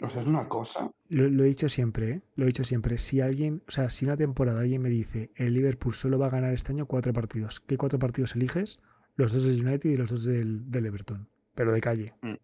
O 0.00 0.08
sea, 0.08 0.22
es 0.22 0.28
una 0.28 0.48
cosa. 0.48 0.90
Lo, 1.08 1.28
lo 1.28 1.44
he 1.44 1.48
dicho 1.48 1.68
siempre, 1.68 2.10
¿eh? 2.10 2.22
Lo 2.36 2.44
he 2.44 2.46
dicho 2.46 2.64
siempre. 2.64 2.98
Si 2.98 3.20
alguien, 3.20 3.62
o 3.68 3.70
sea, 3.70 3.90
si 3.90 4.04
una 4.04 4.16
temporada 4.16 4.60
alguien 4.60 4.80
me 4.80 4.88
dice 4.88 5.30
el 5.34 5.54
Liverpool 5.54 5.94
solo 5.94 6.18
va 6.18 6.26
a 6.26 6.30
ganar 6.30 6.54
este 6.54 6.72
año 6.72 6.86
cuatro 6.86 7.12
partidos, 7.12 7.60
¿qué 7.60 7.76
cuatro 7.76 7.98
partidos 7.98 8.34
eliges? 8.34 8.80
Los 9.18 9.32
dos 9.32 9.44
del 9.44 9.66
United 9.66 9.90
y 9.90 9.96
los 9.96 10.10
dos 10.10 10.24
del, 10.24 10.70
del 10.70 10.86
Everton. 10.86 11.28
Pero 11.54 11.72
de 11.72 11.80
calle. 11.80 12.14
Mm. 12.22 12.34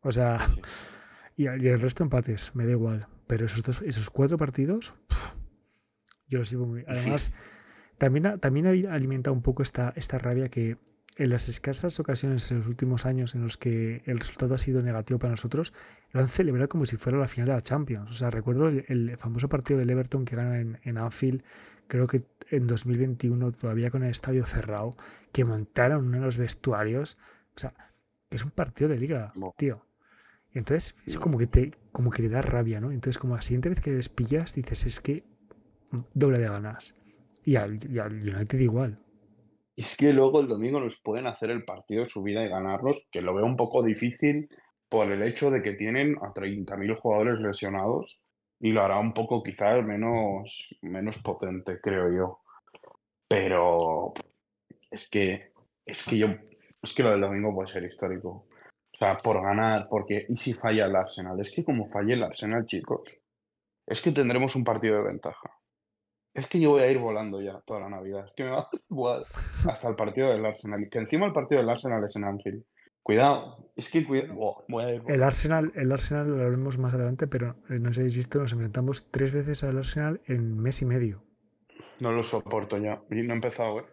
O 0.00 0.12
sea, 0.12 0.38
Sí. 0.48 0.60
y, 1.36 1.42
y 1.44 1.68
el 1.68 1.80
resto 1.80 2.04
empates, 2.04 2.52
me 2.54 2.64
da 2.64 2.70
igual. 2.70 3.08
Pero 3.26 3.46
esos 3.46 3.62
dos, 3.62 3.82
esos 3.82 4.08
cuatro 4.10 4.38
partidos, 4.38 4.94
yo 6.28 6.38
los 6.38 6.48
sigo 6.48 6.66
muy. 6.66 6.84
Además, 6.86 7.34
también, 7.98 8.38
también 8.38 8.66
ha 8.66 8.94
alimentado 8.94 9.34
un 9.34 9.42
poco 9.42 9.62
esta, 9.62 9.92
esta 9.96 10.18
rabia 10.18 10.48
que 10.48 10.76
en 11.16 11.30
las 11.30 11.48
escasas 11.48 11.98
ocasiones 12.00 12.50
en 12.50 12.58
los 12.58 12.66
últimos 12.66 13.06
años 13.06 13.34
en 13.34 13.42
los 13.42 13.56
que 13.56 14.02
el 14.06 14.18
resultado 14.18 14.54
ha 14.54 14.58
sido 14.58 14.82
negativo 14.82 15.18
para 15.18 15.32
nosotros, 15.32 15.72
lo 16.12 16.20
han 16.20 16.28
celebrado 16.28 16.68
como 16.68 16.86
si 16.86 16.96
fuera 16.96 17.18
la 17.18 17.28
final 17.28 17.46
de 17.48 17.54
la 17.54 17.62
Champions. 17.62 18.10
O 18.10 18.14
sea, 18.14 18.30
recuerdo 18.30 18.68
el, 18.68 19.16
famoso 19.18 19.48
partido 19.48 19.78
del 19.78 19.90
Everton 19.90 20.24
que 20.24 20.36
gana 20.36 20.60
en, 20.60 20.78
en, 20.82 20.98
Anfield, 20.98 21.42
creo 21.86 22.06
que 22.06 22.22
en 22.56 22.66
2021, 22.66 23.52
todavía 23.52 23.90
con 23.90 24.02
el 24.02 24.10
estadio 24.10 24.46
cerrado, 24.46 24.96
que 25.32 25.44
montaron 25.44 26.06
uno 26.06 26.18
de 26.18 26.24
los 26.24 26.38
vestuarios. 26.38 27.18
O 27.56 27.58
sea, 27.58 27.74
es 28.30 28.44
un 28.44 28.50
partido 28.50 28.88
de 28.88 28.98
liga, 28.98 29.32
tío. 29.56 29.84
Y 30.52 30.58
entonces, 30.58 30.96
es 31.06 31.16
como 31.18 31.38
que 31.38 31.46
te, 31.46 31.72
como 31.92 32.10
que 32.10 32.22
le 32.22 32.28
da 32.28 32.42
rabia, 32.42 32.80
¿no? 32.80 32.90
Entonces, 32.90 33.18
como 33.18 33.34
la 33.36 33.42
siguiente 33.42 33.68
vez 33.68 33.80
que 33.80 33.90
les 33.90 34.08
pillas, 34.08 34.54
dices, 34.54 34.86
es 34.86 35.00
que 35.00 35.24
doble 36.14 36.38
de 36.38 36.48
ganas. 36.48 36.94
Y 37.44 37.56
al, 37.56 37.78
y 37.90 37.98
al 37.98 38.14
United 38.14 38.58
igual. 38.58 38.98
Y 39.76 39.82
es 39.82 39.96
que 39.96 40.12
luego 40.12 40.40
el 40.40 40.48
domingo 40.48 40.80
nos 40.80 40.96
pueden 41.00 41.26
hacer 41.26 41.50
el 41.50 41.64
partido 41.64 42.04
de 42.04 42.10
su 42.10 42.22
vida 42.22 42.44
y 42.44 42.48
ganarlos, 42.48 43.06
que 43.10 43.20
lo 43.20 43.34
veo 43.34 43.44
un 43.44 43.56
poco 43.56 43.82
difícil 43.82 44.48
por 44.88 45.10
el 45.10 45.22
hecho 45.22 45.50
de 45.50 45.62
que 45.62 45.72
tienen 45.72 46.16
a 46.22 46.32
30.000 46.32 46.96
jugadores 46.96 47.40
lesionados 47.40 48.20
y 48.60 48.70
lo 48.70 48.82
hará 48.82 48.98
un 48.98 49.12
poco 49.12 49.42
quizás 49.42 49.84
menos, 49.84 50.74
menos 50.80 51.18
potente, 51.18 51.80
creo 51.82 52.12
yo. 52.14 52.43
Pero 53.28 54.12
es 54.90 55.08
que, 55.08 55.52
es 55.86 56.04
que 56.04 56.18
yo, 56.18 56.28
es 56.82 56.94
que 56.94 57.02
lo 57.02 57.10
del 57.10 57.20
domingo 57.20 57.54
puede 57.54 57.68
ser 57.68 57.84
histórico. 57.84 58.46
O 58.92 58.96
sea, 58.96 59.16
por 59.16 59.42
ganar, 59.42 59.88
porque 59.88 60.26
¿y 60.28 60.36
si 60.36 60.52
falla 60.52 60.86
el 60.86 60.94
Arsenal? 60.94 61.40
Es 61.40 61.50
que 61.50 61.64
como 61.64 61.86
falle 61.86 62.14
el 62.14 62.22
Arsenal, 62.22 62.64
chicos, 62.64 63.02
es 63.86 64.00
que 64.00 64.12
tendremos 64.12 64.54
un 64.54 64.64
partido 64.64 64.96
de 64.96 65.02
ventaja. 65.02 65.50
Es 66.32 66.48
que 66.48 66.60
yo 66.60 66.70
voy 66.70 66.82
a 66.82 66.90
ir 66.90 66.98
volando 66.98 67.40
ya 67.40 67.60
toda 67.64 67.80
la 67.80 67.88
Navidad. 67.88 68.26
Es 68.26 68.32
que 68.36 68.44
me 68.44 68.50
va 68.50 68.60
a 68.60 68.70
igual 68.90 69.24
hasta 69.68 69.88
el 69.88 69.96
partido 69.96 70.30
del 70.30 70.44
Arsenal. 70.44 70.82
Y 70.82 70.88
que 70.88 70.98
encima 70.98 71.26
el 71.26 71.32
partido 71.32 71.60
del 71.60 71.70
Arsenal 71.70 72.02
es 72.04 72.16
en 72.16 72.24
Anfield. 72.24 72.64
Cuidado, 73.02 73.70
es 73.76 73.90
que 73.90 74.06
cuidado. 74.06 74.64
el 75.08 75.22
Arsenal, 75.22 75.72
el 75.74 75.92
Arsenal 75.92 76.26
lo 76.26 76.34
hablaremos 76.36 76.78
más 76.78 76.94
adelante, 76.94 77.26
pero 77.26 77.56
eh, 77.68 77.78
no 77.78 77.92
sé 77.92 78.08
si 78.08 78.16
visto, 78.16 78.38
nos 78.38 78.52
enfrentamos 78.52 79.10
tres 79.10 79.30
veces 79.30 79.62
al 79.62 79.76
Arsenal 79.76 80.22
en 80.24 80.56
mes 80.56 80.80
y 80.80 80.86
medio. 80.86 81.22
No 82.00 82.12
lo 82.12 82.22
soporto 82.22 82.78
ya. 82.78 83.00
Y 83.10 83.22
no 83.22 83.32
he 83.32 83.36
empezado, 83.36 83.80
¿eh? 83.80 83.84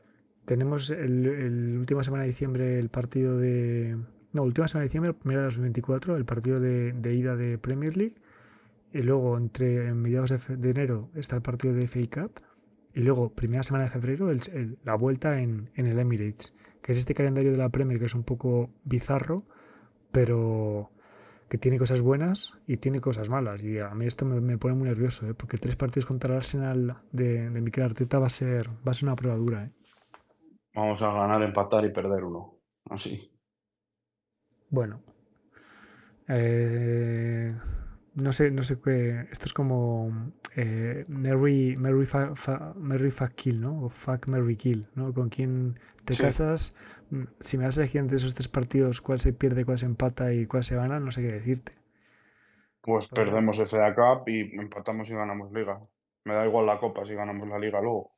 Tenemos 0.45 0.89
el, 0.89 1.25
el 1.25 1.77
última 1.77 2.03
semana 2.03 2.23
de 2.23 2.29
diciembre 2.29 2.79
el 2.79 2.89
partido 2.89 3.37
de. 3.37 3.97
No, 4.33 4.43
última 4.43 4.67
semana 4.67 4.83
de 4.83 4.89
diciembre, 4.89 5.13
primera 5.13 5.41
de 5.41 5.45
2024, 5.47 6.15
el 6.15 6.25
partido 6.25 6.59
de, 6.59 6.93
de 6.93 7.13
ida 7.13 7.35
de 7.35 7.57
Premier 7.57 7.95
League 7.95 8.15
y 8.93 9.01
luego 9.01 9.37
entre 9.37 9.93
mediados 9.93 10.33
de, 10.47 10.69
enero 10.69 11.09
está 11.15 11.35
el 11.35 11.41
partido 11.41 11.73
de 11.73 11.87
FA 11.87 11.99
Cup 12.11 12.41
y 12.93 13.01
luego 13.01 13.33
primera 13.33 13.63
semana 13.63 13.85
de 13.85 13.91
febrero 13.91 14.31
la 14.83 14.95
vuelta 14.95 15.39
en, 15.39 15.69
el 15.75 15.97
Emirates, 15.97 16.53
que 16.81 16.91
es 16.91 16.97
este 16.97 17.13
calendario 17.13 17.51
de 17.51 17.57
la 17.57 17.69
Premier 17.69 17.99
que 17.99 18.05
es 18.05 18.15
un 18.15 18.23
poco 18.23 18.69
bizarro, 18.83 19.45
pero 20.11 20.91
que 21.51 21.57
tiene 21.57 21.77
cosas 21.77 21.99
buenas 21.99 22.53
y 22.65 22.77
tiene 22.77 23.01
cosas 23.01 23.27
malas. 23.27 23.61
Y 23.61 23.77
a 23.77 23.89
mí 23.89 24.05
esto 24.05 24.23
me, 24.23 24.57
pone 24.57 24.73
muy 24.73 24.87
nervioso, 24.87 25.27
¿eh? 25.27 25.33
porque 25.33 25.57
tres 25.57 25.75
partidos 25.75 26.05
contra 26.05 26.29
el 26.29 26.37
Arsenal 26.37 27.01
de, 27.11 27.49
de 27.49 27.59
Mikel 27.61 27.83
Arteta 27.83 28.19
va 28.19 28.27
a 28.27 28.29
ser, 28.29 28.69
va 28.69 28.91
a 28.91 28.93
ser 28.93 29.09
una 29.09 29.17
prueba 29.17 29.35
dura. 29.35 29.65
¿eh? 29.65 29.71
Vamos 30.73 31.01
a 31.01 31.11
ganar, 31.11 31.43
empatar 31.43 31.83
y 31.83 31.91
perder 31.91 32.23
uno. 32.23 32.57
Así. 32.89 33.37
Bueno. 34.69 35.03
Eh, 36.29 37.53
no 38.15 38.31
sé, 38.31 38.49
no 38.49 38.63
sé 38.63 38.79
qué. 38.79 39.27
Esto 39.29 39.43
es 39.43 39.53
como 39.53 40.31
eh, 40.55 41.05
Mary, 41.07 41.75
Mary, 41.77 42.05
Fuck 42.05 43.33
Kill, 43.35 43.61
¿no? 43.61 43.85
O 43.85 43.89
Fuck 43.89 44.27
Mary 44.27 44.55
Kill, 44.55 44.87
¿no? 44.95 45.13
Con 45.13 45.29
quién 45.29 45.79
te 46.05 46.15
casas. 46.15 46.75
Mm, 47.09 47.23
si 47.39 47.57
me 47.57 47.65
das 47.65 47.77
a 47.77 47.81
elegir 47.81 48.01
entre 48.01 48.17
esos 48.17 48.33
tres 48.33 48.47
partidos 48.47 49.01
cuál 49.01 49.19
se 49.19 49.33
pierde, 49.33 49.65
cuál 49.65 49.77
se 49.77 49.85
empata 49.85 50.33
y 50.33 50.45
cuál 50.45 50.63
se 50.63 50.75
gana, 50.75 50.99
no 50.99 51.11
sé 51.11 51.21
qué 51.21 51.31
decirte. 51.31 51.73
Pues 52.81 53.07
perdemos 53.07 53.57
FA 53.57 53.93
Cup 53.93 54.27
y 54.27 54.59
empatamos 54.59 55.09
y 55.09 55.13
ganamos 55.13 55.51
Liga. 55.51 55.79
Me 56.25 56.33
da 56.33 56.45
igual 56.45 56.65
la 56.65 56.79
Copa 56.79 57.05
si 57.05 57.13
ganamos 57.13 57.47
la 57.47 57.59
Liga 57.59 57.79
luego. 57.81 58.11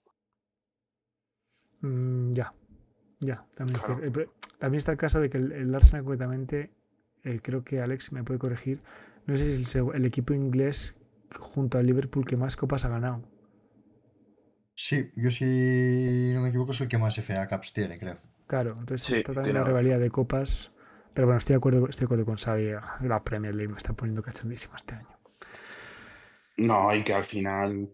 Mm, 1.82 2.34
ya, 2.34 2.54
ya. 3.20 3.46
También, 3.56 3.78
está, 3.78 3.96
también, 4.58 4.78
está, 4.78 4.92
el 4.94 4.98
caso 4.98 5.20
de 5.20 5.30
que 5.30 5.38
el, 5.38 5.76
Arsenal 5.76 6.06
concretamente, 6.06 6.72
eh, 7.24 7.40
creo 7.44 7.64
que 7.64 7.82
Alex 7.82 8.14
me 8.14 8.24
puede 8.24 8.40
corregir 8.40 8.80
no 9.26 9.38
sé 9.38 9.52
si 9.52 9.62
es 9.62 9.76
el, 9.76 10.06
equipo 10.06 10.34
inglés 10.34 10.96
junto 11.38 11.78
al 11.78 11.86
Liverpool 11.86 12.26
que 12.26 12.38
más 12.38 12.56
copas 12.56 12.86
ha 12.86 12.90
ganado. 12.90 13.22
Sí, 14.76 15.12
yo 15.16 15.30
si 15.30 16.32
no 16.34 16.42
me 16.42 16.50
equivoco 16.50 16.74
soy 16.74 16.86
el 16.86 16.90
que 16.90 16.98
más 16.98 17.18
FA 17.18 17.48
Cups 17.48 17.74
tiene, 17.74 18.00
creo. 18.00 18.18
Claro, 18.48 18.76
entonces 18.80 19.18
está 19.18 19.34
también 19.34 19.56
la 19.56 19.64
rivalidad 19.64 20.00
de 20.00 20.10
copas. 20.10 20.72
Pero 21.14 21.28
bueno, 21.28 21.38
estoy 21.38 21.54
de 21.54 21.58
acuerdo, 21.58 21.88
estoy 21.88 22.02
de 22.02 22.06
acuerdo 22.06 22.26
con 22.26 22.38
Xavi. 22.38 22.72
La 23.02 23.24
Premier 23.24 23.54
League 23.54 23.72
me 23.72 23.78
está 23.78 23.94
poniendo 23.94 24.24
cachondísima 24.24 24.76
este 24.76 24.96
año. 24.96 25.08
No, 26.58 26.94
y 26.96 27.04
que 27.04 27.14
al 27.14 27.26
final, 27.26 27.90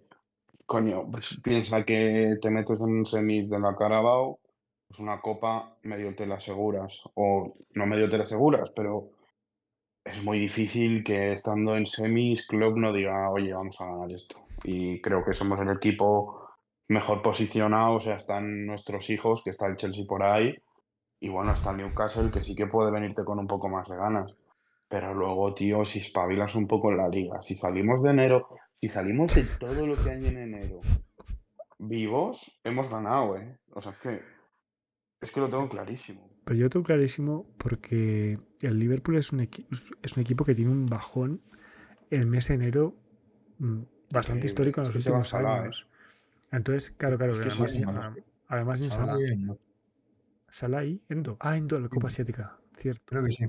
coño, 0.66 1.10
pues 1.12 1.40
piensa 1.44 1.84
que 1.84 2.38
te 2.42 2.50
metes 2.50 2.80
en 2.80 3.06
semis 3.06 3.50
de 3.50 3.60
la 3.60 3.76
Carabao, 3.76 4.40
pues 4.88 5.00
una 5.00 5.20
copa 5.20 5.78
medio 5.84 6.16
te 6.16 6.26
la 6.26 6.36
aseguras. 6.36 7.02
O 7.16 7.54
no 7.74 7.86
medio 7.86 8.10
te 8.10 8.18
la 8.18 8.24
aseguras, 8.24 8.70
pero 8.76 9.12
es 10.12 10.24
muy 10.24 10.40
difícil 10.40 11.04
que 11.04 11.34
estando 11.34 11.76
en 11.76 11.86
semis, 11.86 12.46
Club 12.48 12.78
no 12.78 12.92
diga, 12.92 13.30
oye, 13.30 13.54
vamos 13.54 13.80
a 13.82 13.86
ganar 13.86 14.12
esto. 14.12 14.38
Y 14.64 15.02
creo 15.02 15.24
que 15.24 15.34
somos 15.34 15.60
el 15.60 15.70
equipo 15.70 16.50
mejor 16.88 17.22
posicionado, 17.22 17.96
o 17.96 18.00
sea, 18.00 18.16
están 18.16 18.66
nuestros 18.66 19.10
hijos, 19.10 19.44
que 19.44 19.52
está 19.52 19.68
el 19.68 19.78
Chelsea 19.78 20.06
por 20.08 20.24
ahí, 20.24 20.56
y 21.20 21.30
bueno, 21.30 21.54
está 21.54 21.72
el 21.72 21.78
Newcastle, 21.78 22.32
que 22.32 22.44
sí 22.44 22.56
que 22.56 22.68
puede 22.68 22.92
venirte 22.92 23.24
con 23.24 23.40
un 23.40 23.48
poco 23.48 23.70
más 23.70 23.88
de 23.88 23.96
ganas. 23.96 24.34
Pero 24.88 25.14
luego, 25.14 25.54
tío, 25.54 25.86
si 25.86 26.00
espabilas 26.00 26.56
un 26.56 26.68
poco 26.68 26.90
en 26.92 26.98
la 26.98 27.08
liga, 27.08 27.42
si 27.42 27.56
salimos 27.56 28.02
de 28.02 28.10
enero, 28.10 28.48
si 28.82 28.90
salimos 28.90 29.36
de 29.36 29.44
todo 29.60 29.86
lo 29.86 29.96
que 29.96 30.10
hay 30.10 30.26
en 30.26 30.38
enero 30.38 30.80
vivos, 31.80 32.60
hemos 32.64 32.90
ganado, 32.90 33.38
¿eh? 33.38 33.58
O 33.72 33.82
sea, 33.82 33.94
es 33.94 33.98
que, 34.00 34.22
es 35.22 35.32
que 35.32 35.40
lo 35.40 35.50
tengo 35.50 35.70
clarísimo. 35.70 36.29
Pero 36.50 36.62
yo 36.62 36.70
tengo 36.72 36.84
clarísimo 36.84 37.46
porque 37.60 38.40
el 38.62 38.80
Liverpool 38.80 39.18
es 39.18 39.32
un, 39.32 39.42
es 40.02 40.18
un 40.18 40.22
equipo 40.22 40.44
que 40.44 40.56
tiene 40.56 40.72
un 40.72 40.88
bajón 40.88 41.44
el 42.10 42.26
mes 42.26 42.48
de 42.48 42.56
enero 42.56 42.96
mm, 43.60 43.82
bastante 44.10 44.48
histórico 44.48 44.82
en 44.82 44.88
los 44.88 44.96
últimos 44.96 45.32
años. 45.36 45.88
Entonces, 46.52 46.90
claro, 46.90 47.20
claro, 47.20 47.34
además, 47.34 47.80
además 48.48 48.82
en 48.82 48.90
Salah. 48.90 49.16
Salah 50.50 50.86
y 50.86 51.00
Endo. 51.08 51.38
Ah, 51.40 51.56
Endo, 51.56 51.80
la 51.80 51.88
Copa 51.88 52.08
Asiática, 52.08 52.58
cierto. 52.80 53.04
Creo 53.06 53.26
que 53.26 53.32
sí. 53.32 53.46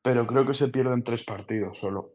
Pero 0.00 0.28
creo 0.28 0.46
que 0.46 0.54
se 0.54 0.68
pierden 0.68 1.02
tres 1.02 1.24
partidos 1.24 1.76
solo. 1.76 2.12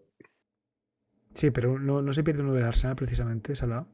Sí, 1.33 1.51
pero 1.51 1.77
no, 1.77 2.01
no 2.01 2.13
se 2.13 2.23
pierde 2.23 2.43
uno 2.43 2.53
de 2.53 2.63
Arsenal 2.63 2.95
precisamente, 2.95 3.57
Salah. 3.57 3.85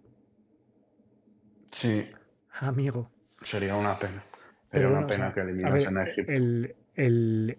Sí. 1.71 2.05
Amigo. 2.51 3.09
Sería 3.41 3.75
una 3.75 3.95
pena. 3.95 4.23
Pero 4.71 4.89
una 4.91 5.07
pena 5.07 5.33
que 5.33 5.41
eliminasen 5.41 5.97
a 5.97 6.03
Egipto. 6.03 6.31
El, 6.31 6.75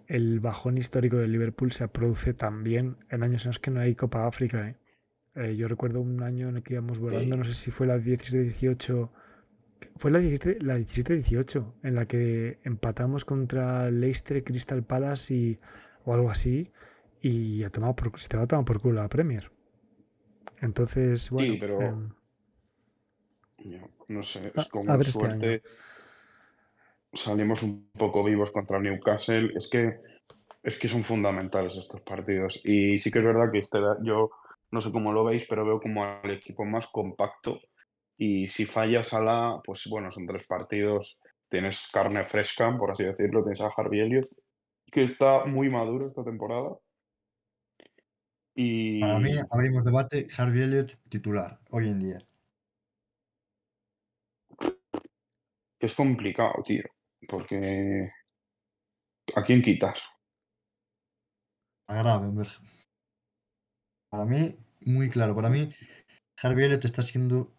el, 0.07 0.39
bajón 0.39 0.77
histórico 0.77 1.17
del 1.17 1.31
Liverpool 1.31 1.71
se 1.71 1.87
produce 1.87 2.33
también 2.33 2.97
en 3.09 3.23
años 3.23 3.45
en 3.45 3.49
los 3.49 3.59
que 3.59 3.71
no 3.71 3.79
hay 3.79 3.95
Copa 3.95 4.27
África. 4.27 4.67
¿eh? 4.67 4.75
Eh, 5.35 5.55
yo 5.55 5.67
recuerdo 5.67 6.01
un 6.01 6.23
año 6.23 6.49
en 6.49 6.57
el 6.57 6.63
que 6.63 6.73
íbamos 6.73 6.99
volando, 6.99 7.37
no 7.37 7.43
sé 7.43 7.53
si 7.53 7.71
fue 7.71 7.85
la 7.87 7.97
17-18. 7.97 9.09
Fue 9.97 10.09
la 10.09 10.19
17-18, 10.19 11.73
en 11.83 11.95
la 11.95 12.07
que 12.07 12.59
empatamos 12.63 13.25
contra 13.25 13.91
Leicester, 13.91 14.43
Crystal 14.43 14.83
Palace 14.83 15.33
y, 15.33 15.59
o 16.03 16.13
algo 16.15 16.31
así, 16.31 16.71
y 17.21 17.63
ha 17.63 17.69
tomado 17.69 17.95
por, 17.95 18.19
se 18.19 18.27
te 18.29 18.37
va 18.37 18.43
a 18.43 18.47
tomar 18.47 18.65
por 18.65 18.81
culo 18.81 19.01
la 19.01 19.07
Premier. 19.07 19.51
Entonces, 20.61 21.29
bueno. 21.29 21.53
Sí, 21.53 21.59
pero. 21.59 21.81
Em, 21.81 22.09
no 24.07 24.23
sé, 24.23 24.51
es 24.55 24.67
como 24.69 24.91
este 24.95 25.11
suerte 25.11 25.61
salimos 27.13 27.63
un 27.63 27.91
poco 27.91 28.23
vivos 28.23 28.51
contra 28.51 28.79
Newcastle. 28.79 29.51
Es 29.55 29.69
que, 29.69 29.99
es 30.63 30.79
que 30.79 30.87
son 30.87 31.03
fundamentales 31.03 31.75
estos 31.77 32.01
partidos. 32.01 32.61
Y 32.63 32.99
sí 32.99 33.11
que 33.11 33.19
es 33.19 33.25
verdad 33.25 33.51
que 33.51 33.59
este, 33.59 33.79
yo 34.03 34.31
no 34.71 34.81
sé 34.81 34.91
cómo 34.91 35.13
lo 35.13 35.23
veis, 35.23 35.45
pero 35.47 35.65
veo 35.65 35.79
como 35.79 36.03
al 36.03 36.31
equipo 36.31 36.65
más 36.65 36.87
compacto. 36.87 37.59
Y 38.17 38.49
si 38.49 38.65
fallas 38.65 39.13
a 39.13 39.21
la, 39.21 39.61
pues 39.63 39.87
bueno, 39.89 40.11
son 40.11 40.25
tres 40.25 40.45
partidos. 40.45 41.19
Tienes 41.49 41.87
carne 41.91 42.25
fresca, 42.25 42.75
por 42.77 42.91
así 42.91 43.03
decirlo. 43.03 43.43
Tienes 43.43 43.61
a 43.61 43.71
Harvey 43.75 44.01
Elliott, 44.01 44.29
que 44.91 45.03
está 45.03 45.45
muy 45.45 45.69
maduro 45.69 46.07
esta 46.07 46.23
temporada. 46.23 46.75
Y... 48.55 48.99
Para 49.01 49.19
mí, 49.19 49.35
abrimos 49.51 49.85
debate, 49.85 50.27
Harvey 50.35 50.63
Elliott 50.63 50.97
titular, 51.09 51.59
hoy 51.69 51.89
en 51.89 51.99
día. 51.99 52.19
Es 55.79 55.93
complicado, 55.93 56.63
tío. 56.65 56.83
Porque. 57.27 58.11
¿A 59.35 59.43
quién 59.43 59.61
quitar? 59.61 59.95
A 61.89 61.95
Gravenberg. 61.95 62.49
Para 64.09 64.25
mí, 64.25 64.55
muy 64.81 65.09
claro. 65.09 65.35
Para 65.35 65.49
mí, 65.49 65.73
Harvey 66.41 66.65
Elliott 66.65 66.85
está 66.85 67.03
siendo 67.03 67.53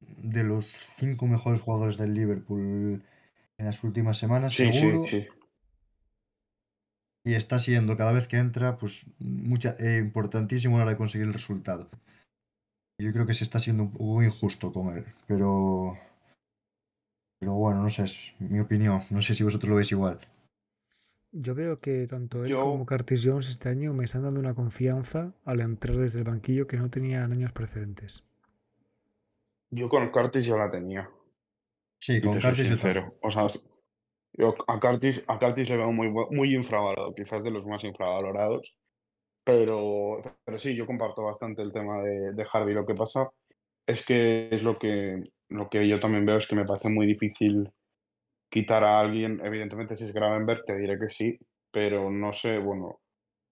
de 0.00 0.44
los 0.44 0.66
cinco 0.66 1.26
mejores 1.26 1.60
jugadores 1.60 1.96
del 1.96 2.14
Liverpool 2.14 3.02
en 3.58 3.66
las 3.66 3.82
últimas 3.84 4.18
semanas, 4.18 4.52
Sí, 4.54 4.70
seguro. 4.72 5.04
sí, 5.04 5.22
sí. 5.22 5.28
Y 7.24 7.34
está 7.34 7.58
siendo 7.58 7.96
cada 7.96 8.12
vez 8.12 8.28
que 8.28 8.36
entra, 8.36 8.76
pues 8.76 9.06
mucha, 9.18 9.74
eh, 9.80 9.98
importantísimo 9.98 10.76
a 10.76 10.78
la 10.78 10.84
hora 10.84 10.92
de 10.92 10.98
conseguir 10.98 11.26
el 11.26 11.32
resultado. 11.32 11.90
Yo 13.00 13.12
creo 13.12 13.26
que 13.26 13.34
se 13.34 13.44
está 13.44 13.58
siendo 13.58 13.84
un 13.84 13.92
poco 13.92 14.22
injusto 14.22 14.72
con 14.72 14.96
él, 14.96 15.04
pero. 15.26 15.98
Pero 17.38 17.54
bueno, 17.54 17.82
no 17.82 17.90
sé, 17.90 18.04
es 18.04 18.34
mi 18.38 18.60
opinión. 18.60 19.02
No 19.10 19.20
sé 19.20 19.34
si 19.34 19.44
vosotros 19.44 19.68
lo 19.68 19.76
veis 19.76 19.92
igual. 19.92 20.18
Yo 21.32 21.54
veo 21.54 21.80
que 21.80 22.06
tanto 22.06 22.42
él 22.44 22.50
Yo- 22.50 22.62
como 22.62 22.86
Curtis 22.86 23.22
Jones 23.24 23.48
este 23.48 23.68
año 23.68 23.92
me 23.92 24.04
están 24.04 24.22
dando 24.22 24.40
una 24.40 24.54
confianza 24.54 25.34
al 25.44 25.60
entrar 25.60 25.96
desde 25.98 26.20
el 26.20 26.24
banquillo 26.24 26.66
que 26.66 26.78
no 26.78 26.88
tenía 26.88 27.24
en 27.24 27.32
años 27.32 27.52
precedentes. 27.52 28.24
Yo 29.70 29.88
con 29.88 30.08
Curtis 30.10 30.46
ya 30.46 30.56
la 30.56 30.70
tenía. 30.70 31.10
Sí, 31.98 32.14
y 32.14 32.20
con 32.22 32.40
Curtis 32.40 32.68
sincero. 32.68 33.18
O 33.22 33.30
sea, 33.30 33.46
yo 34.32 34.54
a 34.66 34.80
Curtis, 34.80 35.24
a 35.26 35.38
Curtis 35.38 35.68
le 35.68 35.76
veo 35.76 35.92
muy, 35.92 36.08
muy 36.08 36.54
infravalorado, 36.54 37.14
quizás 37.14 37.44
de 37.44 37.50
los 37.50 37.66
más 37.66 37.84
infravalorados. 37.84 38.76
Pero, 39.44 40.22
pero 40.44 40.58
sí, 40.58 40.74
yo 40.74 40.86
comparto 40.86 41.22
bastante 41.22 41.62
el 41.62 41.72
tema 41.72 42.02
de, 42.02 42.32
de 42.32 42.46
Harvey. 42.50 42.74
Lo 42.74 42.86
que 42.86 42.94
pasa 42.94 43.30
es 43.86 44.04
que 44.04 44.48
es 44.50 44.62
lo 44.62 44.78
que, 44.78 45.22
lo 45.48 45.68
que 45.68 45.86
yo 45.88 46.00
también 46.00 46.26
veo 46.26 46.38
es 46.38 46.46
que 46.48 46.56
me 46.56 46.64
parece 46.64 46.88
muy 46.88 47.06
difícil 47.06 47.70
quitar 48.50 48.84
a 48.84 49.00
alguien. 49.00 49.40
Evidentemente, 49.44 49.96
si 49.96 50.04
es 50.04 50.12
Gravenberg, 50.12 50.64
te 50.64 50.76
diré 50.76 50.98
que 50.98 51.10
sí, 51.10 51.38
pero 51.70 52.10
no 52.10 52.34
sé, 52.34 52.58
bueno, 52.58 53.00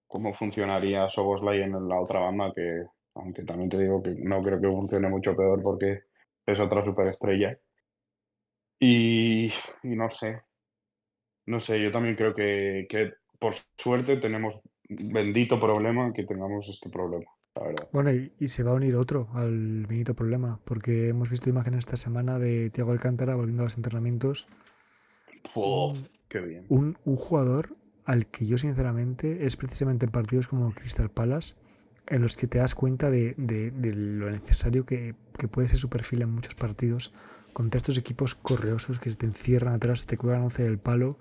cómo 0.07 0.35
funcionaría 0.35 1.11
Soboslai 1.11 1.63
en 1.63 1.89
la 1.89 2.01
otra 2.01 2.21
banda, 2.21 2.53
que 2.55 2.85
aunque 3.17 3.45
también 3.45 3.71
te 3.71 3.79
digo 3.79 4.03
que 4.03 4.15
no 4.23 4.43
creo 4.43 4.61
que 4.61 4.69
funcione 4.69 5.09
mucho 5.09 5.37
peor 5.37 5.63
porque 5.63 6.03
es 6.47 6.61
otra 6.61 6.85
superestrella. 6.85 7.59
Y, 8.79 9.51
y 9.83 9.97
no 9.97 10.11
sé, 10.11 10.43
no 11.47 11.61
sé, 11.61 11.81
yo 11.83 11.93
también 11.93 12.17
creo 12.17 12.35
que, 12.35 12.87
que 12.89 13.13
por 13.39 13.55
suerte 13.77 14.17
tenemos 14.19 14.61
bendito 14.89 15.61
problema 15.61 16.13
que 16.13 16.25
tengamos 16.25 16.69
este 16.69 16.89
problema, 16.91 17.31
la 17.57 17.63
verdad. 17.65 17.89
Bueno, 17.93 18.13
y, 18.13 18.33
y 18.39 18.49
se 18.49 18.63
va 18.63 18.73
a 18.73 18.75
unir 18.75 18.97
otro 18.97 19.29
al 19.35 19.87
benito 19.87 20.15
problema, 20.15 20.59
porque 20.65 21.09
hemos 21.09 21.31
visto 21.31 21.49
imágenes 21.51 21.81
esta 21.81 21.97
semana 21.97 22.39
de 22.39 22.71
Thiago 22.71 22.93
Alcántara 22.93 23.35
volviendo 23.37 23.63
a 23.63 23.67
los 23.67 23.77
entrenamientos. 23.77 24.47
Un- 25.55 26.09
qué 26.29 26.41
bien. 26.41 26.67
Un, 26.69 26.99
un 27.05 27.17
jugador 27.17 27.77
al 28.05 28.27
que 28.27 28.47
yo 28.47 28.59
sinceramente 28.59 29.47
es 29.47 29.57
precisamente 29.57 30.07
en 30.07 30.13
partidos 30.13 30.49
como 30.49 30.73
Crystal 30.75 31.11
Palace 31.11 31.55
en 32.07 32.21
los 32.21 32.37
que 32.37 32.47
te 32.47 32.59
das 32.59 32.75
cuenta 32.75 33.11
de, 33.11 33.35
de- 33.39 33.71
de 33.71 33.95
lo 33.95 34.31
necesario 34.31 34.85
que, 34.85 35.15
que 35.39 35.49
puede 35.49 35.69
ser 35.69 35.79
su 35.79 35.89
perfil 35.89 36.23
en 36.23 36.31
muchos 36.31 36.55
partidos 36.55 37.15
contra 37.55 37.79
estos 37.79 37.97
equipos 37.97 38.35
correosos 38.35 38.99
que 39.01 39.09
se 39.11 39.17
te 39.17 39.27
encierran 39.27 39.75
atrás, 39.75 40.05
te 40.07 40.19
cuelgan 40.19 40.43
11 40.43 40.65
del 40.65 40.79
palo 40.79 41.19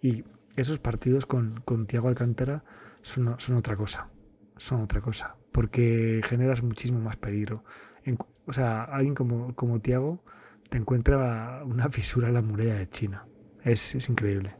y 0.00 0.24
esos 0.56 0.78
partidos 0.78 1.26
con, 1.26 1.60
con 1.64 1.86
Thiago 1.86 2.08
Alcántara 2.08 2.64
son, 3.02 3.34
son 3.38 3.56
otra 3.56 3.76
cosa, 3.76 4.08
son 4.56 4.80
otra 4.80 5.00
cosa, 5.02 5.36
porque 5.52 6.20
generas 6.24 6.62
muchísimo 6.62 7.00
más 7.00 7.16
peligro. 7.16 7.64
En 8.04 8.18
o 8.46 8.52
sea, 8.52 8.84
alguien 8.84 9.14
como, 9.14 9.54
como 9.54 9.80
Thiago 9.80 10.24
te 10.68 10.78
encuentra 10.78 11.62
una 11.66 11.88
fisura 11.90 12.28
en 12.28 12.34
la 12.34 12.42
muralla 12.42 12.74
de 12.74 12.88
China. 12.88 13.26
Es, 13.64 13.94
es 13.94 14.08
increíble. 14.08 14.56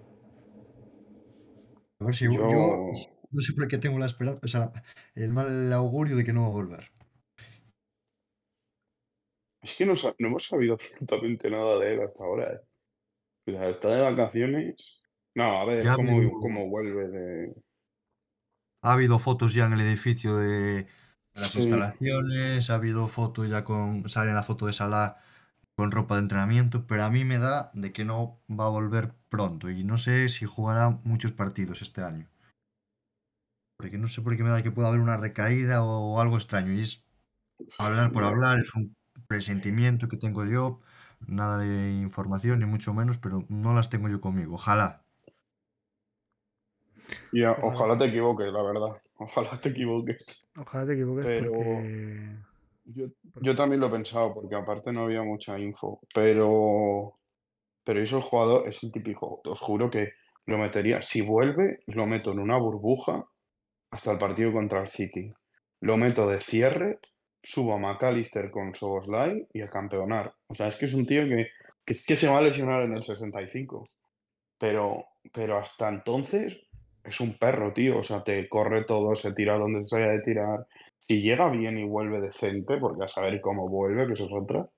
A 2.00 2.04
ver 2.04 2.14
si 2.14 2.24
yo, 2.24 2.32
Yo, 2.32 2.90
no 3.30 3.40
sé 3.40 3.52
por 3.54 3.68
qué 3.68 3.78
tengo 3.78 3.98
la 3.98 4.06
esperanza, 4.06 4.40
o 4.42 4.48
sea, 4.48 4.72
el 5.14 5.32
mal 5.32 5.72
augurio 5.72 6.16
de 6.16 6.24
que 6.24 6.32
no 6.32 6.42
va 6.42 6.48
a 6.48 6.50
volver. 6.50 6.92
es 9.62 9.76
que 9.76 9.86
no, 9.86 9.94
no 10.18 10.28
hemos 10.28 10.48
sabido 10.48 10.74
absolutamente 10.74 11.48
nada 11.48 11.78
de 11.78 11.94
él 11.94 12.02
hasta 12.02 12.24
ahora. 12.24 12.52
¿eh? 12.52 12.60
O 13.46 13.50
sea, 13.52 13.68
está 13.68 13.88
de 13.88 14.02
vacaciones. 14.02 15.00
No, 15.34 15.44
a 15.44 15.64
ver 15.64 15.84
Ya 15.84 15.94
cómo 15.94 16.68
vuelve 16.68 17.08
de... 17.08 17.54
ha 18.82 18.92
habido 18.92 19.18
fotos 19.18 19.54
ya 19.54 19.66
en 19.66 19.72
el 19.74 19.80
edificio 19.80 20.36
de 20.36 20.88
las 21.34 21.52
Sí, 21.52 21.60
instalaciones, 21.60 22.70
ha 22.70 22.74
habido 22.74 23.08
fotos 23.08 23.48
ya 23.48 23.64
con, 23.64 24.08
sale 24.08 24.32
la 24.34 24.42
foto 24.42 24.66
de 24.66 24.72
Salah 24.74 25.16
con 25.76 25.90
ropa 25.92 26.16
de 26.16 26.22
entrenamiento, 26.22 26.86
pero 26.86 27.04
a 27.04 27.10
mí 27.10 27.24
me 27.24 27.38
da 27.38 27.70
de 27.74 27.92
que 27.92 28.04
no 28.04 28.40
va 28.50 28.66
a 28.66 28.68
volver 28.70 29.14
pronto 29.30 29.70
y 29.70 29.84
no 29.84 29.98
sé 29.98 30.28
si 30.28 30.46
jugará 30.46 30.90
muchos 31.04 31.32
partidos 31.32 31.82
este 31.82 32.02
año. 32.02 32.28
Porque 33.76 33.98
no 33.98 34.08
sé 34.08 34.22
por 34.22 34.36
qué 34.36 34.42
me 34.44 34.50
da 34.50 34.62
que 34.62 34.70
pueda 34.70 34.88
haber 34.88 35.00
una 35.00 35.16
recaída 35.16 35.82
o 35.84 36.20
algo 36.20 36.36
extraño. 36.36 36.72
Y 36.72 36.80
es 36.80 37.04
hablar 37.78 38.12
por 38.12 38.24
hablar, 38.24 38.58
es 38.60 38.74
un 38.74 38.96
presentimiento 39.28 40.08
que 40.08 40.16
tengo 40.18 40.44
yo, 40.46 40.80
nada 41.26 41.58
de 41.58 41.92
información 41.94 42.60
ni 42.60 42.66
mucho 42.66 42.94
menos, 42.94 43.18
pero 43.18 43.46
no 43.50 43.74
las 43.74 43.90
tengo 43.90 44.08
yo 44.08 44.20
conmigo. 44.20 44.54
Ojalá. 44.56 45.01
Ya, 47.32 47.52
Ojalá. 47.62 47.98
te 47.98 48.06
equivoques, 48.06 48.52
la 48.52 48.62
verdad. 48.62 49.02
Ojalá 49.16 49.56
te 49.56 49.68
equivoques. 49.70 50.48
Ojalá 50.56 50.86
te 50.86 50.92
equivoques 50.94 51.26
Pero 51.26 51.52
porque... 51.52 52.36
yo, 52.86 53.06
yo 53.40 53.56
también 53.56 53.80
lo 53.80 53.86
he 53.86 53.90
pensado, 53.90 54.34
porque 54.34 54.54
aparte 54.54 54.92
no 54.92 55.04
había 55.04 55.22
mucha 55.22 55.58
info. 55.58 56.00
Pero, 56.14 57.18
pero 57.84 58.00
eso 58.00 58.16
el 58.18 58.22
jugador 58.24 58.68
es 58.68 58.82
el 58.82 58.90
típico. 58.92 59.40
Os 59.44 59.60
juro 59.60 59.90
que 59.90 60.12
lo 60.46 60.58
metería. 60.58 61.02
Si 61.02 61.20
vuelve, 61.20 61.80
lo 61.86 62.06
meto 62.06 62.32
en 62.32 62.40
una 62.40 62.56
burbuja 62.56 63.24
hasta 63.90 64.12
el 64.12 64.18
partido 64.18 64.52
contra 64.52 64.80
el 64.82 64.90
City. 64.90 65.32
Lo 65.80 65.96
meto 65.96 66.28
de 66.28 66.40
cierre, 66.40 66.98
subo 67.42 67.74
a 67.74 67.78
McAllister 67.78 68.50
con 68.50 68.74
Soboslai 68.74 69.46
y 69.52 69.62
a 69.62 69.68
campeonar. 69.68 70.34
O 70.46 70.54
sea, 70.54 70.68
es 70.68 70.76
que 70.76 70.86
es 70.86 70.94
un 70.94 71.06
tío 71.06 71.24
que, 71.24 71.48
que 71.84 71.92
es 71.92 72.04
que 72.04 72.16
se 72.16 72.28
va 72.28 72.38
a 72.38 72.42
lesionar 72.42 72.82
en 72.82 72.94
el 72.94 73.02
65. 73.04 73.88
Pero, 74.58 75.04
pero 75.32 75.58
hasta 75.58 75.88
entonces 75.88 76.56
es 77.04 77.20
un 77.20 77.36
perro, 77.38 77.72
tío. 77.72 77.98
O 77.98 78.02
sea, 78.02 78.22
te 78.22 78.48
corre 78.48 78.84
todo, 78.84 79.14
se 79.14 79.32
tira 79.32 79.58
donde 79.58 79.86
se 79.88 79.96
haya 79.96 80.12
de 80.12 80.22
tirar. 80.22 80.66
Si 80.98 81.20
llega 81.20 81.50
bien 81.50 81.78
y 81.78 81.84
vuelve 81.84 82.20
decente, 82.20 82.78
porque 82.78 83.04
a 83.04 83.08
saber 83.08 83.40
cómo 83.40 83.68
vuelve, 83.68 84.06
que 84.06 84.12
eso 84.12 84.26
es 84.26 84.32
otra. 84.32 84.68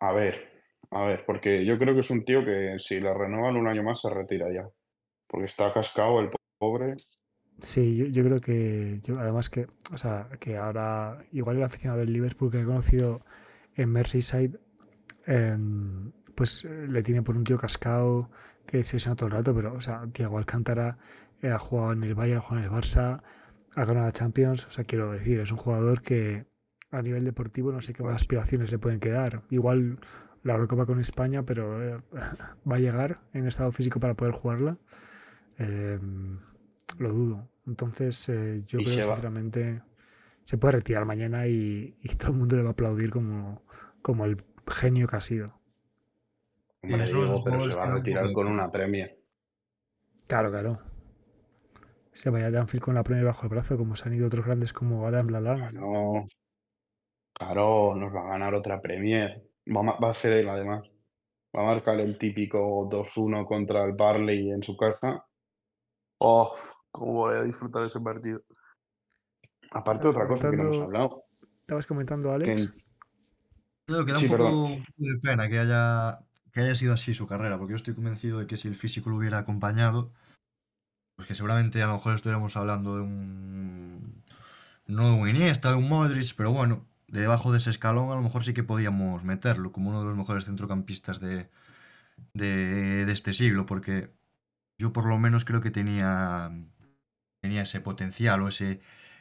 A 0.00 0.12
ver, 0.12 0.62
a 0.90 1.06
ver, 1.06 1.24
porque 1.24 1.64
yo 1.64 1.78
creo 1.78 1.94
que 1.94 2.00
es 2.00 2.10
un 2.10 2.24
tío 2.24 2.44
que 2.44 2.74
si 2.78 3.00
le 3.00 3.12
renuevan 3.14 3.56
un 3.56 3.68
año 3.68 3.82
más 3.82 4.00
se 4.00 4.10
retira 4.10 4.52
ya. 4.52 4.68
Porque 5.26 5.46
está 5.46 5.72
cascado 5.72 6.20
el 6.20 6.30
po- 6.30 6.38
pobre. 6.58 6.96
Sí, 7.60 7.96
yo, 7.96 8.06
yo 8.06 8.22
creo 8.24 8.38
que... 8.40 9.00
Yo, 9.02 9.18
además 9.18 9.48
que... 9.48 9.66
O 9.92 9.96
sea, 9.96 10.28
que 10.38 10.56
ahora... 10.56 11.24
Igual 11.32 11.56
el 11.56 11.62
aficionado 11.62 12.00
del 12.00 12.12
Liverpool 12.12 12.50
que 12.50 12.60
he 12.60 12.64
conocido 12.64 13.22
en 13.76 13.90
Merseyside... 13.90 14.58
em, 15.26 16.12
pues 16.34 16.66
eh, 16.66 16.86
le 16.86 17.02
tiene 17.02 17.22
por 17.22 17.34
un 17.34 17.44
tío 17.44 17.56
cascado 17.56 18.30
que 18.66 18.84
se 18.84 18.96
lesiona 18.96 19.16
todo 19.16 19.26
el 19.28 19.32
rato, 19.32 19.54
pero, 19.54 19.74
o 19.74 19.80
sea, 19.80 20.06
Thiago 20.12 20.38
Alcántara 20.38 20.98
eh, 21.42 21.50
ha 21.50 21.58
jugado 21.58 21.92
en 21.92 22.04
el 22.04 22.14
Bayern, 22.14 22.38
ha 22.38 22.42
jugado 22.42 22.66
en 22.66 22.72
el 22.72 22.78
Barça, 22.78 23.22
ha 23.76 23.84
ganado 23.84 24.06
la 24.06 24.12
Champions, 24.12 24.66
o 24.66 24.70
sea, 24.70 24.84
quiero 24.84 25.12
decir, 25.12 25.40
es 25.40 25.50
un 25.52 25.58
jugador 25.58 26.02
que 26.02 26.46
a 26.90 27.02
nivel 27.02 27.24
deportivo 27.24 27.72
no 27.72 27.82
sé 27.82 27.92
qué 27.92 28.02
más 28.02 28.16
aspiraciones 28.16 28.70
le 28.70 28.78
pueden 28.78 29.00
quedar. 29.00 29.42
Igual 29.50 29.98
la 30.42 30.56
Recopa 30.56 30.86
con 30.86 31.00
España, 31.00 31.42
pero 31.42 31.82
eh, 31.82 32.00
va 32.70 32.76
a 32.76 32.78
llegar 32.78 33.20
en 33.32 33.46
estado 33.46 33.72
físico 33.72 34.00
para 34.00 34.14
poder 34.14 34.32
jugarla. 34.32 34.78
Eh, 35.58 35.98
lo 36.98 37.12
dudo. 37.12 37.48
Entonces, 37.66 38.28
eh, 38.28 38.62
yo 38.66 38.78
creo 38.78 38.90
se 38.90 39.04
sinceramente 39.04 39.82
se 40.44 40.58
puede 40.58 40.76
retirar 40.76 41.04
mañana 41.04 41.48
y, 41.48 41.96
y 42.00 42.08
todo 42.14 42.30
el 42.30 42.38
mundo 42.38 42.56
le 42.56 42.62
va 42.62 42.70
a 42.70 42.72
aplaudir 42.72 43.10
como, 43.10 43.62
como 44.02 44.24
el 44.24 44.42
genio 44.68 45.08
que 45.08 45.16
ha 45.16 45.20
sido. 45.20 45.58
Hombre, 46.82 47.02
Eso 47.02 47.24
es 47.24 47.30
digo, 47.30 47.42
pero 47.44 47.70
se 47.70 47.76
va 47.76 47.84
a 47.84 47.88
un 47.88 47.94
retirar 47.96 48.32
con 48.32 48.46
una 48.46 48.70
Premier. 48.70 49.18
Claro, 50.26 50.50
claro. 50.50 50.78
Se 52.12 52.30
vaya 52.30 52.46
a 52.46 52.50
Danfield 52.50 52.82
con 52.84 52.94
la 52.94 53.02
Premier 53.02 53.26
bajo 53.26 53.42
el 53.44 53.48
brazo, 53.50 53.76
como 53.76 53.94
se 53.96 54.08
han 54.08 54.14
ido 54.14 54.26
otros 54.26 54.44
grandes 54.46 54.72
como 54.72 55.06
Adam 55.06 55.28
Lallana. 55.28 55.68
No, 55.74 56.26
claro, 57.34 57.94
nos 57.94 58.14
va 58.14 58.20
a 58.26 58.28
ganar 58.30 58.54
otra 58.54 58.80
Premier. 58.80 59.42
Va, 59.74 59.80
a 59.80 59.82
ma- 59.82 59.98
va 59.98 60.10
a 60.10 60.14
ser 60.14 60.32
él, 60.34 60.48
además. 60.48 60.88
Va 61.54 61.62
a 61.62 61.74
marcar 61.74 61.98
el 62.00 62.18
típico 62.18 62.88
2-1 62.90 63.46
contra 63.46 63.84
el 63.84 63.92
Barley 63.92 64.50
en 64.50 64.62
su 64.62 64.76
casa. 64.76 65.24
Oh, 66.18 66.54
cómo 66.90 67.12
voy 67.12 67.34
a 67.34 67.42
disfrutar 67.42 67.86
ese 67.86 68.00
partido. 68.00 68.40
Aparte, 69.72 70.06
otra 70.08 70.26
cosa 70.26 70.50
que 70.50 70.56
no 70.56 70.62
hemos 70.64 70.78
hablado. 70.78 71.24
estabas 71.60 71.86
comentando, 71.86 72.28
Que 72.30 72.34
Alex. 72.34 72.72
Que 73.86 73.92
da 73.94 74.00
un 74.02 74.08
Sí, 74.16 74.28
perdón. 74.28 74.50
poco 74.52 74.82
de 74.96 75.18
pena 75.22 75.48
que 75.48 75.58
haya, 75.58 76.18
que 76.56 76.62
haya 76.62 76.74
sido 76.74 76.94
así 76.94 77.12
su 77.14 77.26
carrera, 77.26 77.58
porque 77.58 77.72
yo 77.72 77.76
estoy 77.76 77.94
convencido 77.94 78.38
de 78.40 78.46
que 78.46 78.56
si 78.56 78.66
el 78.66 78.76
físico 78.76 79.10
lo 79.10 79.18
hubiera 79.18 79.36
acompañado, 79.36 80.14
pues 81.14 81.26
que 81.28 81.34
seguramente 81.34 81.82
a 81.82 81.86
lo 81.86 81.94
mejor 81.94 82.14
estuviéramos 82.14 82.56
hablando 82.56 82.96
de 82.96 83.02
un. 83.02 84.24
No 84.86 85.08
de 85.10 85.14
un 85.14 85.28
Iniesta, 85.28 85.70
de 85.70 85.76
un 85.76 85.88
Modric, 85.88 86.34
pero 86.36 86.52
bueno, 86.52 86.86
debajo 87.08 87.52
de 87.52 87.58
ese 87.58 87.70
escalón 87.70 88.10
a 88.12 88.16
lo 88.16 88.22
mejor 88.22 88.44
sí 88.44 88.54
que 88.54 88.64
podíamos 88.64 89.24
meterlo 89.24 89.72
como 89.72 89.90
uno 89.90 90.02
de 90.02 90.08
los 90.08 90.16
mejores 90.18 90.44
centrocampistas 90.46 91.20
de, 91.20 91.50
de, 92.34 93.06
de 93.06 93.12
este 93.12 93.34
siglo, 93.34 93.66
porque 93.66 94.14
yo 94.78 94.92
por 94.92 95.06
lo 95.08 95.18
menos 95.18 95.44
creo 95.44 95.62
que 95.62 95.70
tenía, 95.72 96.50
tenía 97.40 97.62
ese 97.62 97.80
potencial 97.80 98.42
o 98.42 98.48
ese, 98.48 98.80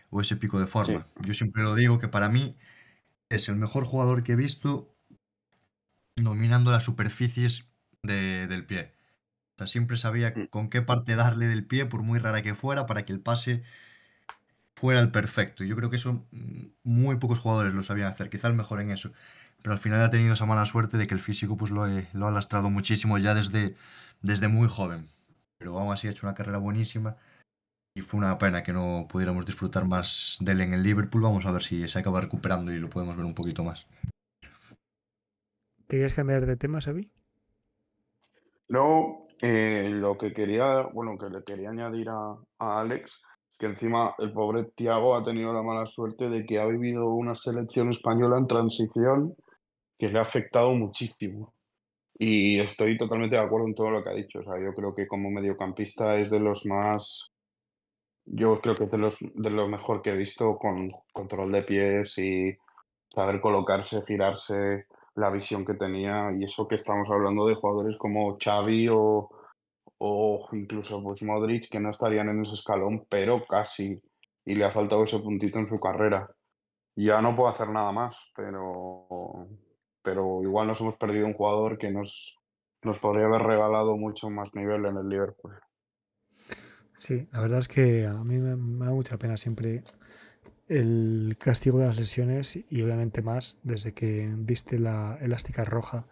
o 0.10 0.22
ese 0.22 0.38
pico 0.38 0.60
de 0.60 0.68
Sí, 0.82 0.96
forma. 0.96 1.08
Yo 1.22 1.34
siempre 1.34 1.64
lo 1.64 1.76
digo 1.76 2.00
que 2.00 2.08
para 2.10 2.30
mí 2.30 2.58
es 3.30 3.50
el 3.50 3.56
mejor 3.58 3.86
jugador 3.86 4.24
que 4.24 4.34
he 4.34 4.36
visto 4.38 4.95
dominando 6.26 6.72
las 6.72 6.84
superficies 6.84 7.68
de- 8.04 8.48
del 8.48 8.66
pie. 8.66 8.94
O 9.56 9.58
sea, 9.60 9.68
siempre 9.68 9.98
sabía 9.98 10.34
Mm. 10.36 10.48
con 10.48 10.70
qué 10.70 10.82
parte 10.82 11.16
darle 11.16 11.48
del 11.48 11.66
pie, 11.66 11.86
por 11.86 12.04
muy 12.04 12.20
rara 12.20 12.42
que 12.42 12.56
fuera, 12.56 12.86
para 12.86 13.06
que 13.06 13.14
el 13.14 13.20
pase 13.22 13.64
fuera 14.76 15.00
el 15.00 15.12
perfecto. 15.12 15.64
Yo 15.64 15.76
creo 15.76 15.90
que 15.90 15.96
eso 15.98 16.26
mm, 16.32 16.66
muy 16.84 17.18
pocos 17.18 17.40
jugadores 17.40 17.74
lo 17.74 17.84
sabían 17.84 18.08
hacer, 18.08 18.30
quizá 18.30 18.48
el 18.48 18.54
mejor 18.56 18.82
en 18.82 18.92
eso. 18.92 19.12
Pero 19.62 19.74
al 19.74 19.80
final 19.80 20.02
ha 20.02 20.10
tenido 20.10 20.34
esa 20.34 20.46
mala 20.46 20.66
suerte 20.66 20.98
de 20.98 21.08
que 21.08 21.16
el 21.16 21.22
físico 21.22 21.58
pues, 21.58 21.72
lo, 21.72 21.88
he- 21.88 22.08
lo 22.14 22.28
ha 22.28 22.32
lastrado 22.32 22.70
muchísimo 22.70 23.18
ya 23.18 23.34
desde, 23.34 23.76
desde 24.22 24.48
muy 24.48 24.68
joven. 24.70 25.10
Pero 25.58 25.78
aún 25.80 25.94
así 25.94 26.08
ha 26.08 26.12
hecho 26.12 26.28
una 26.28 26.36
carrera 26.36 26.58
buenísima 26.60 27.16
y 27.96 28.02
fue 28.02 28.20
una 28.20 28.38
pena 28.38 28.64
que 28.64 28.74
no 28.74 29.08
pudiéramos 29.10 29.46
disfrutar 29.46 29.86
más 29.86 30.38
de 30.42 30.52
él 30.54 30.62
en 30.62 30.74
el 30.74 30.84
Liverpool. 30.84 31.22
Vamos 31.24 31.46
a 31.46 31.52
ver 31.52 31.64
si 31.64 31.88
se 31.88 32.00
acaba 32.00 32.22
recuperando 32.22 32.74
y 32.74 32.80
lo 32.80 32.90
podemos 32.90 33.16
ver 33.18 33.26
un 33.26 33.34
poquito 33.36 33.64
más. 33.64 33.88
¿Querías 35.88 36.14
cambiar 36.14 36.46
de 36.46 36.58
tema, 36.58 36.82
Xavi? 36.82 37.10
No, 38.70 39.28
eh, 39.42 39.90
lo 39.92 40.18
que 40.18 40.34
quería, 40.34 40.88
bueno, 40.94 41.18
que 41.18 41.30
le 41.30 41.44
quería 41.44 41.70
añadir 41.70 42.10
a, 42.10 42.36
a 42.60 42.80
Alex, 42.82 43.22
que 43.58 43.68
encima 43.68 44.16
el 44.18 44.34
pobre 44.34 44.66
Thiago 44.76 45.16
ha 45.16 45.24
tenido 45.24 45.54
la 45.54 45.62
mala 45.62 45.86
suerte 45.86 46.30
de 46.30 46.46
que 46.46 46.60
ha 46.60 46.66
vivido 46.66 47.10
una 47.10 47.36
selección 47.36 47.92
española 47.92 48.38
en 48.38 48.48
transición 48.48 49.36
que 49.98 50.10
le 50.10 50.20
ha 50.20 50.24
afectado 50.24 50.74
muchísimo. 50.74 51.54
Y 52.18 52.60
estoy 52.60 52.98
totalmente 52.98 53.36
de 53.36 53.42
acuerdo 53.42 53.68
en 53.68 53.76
todo 53.76 53.92
lo 53.92 54.04
que 54.04 54.10
ha 54.10 54.14
dicho. 54.14 54.40
O 54.40 54.44
sea, 54.44 54.60
yo 54.60 54.74
creo 54.74 54.94
que 54.94 55.08
como 55.08 55.30
mediocampista 55.30 56.18
es 56.18 56.30
de 56.32 56.40
los 56.40 56.66
más, 56.66 57.34
yo 58.26 58.60
creo 58.62 58.76
que 58.76 58.86
es 58.86 58.92
de 58.92 58.98
los, 58.98 59.18
de 59.20 59.50
lo 59.50 59.68
mejor 59.68 60.02
que 60.02 60.12
he 60.12 60.18
visto 60.18 60.58
con 60.58 60.92
control 61.14 61.52
de 61.52 61.64
pies 61.64 62.18
y 62.18 62.58
saber 63.10 63.42
colocarse, 63.42 64.02
girarse, 64.08 64.88
la 65.16 65.30
visión 65.30 65.66
que 65.66 65.74
tenía. 65.74 66.32
Y 66.38 66.44
eso 66.44 66.68
que 66.68 66.76
estamos 66.76 67.10
hablando 67.10 67.48
de 67.48 67.56
jugadores 67.56 67.98
como 67.98 68.38
Xavi 68.38 68.90
o, 68.90 69.30
o 69.98 70.50
incluso 70.52 71.02
pues 71.02 71.24
Modric, 71.24 71.70
que 71.70 71.80
no 71.80 71.90
estarían 71.90 72.30
en 72.30 72.42
ese 72.42 72.54
escalón, 72.54 73.06
pero 73.10 73.42
casi. 73.44 74.02
Y 74.46 74.56
le 74.56 74.66
ha 74.66 74.72
faltado 74.72 75.04
ese 75.04 75.20
puntito 75.20 75.60
en 75.60 75.68
su 75.68 75.80
carrera. 75.80 76.30
Ya 76.96 77.22
no 77.22 77.36
puedo 77.36 77.50
hacer 77.50 77.70
nada 77.70 77.92
más, 77.92 78.32
pero, 78.36 79.48
pero 80.02 80.42
igual 80.44 80.68
nos 80.68 80.80
hemos 80.80 80.98
perdido 80.98 81.26
un 81.26 81.34
jugador 81.34 81.78
que 81.78 81.92
nos, 81.92 82.40
nos 82.84 83.00
podría 83.00 83.26
haber 83.26 83.42
regalado 83.42 83.98
mucho 83.98 84.30
más 84.30 84.54
nivel 84.54 84.86
en 84.86 84.98
el 84.98 85.10
Liverpool. 85.10 85.60
Sí, 86.96 87.28
la 87.34 87.42
verdad 87.42 87.60
es 87.60 87.68
que 87.68 88.06
a 88.06 88.24
mí 88.24 88.38
me, 88.38 88.56
me 88.56 88.86
da 88.86 88.92
mucha 88.92 89.18
pena 89.18 89.36
siempre 89.36 89.84
el 90.68 91.38
castigo 91.40 91.80
de 91.80 91.88
las 91.88 91.98
lesiones 91.98 92.60
y 92.70 92.82
obviamente 92.82 93.22
más 93.22 93.60
desde 93.64 93.94
que 93.94 94.32
viste 94.38 94.80
la 94.80 95.18
elástica 95.22 95.64
roja. 95.64 96.08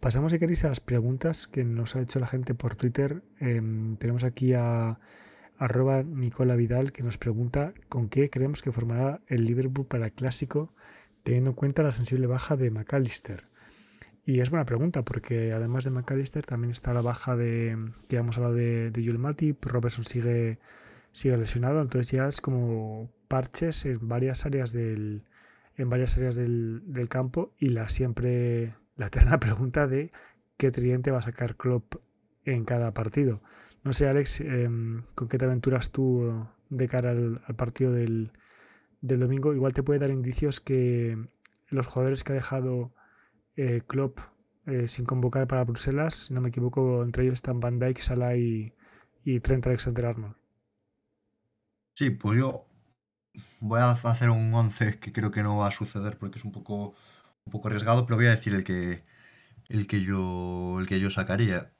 Pasamos, 0.00 0.32
si 0.32 0.38
queréis, 0.38 0.64
a 0.64 0.68
las 0.68 0.80
preguntas 0.80 1.46
que 1.46 1.64
nos 1.64 1.96
ha 1.96 2.00
hecho 2.00 2.20
la 2.20 2.26
gente 2.26 2.54
por 2.54 2.76
Twitter. 2.76 3.22
Em, 3.40 3.96
tenemos 3.96 4.24
aquí 4.24 4.52
a 4.52 4.98
arroba 5.58 6.02
Nicola 6.02 6.54
Vidal 6.54 6.92
que 6.92 7.02
nos 7.02 7.18
pregunta 7.18 7.72
con 7.88 8.08
qué 8.08 8.28
creemos 8.30 8.62
que 8.62 8.72
formará 8.72 9.20
el 9.26 9.44
Liverpool 9.46 9.86
para 9.86 10.06
el 10.06 10.12
clásico 10.12 10.72
teniendo 11.22 11.50
en 11.50 11.56
cuenta 11.56 11.82
la 11.82 11.90
sensible 11.90 12.28
baja 12.28 12.56
de 12.56 12.70
McAllister. 12.70 13.48
Y 14.24 14.40
es 14.40 14.50
buena 14.50 14.64
pregunta 14.64 15.02
porque 15.02 15.52
además 15.52 15.82
de 15.84 15.90
McAllister 15.90 16.44
también 16.44 16.70
está 16.70 16.94
la 16.94 17.00
baja 17.00 17.34
de, 17.34 17.76
que 18.08 18.16
hemos 18.16 18.36
hablado 18.36 18.54
de, 18.54 18.92
de 18.92 19.04
Joel 19.04 19.18
Matip, 19.18 19.64
Robertson 19.64 20.04
sigue, 20.04 20.58
sigue 21.10 21.36
lesionado, 21.36 21.80
entonces 21.80 22.12
ya 22.12 22.28
es 22.28 22.40
como 22.40 23.10
parches 23.28 23.84
en 23.86 24.08
varias 24.08 24.46
áreas 24.46 24.72
del, 24.72 25.24
en 25.76 25.90
varias 25.90 26.16
áreas 26.16 26.36
del, 26.36 26.82
del 26.86 27.08
campo 27.08 27.52
y 27.58 27.68
la 27.68 27.88
siempre 27.88 28.74
la 28.96 29.06
eterna 29.06 29.38
pregunta 29.38 29.86
de 29.86 30.10
qué 30.56 30.70
tridente 30.70 31.10
va 31.10 31.18
a 31.18 31.22
sacar 31.22 31.56
Klopp 31.56 31.96
en 32.44 32.64
cada 32.64 32.92
partido. 32.92 33.42
No 33.84 33.92
sé, 33.92 34.08
Alex, 34.08 34.40
eh, 34.40 34.68
¿con 35.14 35.28
qué 35.28 35.38
te 35.38 35.44
aventuras 35.44 35.92
tú 35.92 36.46
de 36.70 36.88
cara 36.88 37.10
al, 37.10 37.42
al 37.46 37.54
partido 37.54 37.92
del, 37.92 38.32
del, 39.00 39.20
domingo? 39.20 39.54
Igual 39.54 39.74
te 39.74 39.82
puede 39.82 40.00
dar 40.00 40.10
indicios 40.10 40.60
que 40.60 41.16
los 41.68 41.86
jugadores 41.86 42.24
que 42.24 42.32
ha 42.32 42.36
dejado 42.36 42.92
eh, 43.56 43.82
Klopp 43.86 44.18
eh, 44.66 44.88
sin 44.88 45.04
convocar 45.04 45.46
para 45.46 45.64
Bruselas, 45.64 46.26
si 46.26 46.34
no 46.34 46.40
me 46.40 46.48
equivoco, 46.48 47.02
entre 47.04 47.24
ellos 47.24 47.34
están 47.34 47.60
Van 47.60 47.78
Dijk, 47.78 47.98
Salah 47.98 48.36
y, 48.36 48.72
y 49.24 49.40
Trent 49.40 49.66
Alexander-Arnold. 49.66 50.34
Sí, 51.94 52.10
pues 52.10 52.38
yo 52.38 52.65
voy 53.60 53.80
a 53.80 53.90
hacer 53.90 54.30
un 54.30 54.52
11 54.54 54.98
que 54.98 55.12
creo 55.12 55.30
que 55.30 55.42
no 55.42 55.58
va 55.58 55.68
a 55.68 55.70
suceder 55.70 56.18
porque 56.18 56.38
es 56.38 56.44
un 56.44 56.52
poco, 56.52 56.94
un 57.44 57.52
poco 57.52 57.68
arriesgado, 57.68 58.06
pero 58.06 58.16
voy 58.16 58.26
a 58.26 58.30
decir 58.30 58.54
el 58.54 58.64
que, 58.64 59.04
el 59.68 59.86
que, 59.86 60.02
yo, 60.02 60.78
el 60.80 60.86
que 60.86 61.00
yo 61.00 61.10
sacaría. 61.10 61.72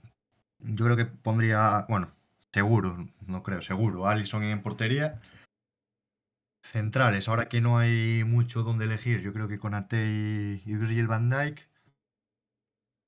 Yo 0.60 0.84
creo 0.86 0.96
que 0.96 1.06
pondría, 1.06 1.86
bueno, 1.88 2.12
seguro, 2.52 3.08
no 3.26 3.42
creo, 3.42 3.62
seguro, 3.62 4.06
Allison 4.06 4.42
en 4.44 4.62
portería. 4.62 5.20
Centrales, 6.62 7.28
ahora 7.28 7.48
que 7.48 7.60
no 7.60 7.78
hay 7.78 8.24
mucho 8.24 8.62
donde 8.62 8.86
elegir, 8.86 9.20
yo 9.20 9.32
creo 9.32 9.48
que 9.48 9.58
con 9.58 9.74
Ate 9.74 10.04
y, 10.06 10.62
y 10.66 10.76
Virgil 10.76 11.06
van 11.06 11.30
Dijk. 11.30 11.68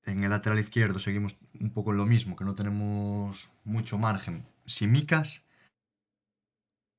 En 0.05 0.23
el 0.23 0.29
lateral 0.29 0.59
izquierdo 0.59 0.99
seguimos 0.99 1.37
un 1.59 1.71
poco 1.71 1.91
en 1.91 1.97
lo 1.97 2.05
mismo, 2.05 2.35
que 2.35 2.45
no 2.45 2.55
tenemos 2.55 3.49
mucho 3.63 3.97
margen. 3.97 4.45
Simicas. 4.65 5.45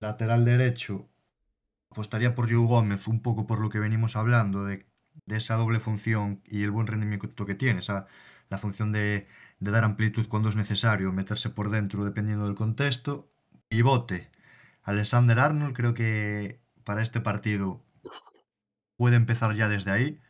Lateral 0.01 0.45
derecho, 0.45 1.10
apostaría 1.91 2.35
por 2.35 2.49
Joe 2.51 2.67
Gómez, 2.67 3.07
un 3.09 3.21
poco 3.23 3.47
por 3.47 3.61
lo 3.61 3.69
que 3.71 3.79
venimos 3.79 4.17
hablando, 4.17 4.65
de, 4.65 4.87
esa 5.27 5.57
doble 5.57 5.81
función 5.81 6.43
y 6.47 6.63
el 6.63 6.71
buen 6.71 6.87
rendimiento 6.87 7.47
que 7.47 7.55
tiene, 7.55 7.81
esa, 7.81 8.07
la 8.49 8.59
función 8.59 8.93
de, 8.93 9.29
dar 9.61 9.85
amplitud 9.85 10.29
cuando 10.29 10.49
es 10.49 10.57
necesario, 10.57 11.13
meterse 11.13 11.51
por 11.51 11.71
dentro 11.71 12.05
dependiendo 12.05 12.47
del 12.47 12.55
contexto. 12.55 13.31
Pivote, 13.69 14.31
Alexander 14.83 15.39
Arnold, 15.39 15.77
creo 15.77 15.95
que 15.95 16.61
para 16.85 17.03
este 17.03 17.21
partido 17.21 17.85
puede 18.97 19.17
empezar 19.17 19.55
ya 19.55 19.69
desde 19.69 19.91
ahí, 19.93 20.21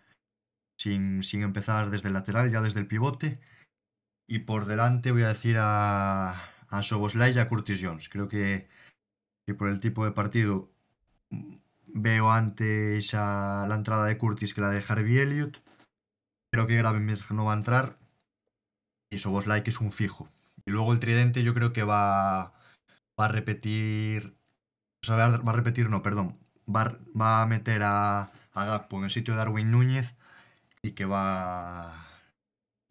sin, 0.78 1.22
sin 1.22 1.42
empezar 1.42 1.90
desde 1.90 2.08
el 2.08 2.14
lateral, 2.14 2.50
ya 2.50 2.60
desde 2.62 2.80
el 2.80 2.86
pivote. 2.86 3.40
Y 4.26 4.40
por 4.40 4.66
delante 4.66 5.12
voy 5.12 5.24
a 5.24 5.28
decir 5.28 5.56
a, 5.58 6.30
a 6.68 6.82
y 6.82 7.38
a 7.38 7.48
Curtis 7.48 7.80
Jones. 7.82 8.08
Creo 8.08 8.28
que, 8.28 8.68
que 9.46 9.54
por 9.54 9.68
el 9.68 9.80
tipo 9.80 10.04
de 10.04 10.12
partido 10.12 10.70
veo 11.86 12.30
antes 12.30 13.14
a 13.14 13.66
la 13.68 13.74
entrada 13.74 14.04
de 14.06 14.18
Curtis 14.18 14.54
que 14.54 14.60
la 14.60 14.70
de 14.70 14.84
Harvey 14.86 15.18
Elliott. 15.18 15.62
Creo 16.52 16.66
que 16.66 16.76
Gravenberch 16.76 17.30
no 17.30 17.44
va 17.44 17.52
a 17.52 17.56
entrar. 17.56 17.98
Y 19.10 19.18
Soboslai 19.18 19.62
que 19.62 19.70
es 19.70 19.80
un 19.80 19.92
fijo. 19.92 20.28
Y 20.66 20.70
luego 20.70 20.92
el 20.92 21.00
tridente 21.00 21.42
yo 21.42 21.54
creo 21.54 21.72
que 21.72 21.82
va, 21.82 22.52
va 23.18 23.24
a 23.26 23.28
repetir... 23.28 24.36
O 25.08 25.12
va 25.12 25.24
a 25.24 25.52
repetir, 25.52 25.88
no, 25.88 26.02
perdón. 26.02 26.38
Va, 26.68 27.42
a 27.42 27.46
meter 27.46 27.82
a, 27.82 28.30
a 28.54 28.88
en 28.90 29.04
el 29.04 29.10
sitio 29.10 29.34
de 29.34 29.38
Darwin 29.38 29.70
Núñez 29.70 30.14
y 30.82 30.92
que 30.92 31.04
va 31.04 32.06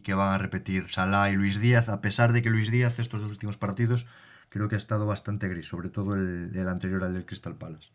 que 0.04 0.14
van 0.14 0.34
a 0.34 0.38
repetir 0.38 0.88
Salah 0.88 1.30
y 1.30 1.36
Luis 1.36 1.60
Díaz, 1.60 1.90
a 1.90 2.02
pesar 2.02 2.34
de 2.34 2.42
que 2.42 2.50
Luis 2.50 2.72
Díaz 2.72 3.00
estos 3.00 3.22
dos 3.22 3.32
últimos 3.32 3.58
partidos 3.58 4.08
creo 4.50 4.68
que 4.68 4.76
ha 4.76 4.78
estado 4.78 5.06
bastante 5.06 5.48
gris, 5.48 5.68
sobre 5.68 5.90
todo 5.90 6.16
el, 6.16 6.52
el 6.56 6.68
anterior 6.68 7.04
al 7.04 7.14
del 7.14 7.26
Crystal 7.26 7.56
Palace. 7.56 7.92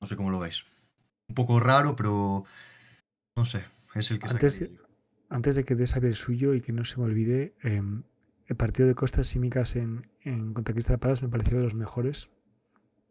No 0.00 0.06
sé 0.06 0.16
cómo 0.16 0.30
lo 0.30 0.38
veis. 0.38 0.64
Un 1.28 1.34
poco 1.34 1.60
raro, 1.60 1.96
pero 1.96 2.44
no 3.36 3.44
sé, 3.44 3.64
es 3.94 4.10
el 4.10 4.18
que 4.18 4.28
antes 4.28 4.60
de, 4.60 4.78
antes 5.30 5.56
de 5.56 5.64
que 5.64 5.74
des 5.74 5.96
el 5.96 6.14
suyo 6.14 6.54
y 6.54 6.60
que 6.60 6.72
no 6.72 6.84
se 6.84 6.98
me 6.98 7.04
olvide, 7.04 7.54
eh, 7.62 7.82
el 8.46 8.56
partido 8.56 8.86
de 8.88 8.94
Costas 8.94 9.26
Simicas 9.28 9.76
en, 9.76 10.06
en 10.20 10.52
contra 10.52 10.74
Crystal 10.74 10.98
Palace 10.98 11.24
me 11.24 11.30
pareció 11.30 11.58
de 11.58 11.64
los 11.64 11.74
mejores 11.74 12.28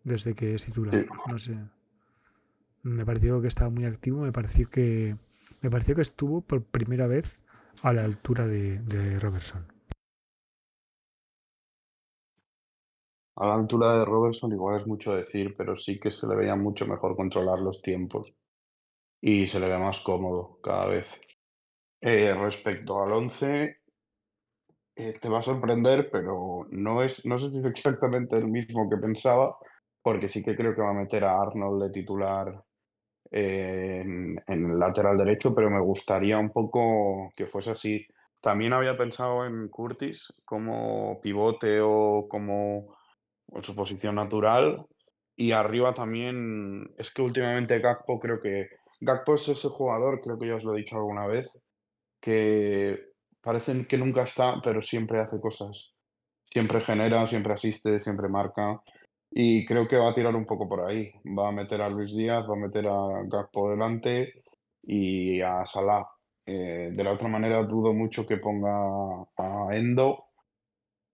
desde 0.03 0.36
que 0.36 0.53
es 0.53 0.65
titular. 0.65 1.01
Sí. 1.01 1.07
No 1.27 1.39
sé. 1.39 1.57
Me 2.84 3.05
pareció 3.05 3.41
que 3.41 3.47
estaba 3.47 3.69
muy 3.69 3.86
activo, 3.86 4.21
me 4.21 4.31
pareció 4.31 4.69
que 4.69 5.17
me 5.61 5.71
pareció 5.71 5.95
que 5.95 6.01
estuvo 6.01 6.41
por 6.41 6.63
primera 6.63 7.07
vez 7.07 7.39
a 7.81 7.93
la 7.93 8.03
altura 8.03 8.45
de, 8.45 8.79
de 8.79 9.19
Robertson. 9.19 9.72
A 13.36 13.47
la 13.47 13.55
altura 13.55 13.97
de 13.97 14.05
Robertson 14.05 14.51
igual 14.51 14.81
es 14.81 14.88
mucho 14.88 15.15
decir, 15.15 15.53
pero 15.57 15.75
sí 15.75 15.99
que 15.99 16.11
se 16.11 16.27
le 16.27 16.36
veía 16.36 16.55
mucho 16.55 16.86
mejor 16.86 17.15
controlar 17.15 17.59
los 17.59 17.81
tiempos 17.81 18.31
y 19.21 19.47
se 19.47 19.59
le 19.59 19.69
ve 19.69 19.77
más 19.77 20.01
cómodo 20.01 20.59
cada 20.61 20.88
vez. 20.88 21.07
Eh, 22.01 22.34
respecto 22.34 23.01
al 23.01 23.13
11, 23.13 23.77
eh, 24.95 25.17
te 25.19 25.29
va 25.29 25.39
a 25.39 25.43
sorprender, 25.43 26.09
pero 26.11 26.67
no, 26.69 27.01
es, 27.03 27.25
no 27.25 27.39
sé 27.39 27.49
si 27.49 27.59
es 27.59 27.65
exactamente 27.65 28.36
el 28.36 28.47
mismo 28.47 28.89
que 28.89 28.97
pensaba, 28.97 29.57
porque 30.01 30.29
sí 30.29 30.43
que 30.43 30.55
creo 30.55 30.75
que 30.75 30.81
va 30.81 30.91
a 30.91 30.93
meter 30.93 31.23
a 31.23 31.41
Arnold 31.41 31.84
de 31.84 31.89
titular 31.89 32.63
eh, 33.31 34.01
en, 34.03 34.43
en, 34.45 34.71
el 34.71 34.79
lateral 34.79 35.17
derecho, 35.17 35.55
pero 35.55 35.71
me 35.71 35.79
gustaría 35.79 36.38
un 36.38 36.51
poco 36.51 37.31
que 37.36 37.47
fuese 37.47 37.71
así. 37.71 38.05
También 38.41 38.73
había 38.73 38.97
pensado 38.97 39.45
en 39.45 39.69
Curtis 39.69 40.31
como 40.45 41.19
pivote 41.21 41.79
o 41.81 42.27
como 42.29 42.93
en 43.56 43.64
su 43.64 43.76
posición 43.76 44.16
natural. 44.16 44.86
Y 45.36 45.51
arriba 45.51 45.93
también, 45.93 46.93
es 46.97 47.12
que 47.12 47.22
últimamente 47.22 47.80
Gakpo 47.80 48.20
creo 48.20 48.41
que... 48.41 48.68
Gakpo 49.01 49.36
es 49.36 49.49
ese 49.49 49.68
jugador, 49.70 50.22
creo 50.22 50.38
que 50.39 50.47
ya 50.47 50.56
os 50.56 50.64
lo 50.64 50.74
he 50.74 50.78
dicho 50.78 50.95
alguna 50.95 51.28
vez, 51.28 51.49
que 52.22 53.08
parece 53.41 53.86
que 53.88 53.97
nunca 53.97 54.24
está, 54.24 54.62
pero 54.64 54.82
siempre 54.82 55.20
hace 55.20 55.41
cosas. 55.41 55.93
Siempre 56.45 56.82
genera, 56.82 57.28
siempre 57.28 57.54
asiste, 57.54 57.99
siempre 57.99 58.30
marca. 58.30 58.82
Y 59.32 59.66
creo 59.66 59.88
que 59.88 59.97
va 59.97 60.12
a 60.12 60.16
tirar 60.16 60.36
un 60.36 60.45
poco 60.45 60.70
por 60.70 60.88
ahí. 60.88 61.12
Va 61.38 61.49
a 61.49 61.51
meter 61.51 61.82
a 61.82 61.89
Luis 61.89 62.16
Díaz, 62.16 62.47
va 62.47 62.54
a 62.54 62.68
meter 62.68 62.88
a 62.88 63.24
Gakpo 63.26 63.72
delante 63.72 64.43
y 64.84 65.41
a 65.41 65.66
Salah. 65.66 66.08
Eh, 66.45 66.91
de 66.93 67.04
la 67.04 67.12
otra 67.12 67.28
manera, 67.28 67.64
dudo 67.64 67.93
mucho 67.93 68.28
que 68.28 68.38
ponga 68.38 69.24
a 69.38 69.68
Endo, 69.72 70.26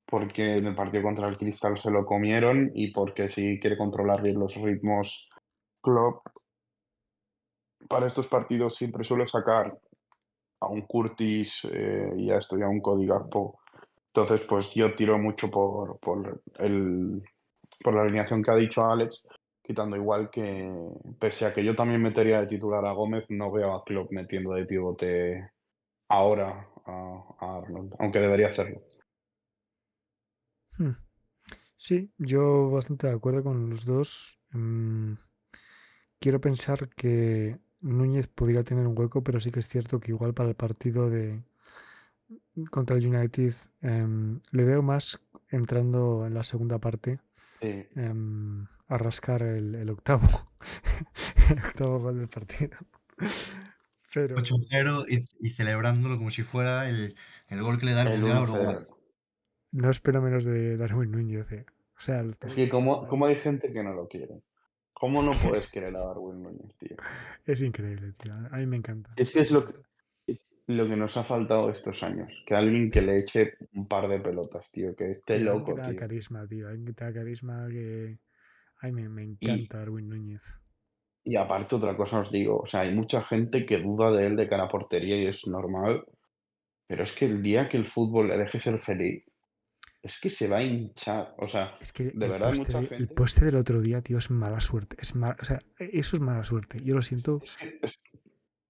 porque 0.10 0.58
en 0.58 0.66
el 0.66 0.76
partido 0.76 1.04
contra 1.04 1.28
el 1.28 1.38
Cristal 1.38 1.80
se 1.80 1.92
lo 1.92 2.06
comieron 2.06 2.72
y 2.74 2.92
porque 2.92 3.30
si 3.30 3.60
quiere 3.60 3.78
controlar 3.78 4.24
bien 4.24 4.40
los 4.40 4.56
ritmos 4.56 5.30
Klopp, 5.82 6.26
para 7.88 8.08
estos 8.08 8.28
partidos 8.28 8.76
siempre 8.76 9.04
suele 9.04 9.28
sacar 9.28 9.78
a 10.62 10.68
un 10.68 10.82
Curtis 10.82 11.62
eh, 11.72 12.12
y 12.18 12.32
a 12.32 12.38
esto 12.38 12.58
y 12.58 12.64
a 12.64 12.68
un 12.68 12.82
Cody. 12.82 13.08
Entonces, 14.08 14.46
pues 14.48 14.74
yo 14.74 14.94
tiro 14.96 15.18
mucho 15.18 15.50
por, 15.50 16.00
por, 16.00 16.42
el, 16.58 17.22
por 17.84 17.94
la 17.94 18.02
alineación 18.02 18.42
que 18.44 18.52
ha 18.52 18.56
dicho 18.56 18.86
Alex, 18.86 19.26
quitando 19.62 19.96
igual 19.96 20.30
que, 20.30 20.70
pese 21.20 21.46
a 21.46 21.54
que 21.54 21.64
yo 21.64 21.76
también 21.76 22.02
metería 22.02 22.42
de 22.42 22.48
titular 22.48 22.84
a 22.86 22.92
Gómez, 22.92 23.26
no 23.30 23.52
veo 23.52 23.74
a 23.74 23.84
Klopp 23.84 24.12
metiendo 24.12 24.54
de 24.54 24.66
pivote 24.66 25.52
ahora 26.10 26.68
a, 26.86 27.24
Arnold, 27.40 27.94
aunque 28.00 28.20
debería 28.20 28.50
hacerlo. 28.50 28.82
Hmm. 30.80 30.96
Sí, 31.78 32.12
yo 32.18 32.72
bastante 32.72 33.08
de 33.08 33.14
acuerdo 33.14 33.44
con 33.44 33.70
los 33.70 33.86
dos. 33.86 34.40
Mm, 34.52 35.14
quiero 36.20 36.42
pensar 36.42 36.90
que 36.90 37.60
Núñez 37.82 38.28
podría 38.28 38.64
tener 38.64 38.88
un 38.88 38.98
hueco, 38.98 39.24
pero 39.24 39.40
sí 39.40 39.52
que 39.52 39.60
es 39.60 39.68
cierto 39.68 40.00
que 40.00 40.12
igual 40.12 40.34
para 40.34 40.50
el 40.50 40.56
partido 40.56 41.10
de 41.10 41.44
contra 42.70 42.98
el 42.98 43.08
United 43.08 43.54
em, 43.82 44.42
le 44.52 44.64
veo 44.64 44.82
más 44.82 45.20
entrando 45.50 46.26
en 46.28 46.34
la 46.34 46.44
segunda 46.44 46.78
parte 46.78 47.20
em, 47.62 48.68
a 48.88 48.98
rascar 48.98 49.42
el, 49.42 49.90
octavo 49.90 50.28
el 51.50 51.60
octavo 51.60 52.00
gol 52.00 52.20
del 52.20 52.28
partido. 52.28 52.78
Pero... 54.14 54.38
8-0 54.38 55.28
y, 55.40 55.50
celebrándolo 55.52 56.18
como 56.18 56.32
si 56.32 56.44
fuera 56.44 56.90
el, 56.90 57.16
gol 57.50 57.80
que 57.80 57.86
le 57.86 57.94
da 57.94 58.04
el, 58.04 58.24
el 58.24 58.88
No 59.72 59.90
espero 59.90 60.22
menos 60.22 60.44
de 60.44 60.78
Darwin 60.78 61.12
Núñez. 61.12 61.52
Eh. 61.52 61.66
O 61.98 62.02
sea, 62.02 62.24
es 62.42 62.56
que 62.56 62.70
como 62.70 63.26
hay 63.26 63.36
gente 63.36 63.72
que 63.72 63.84
no 63.84 63.94
lo 63.94 64.08
quiere. 64.08 64.42
¿Cómo 65.00 65.22
no 65.22 65.32
puedes 65.32 65.72
querer 65.72 65.96
a 65.96 66.06
Darwin 66.06 66.44
Núñez, 66.44 66.76
tío? 66.78 66.98
Es 67.46 67.62
increíble, 67.62 68.14
tío. 68.18 68.34
A 68.34 68.58
mí 68.58 68.66
me 68.66 68.76
encanta. 68.76 69.12
Es 69.16 69.34
que 69.34 69.40
es 69.40 69.52
lo 69.52 69.66
que, 69.66 69.74
lo 70.68 70.88
que 70.88 70.98
nos 70.98 71.16
ha 71.16 71.24
faltado 71.24 71.70
estos 71.70 72.04
años. 72.04 72.30
Que 72.46 72.54
alguien 72.54 72.92
que 72.92 73.02
le 73.02 73.20
eche 73.20 73.54
un 73.74 73.88
par 73.88 74.10
de 74.10 74.20
pelotas, 74.20 74.70
tío. 74.72 74.94
Que 74.98 75.12
esté 75.12 75.40
loco, 75.40 75.74
que 75.74 75.82
tío. 75.84 75.96
carisma, 75.96 76.46
tío. 76.46 76.68
Alguien 76.68 76.86
que 76.86 76.94
te 76.94 77.06
da 77.06 77.14
carisma 77.14 77.68
que... 77.70 78.18
Ay, 78.82 78.92
me, 78.92 79.08
me 79.08 79.24
encanta 79.24 79.78
Darwin 79.78 80.10
Núñez. 80.10 80.42
Y 81.24 81.38
aparte 81.38 81.76
otra 81.76 81.96
cosa 81.96 82.20
os 82.20 82.30
digo. 82.30 82.60
O 82.60 82.68
sea, 82.68 82.82
hay 82.82 82.94
mucha 82.94 83.22
gente 83.22 83.66
que 83.66 83.78
duda 83.78 84.12
de 84.12 84.28
él 84.28 84.36
de 84.36 84.50
cara 84.50 84.66
a 84.66 84.70
portería 84.70 85.16
y 85.16 85.28
es 85.28 85.48
normal. 85.48 86.04
Pero 86.88 87.04
es 87.06 87.16
que 87.16 87.24
el 87.24 87.42
día 87.42 87.70
que 87.70 87.78
el 87.78 87.86
fútbol 87.86 88.28
le 88.28 88.38
deje 88.38 88.60
ser 88.60 88.80
feliz, 88.80 89.24
es 90.02 90.20
que 90.20 90.30
se 90.30 90.48
va 90.48 90.58
a 90.58 90.64
hinchar. 90.64 91.36
O 91.38 91.48
sea, 91.48 91.76
es 91.82 91.92
que 91.92 92.06
de 92.06 92.28
verdad, 92.28 92.54
mucha 92.56 92.80
gente... 92.80 92.96
El 92.96 93.10
poste 93.10 93.46
del 93.46 93.56
otro 93.58 93.82
día, 93.82 94.02
tío, 94.02 94.18
es 94.18 94.30
mala 94.30 94.62
suerte. 94.62 94.98
Es 95.00 95.14
o 95.16 95.44
sea, 95.44 95.62
eso 95.78 96.16
es 96.16 96.22
mala 96.22 96.44
suerte. 96.44 96.80
Yo 96.84 96.96
lo 96.96 97.02
siento. 97.02 97.42
Es 97.82 98.02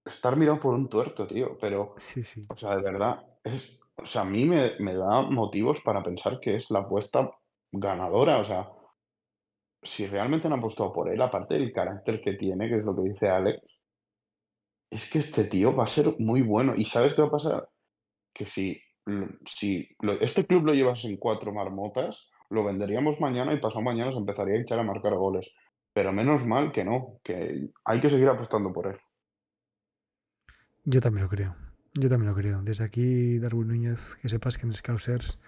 estar 0.06 0.36
mirado 0.36 0.60
por 0.60 0.74
un 0.74 0.90
tuerto, 0.90 1.28
tío. 1.28 1.58
Pero. 1.60 1.96
Sí, 1.98 2.24
sí. 2.24 2.42
O 2.50 2.58
sea, 2.58 2.76
de 2.76 2.82
verdad. 2.82 3.24
o 3.96 4.06
sea, 4.06 4.22
a 4.22 4.26
mí 4.26 4.46
me, 4.46 4.74
me 4.80 4.96
da 4.96 5.22
motivos 5.22 5.80
para 5.82 6.02
pensar 6.02 6.40
que 6.40 6.56
es 6.56 6.72
la 6.72 6.80
apuesta 6.80 7.30
ganadora. 7.72 8.40
O 8.40 8.46
sea, 8.46 8.68
si 9.84 10.08
realmente 10.08 10.48
han 10.48 10.54
apostado 10.54 10.92
por 10.92 11.10
él, 11.10 11.22
aparte 11.22 11.56
del 11.56 11.72
carácter 11.72 12.22
que 12.22 12.34
tiene, 12.34 12.68
que 12.68 12.78
es 12.78 12.84
lo 12.84 12.96
que 12.96 13.04
dice 13.04 13.30
Alex, 13.30 13.62
es 14.92 15.10
que 15.12 15.20
este 15.20 15.44
tío 15.44 15.76
va 15.76 15.84
a 15.84 15.88
ser 15.88 16.16
muy 16.20 16.42
bueno. 16.42 16.74
¿Y 16.76 16.86
sabes 16.86 17.14
qué 17.14 17.22
va 17.22 17.28
a 17.28 17.32
pasar? 17.32 17.70
Que 18.34 18.48
si 18.48 18.82
si 19.46 19.88
este 20.22 20.46
club 20.46 20.66
lo 20.66 20.74
llevas 20.74 21.06
en 21.06 21.18
cuatro 21.18 21.54
marmotas, 21.54 22.30
lo 22.50 22.64
venderíamos 22.64 23.22
mañana 23.22 23.54
y 23.54 23.60
pasado 23.60 23.82
mañana 23.82 24.12
se 24.12 24.18
empezaría 24.18 24.56
a 24.56 24.62
echar 24.62 24.80
a 24.80 24.84
marcar 24.84 25.16
goles. 25.16 25.52
Pero 25.94 26.12
menos 26.12 26.46
mal 26.46 26.72
que 26.72 26.84
no, 26.84 27.20
que 27.24 27.70
hay 27.84 28.00
que 28.00 28.10
seguir 28.10 28.28
apostando 28.28 28.72
por 28.72 28.88
él. 28.88 28.98
Yo 30.84 31.02
también 31.02 31.24
lo 31.24 31.30
creo. 31.30 31.56
Yo 31.94 32.10
también 32.10 32.32
lo 32.32 32.36
creo. 32.36 32.62
Desde 32.62 32.84
aquí, 32.84 33.40
Darwin 33.40 33.68
Núñez, 33.68 34.16
que 34.22 34.30
sepas 34.30 34.58
que 34.58 34.68
en 34.68 34.74
Scousers 34.74 35.40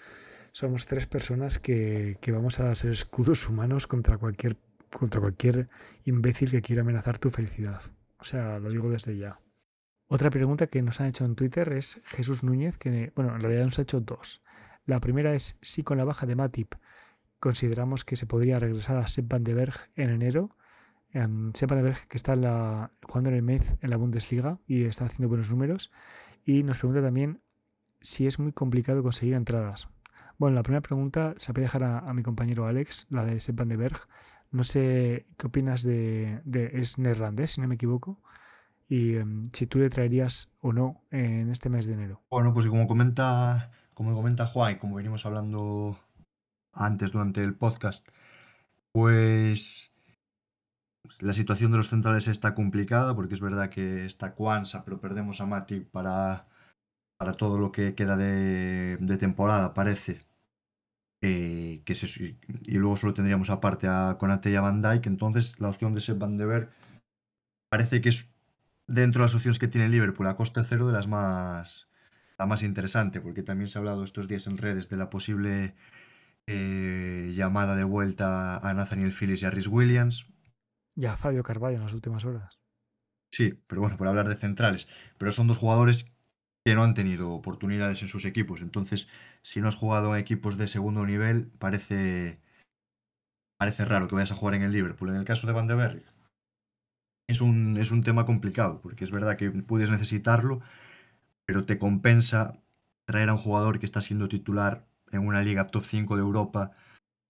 somos 0.52 0.86
tres 0.88 1.08
personas 1.08 1.60
que, 1.60 2.18
que 2.22 2.32
vamos 2.32 2.60
a 2.60 2.74
ser 2.76 2.92
escudos 2.92 3.48
humanos 3.48 3.88
contra 3.88 4.18
cualquier, 4.18 4.58
contra 4.92 5.22
cualquier 5.22 5.70
imbécil 6.06 6.52
que 6.52 6.62
quiera 6.62 6.82
amenazar 6.82 7.20
tu 7.20 7.30
felicidad. 7.30 7.82
O 8.20 8.24
sea, 8.24 8.60
lo 8.60 8.70
digo 8.70 8.90
desde 8.90 9.18
ya. 9.18 9.40
Otra 10.14 10.30
pregunta 10.30 10.68
que 10.68 10.82
nos 10.82 11.00
han 11.00 11.08
hecho 11.08 11.24
en 11.24 11.36
Twitter 11.36 11.72
es 11.72 12.02
Jesús 12.04 12.44
Núñez, 12.44 12.78
que 12.78 13.14
bueno, 13.16 13.34
en 13.34 13.40
realidad 13.40 13.64
nos 13.64 13.80
ha 13.80 13.84
hecho 13.84 14.02
dos. 14.02 14.42
La 14.86 15.00
primera 15.00 15.34
es 15.34 15.58
si 15.62 15.84
con 15.84 15.98
la 15.98 16.04
baja 16.04 16.26
de 16.26 16.36
Matip 16.36 16.74
consideramos 17.40 18.04
que 18.04 18.18
se 18.18 18.26
podría 18.26 18.60
regresar 18.60 18.98
a 18.98 19.08
Sepp 19.08 19.30
van 19.30 19.46
de 19.46 19.54
Berg 19.54 19.74
en 19.96 20.10
enero. 20.10 20.50
Um, 21.14 21.54
Sepp 21.54 21.70
van 21.70 21.80
de 21.80 21.84
Berg 21.84 22.10
que 22.10 22.18
está 22.18 22.92
jugando 23.04 23.30
en 23.30 23.38
el 23.38 23.42
Metz 23.42 23.78
en 23.80 23.90
la 23.90 23.96
Bundesliga 23.96 24.60
y 24.68 24.84
está 24.84 25.06
haciendo 25.06 25.30
buenos 25.30 25.50
números. 25.50 25.94
Y 26.44 26.64
nos 26.64 26.80
pregunta 26.80 27.02
también 27.02 27.40
si 28.02 28.28
es 28.28 28.38
muy 28.38 28.52
complicado 28.52 29.04
conseguir 29.04 29.36
entradas. 29.36 29.88
Bueno, 30.38 30.56
la 30.56 30.64
primera 30.64 30.82
pregunta 30.82 31.36
se 31.38 31.48
la 31.48 31.54
voy 31.54 31.62
a 31.62 31.68
dejar 31.68 31.84
a, 31.86 32.14
mi 32.14 32.22
compañero 32.22 32.68
Alex, 32.68 33.08
la 33.10 33.24
de 33.24 33.40
Sepp 33.40 33.60
van 33.60 33.70
de 33.70 33.78
Berg. 33.78 34.00
No 34.52 34.66
sé 34.66 35.26
qué 35.38 35.48
opinas 35.48 35.84
de, 35.84 36.42
de 36.44 36.70
es 36.74 36.98
neerlandés, 36.98 37.52
si 37.52 37.62
no 37.62 37.70
me 37.70 37.76
equivoco 37.76 38.20
y 38.92 39.16
em, 39.16 39.50
si 39.54 39.68
tú 39.68 39.80
le 39.80 39.90
traerías 39.90 40.52
o 40.60 40.74
no 40.74 41.02
en 41.12 41.50
este 41.50 41.70
mes 41.70 41.88
de 41.88 41.94
enero. 41.94 42.20
Bueno, 42.30 42.54
pues 42.54 42.68
como 42.68 42.88
comenta, 42.88 43.72
como 43.96 44.14
comenta 44.14 44.46
Juan 44.48 44.74
y 44.74 44.78
como 44.80 44.98
venimos 44.98 45.26
hablando 45.26 45.98
antes 46.74 47.14
durante 47.14 47.42
el 47.42 47.56
podcast, 47.56 48.06
pues 48.92 49.94
la 51.20 51.32
situación 51.32 51.72
de 51.72 51.78
los 51.78 51.88
centrales 51.88 52.28
está 52.28 52.54
complicada 52.54 53.16
porque 53.16 53.34
es 53.34 53.40
verdad 53.40 53.70
que 53.70 54.04
está 54.04 54.36
Kwanza, 54.36 54.84
pero 54.84 55.00
perdemos 55.00 55.40
a 55.40 55.46
Mati 55.46 55.80
para, 55.80 56.50
para 57.18 57.32
todo 57.32 57.58
lo 57.58 57.72
que 57.72 57.96
queda 57.96 58.18
de, 58.18 58.98
temporada, 59.18 59.74
parece. 59.74 60.20
que 61.22 61.82
y 62.64 62.74
luego 62.74 62.98
solo 62.98 63.14
tendríamos 63.14 63.50
aparte 63.52 63.88
a 63.88 64.18
Konate 64.20 64.52
y 64.52 64.56
a 64.56 64.62
Van 64.62 64.82
Dijk, 64.82 65.08
entonces 65.08 65.58
la 65.62 65.70
opción 65.70 65.94
de 65.94 66.02
Seb 66.02 66.18
Van 66.18 66.36
de 66.36 66.46
Ver 66.46 66.70
parece 67.70 68.02
que 68.02 68.10
es 68.10 68.32
dentro 68.88 69.22
de 69.22 69.26
las 69.26 69.36
opciones 69.36 69.60
que 69.60 69.68
tiene 69.68 69.90
Liverpool 69.90 70.28
a 70.28 70.36
coste 70.36 70.64
cero 70.64 70.88
de 70.88 70.94
las 70.94 71.08
más 71.08 71.88
la 72.38 72.48
más 72.48 72.64
interesante, 72.64 73.22
porque 73.22 73.44
también 73.44 73.68
se 73.68 73.78
ha 73.78 73.82
hablado 73.82 74.04
estos 74.04 74.28
días 74.28 74.48
en 74.48 74.58
redes 74.58 74.90
de 74.90 74.98
la 74.98 75.12
posible 75.12 75.76
eh, 76.48 77.32
llamada 77.36 77.76
de 77.76 77.84
vuelta 77.84 78.58
a 78.58 78.74
Nathaniel 78.74 79.14
Phillips 79.14 79.44
y 79.44 79.46
a 79.46 79.52
Rhys 79.52 79.68
Williams. 79.68 80.28
Y 80.96 81.06
a 81.06 81.18
Fabio 81.18 81.44
Carvalho 81.44 81.78
en 81.78 81.84
las 81.84 81.94
últimas 81.94 82.26
horas. 82.26 82.60
Sí, 83.32 83.62
pero 83.68 83.82
bueno, 83.82 83.96
por 83.96 84.08
hablar 84.08 84.28
de 84.28 84.36
centrales. 84.36 84.88
Pero 85.20 85.32
son 85.32 85.48
dos 85.48 85.58
jugadores 85.58 86.12
que 86.66 86.76
no 86.76 86.84
han 86.84 86.96
tenido 86.96 87.32
oportunidades 87.32 88.02
en 88.02 88.10
sus 88.10 88.26
equipos. 88.26 88.62
Entonces, 88.62 89.08
si 89.44 89.62
no 89.62 89.68
has 89.68 89.76
jugado 89.76 90.16
en 90.16 90.22
equipos 90.22 90.58
de 90.58 90.68
segundo 90.68 91.06
nivel, 91.06 91.52
parece, 91.60 92.42
parece 93.58 93.86
raro 93.86 94.08
que 94.08 94.16
vayas 94.16 94.32
a 94.32 94.36
jugar 94.36 94.56
en 94.56 94.64
el 94.64 94.72
Liverpool. 94.72 95.10
En 95.10 95.16
el 95.16 95.26
caso 95.26 95.48
de 95.48 95.54
Van 95.54 95.68
de 95.68 95.76
Berry, 95.76 96.04
es 97.32 97.42
un, 97.42 97.78
es 97.78 97.92
un 97.92 98.04
tema 98.04 98.26
complicado, 98.26 98.82
porque 98.82 99.04
es 99.04 99.12
verdad 99.12 99.38
que 99.38 99.50
puedes 99.52 99.90
necesitarlo, 99.90 100.62
pero 101.46 101.66
te 101.66 101.80
compensa 101.80 102.62
traer 103.06 103.30
a 103.30 103.34
un 103.34 103.40
jugador 103.40 103.80
que 103.80 103.86
está 103.86 104.02
siendo 104.02 104.28
titular 104.28 104.86
en 105.12 105.26
una 105.26 105.42
liga 105.42 105.68
top 105.68 105.84
5 105.86 106.16
de 106.16 106.22
Europa 106.22 106.72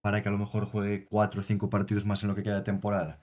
para 0.02 0.22
que 0.22 0.30
a 0.30 0.32
lo 0.32 0.38
mejor 0.38 0.66
juegue 0.66 1.06
4 1.06 1.42
o 1.42 1.44
5 1.44 1.70
partidos 1.70 2.06
más 2.06 2.24
en 2.24 2.30
lo 2.30 2.36
que 2.36 2.44
queda 2.44 2.56
de 2.56 2.62
temporada. 2.64 3.20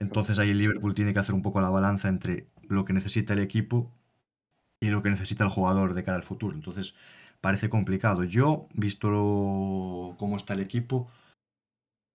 Entonces 0.00 0.38
ahí 0.38 0.50
el 0.50 0.58
Liverpool 0.58 0.94
tiene 0.94 1.12
que 1.12 1.20
hacer 1.20 1.34
un 1.34 1.42
poco 1.42 1.60
la 1.60 1.70
balanza 1.70 2.08
entre 2.08 2.48
lo 2.68 2.84
que 2.84 2.92
necesita 2.92 3.32
el 3.32 3.40
equipo 3.40 3.92
y 4.80 4.90
lo 4.90 5.02
que 5.02 5.10
necesita 5.10 5.44
el 5.44 5.50
jugador 5.50 5.94
de 5.94 6.04
cara 6.04 6.16
al 6.16 6.24
futuro. 6.24 6.54
Entonces 6.54 6.94
parece 7.40 7.68
complicado. 7.68 8.24
Yo, 8.24 8.68
visto 8.74 9.08
cómo 10.18 10.36
está 10.36 10.54
el 10.54 10.60
equipo, 10.60 11.10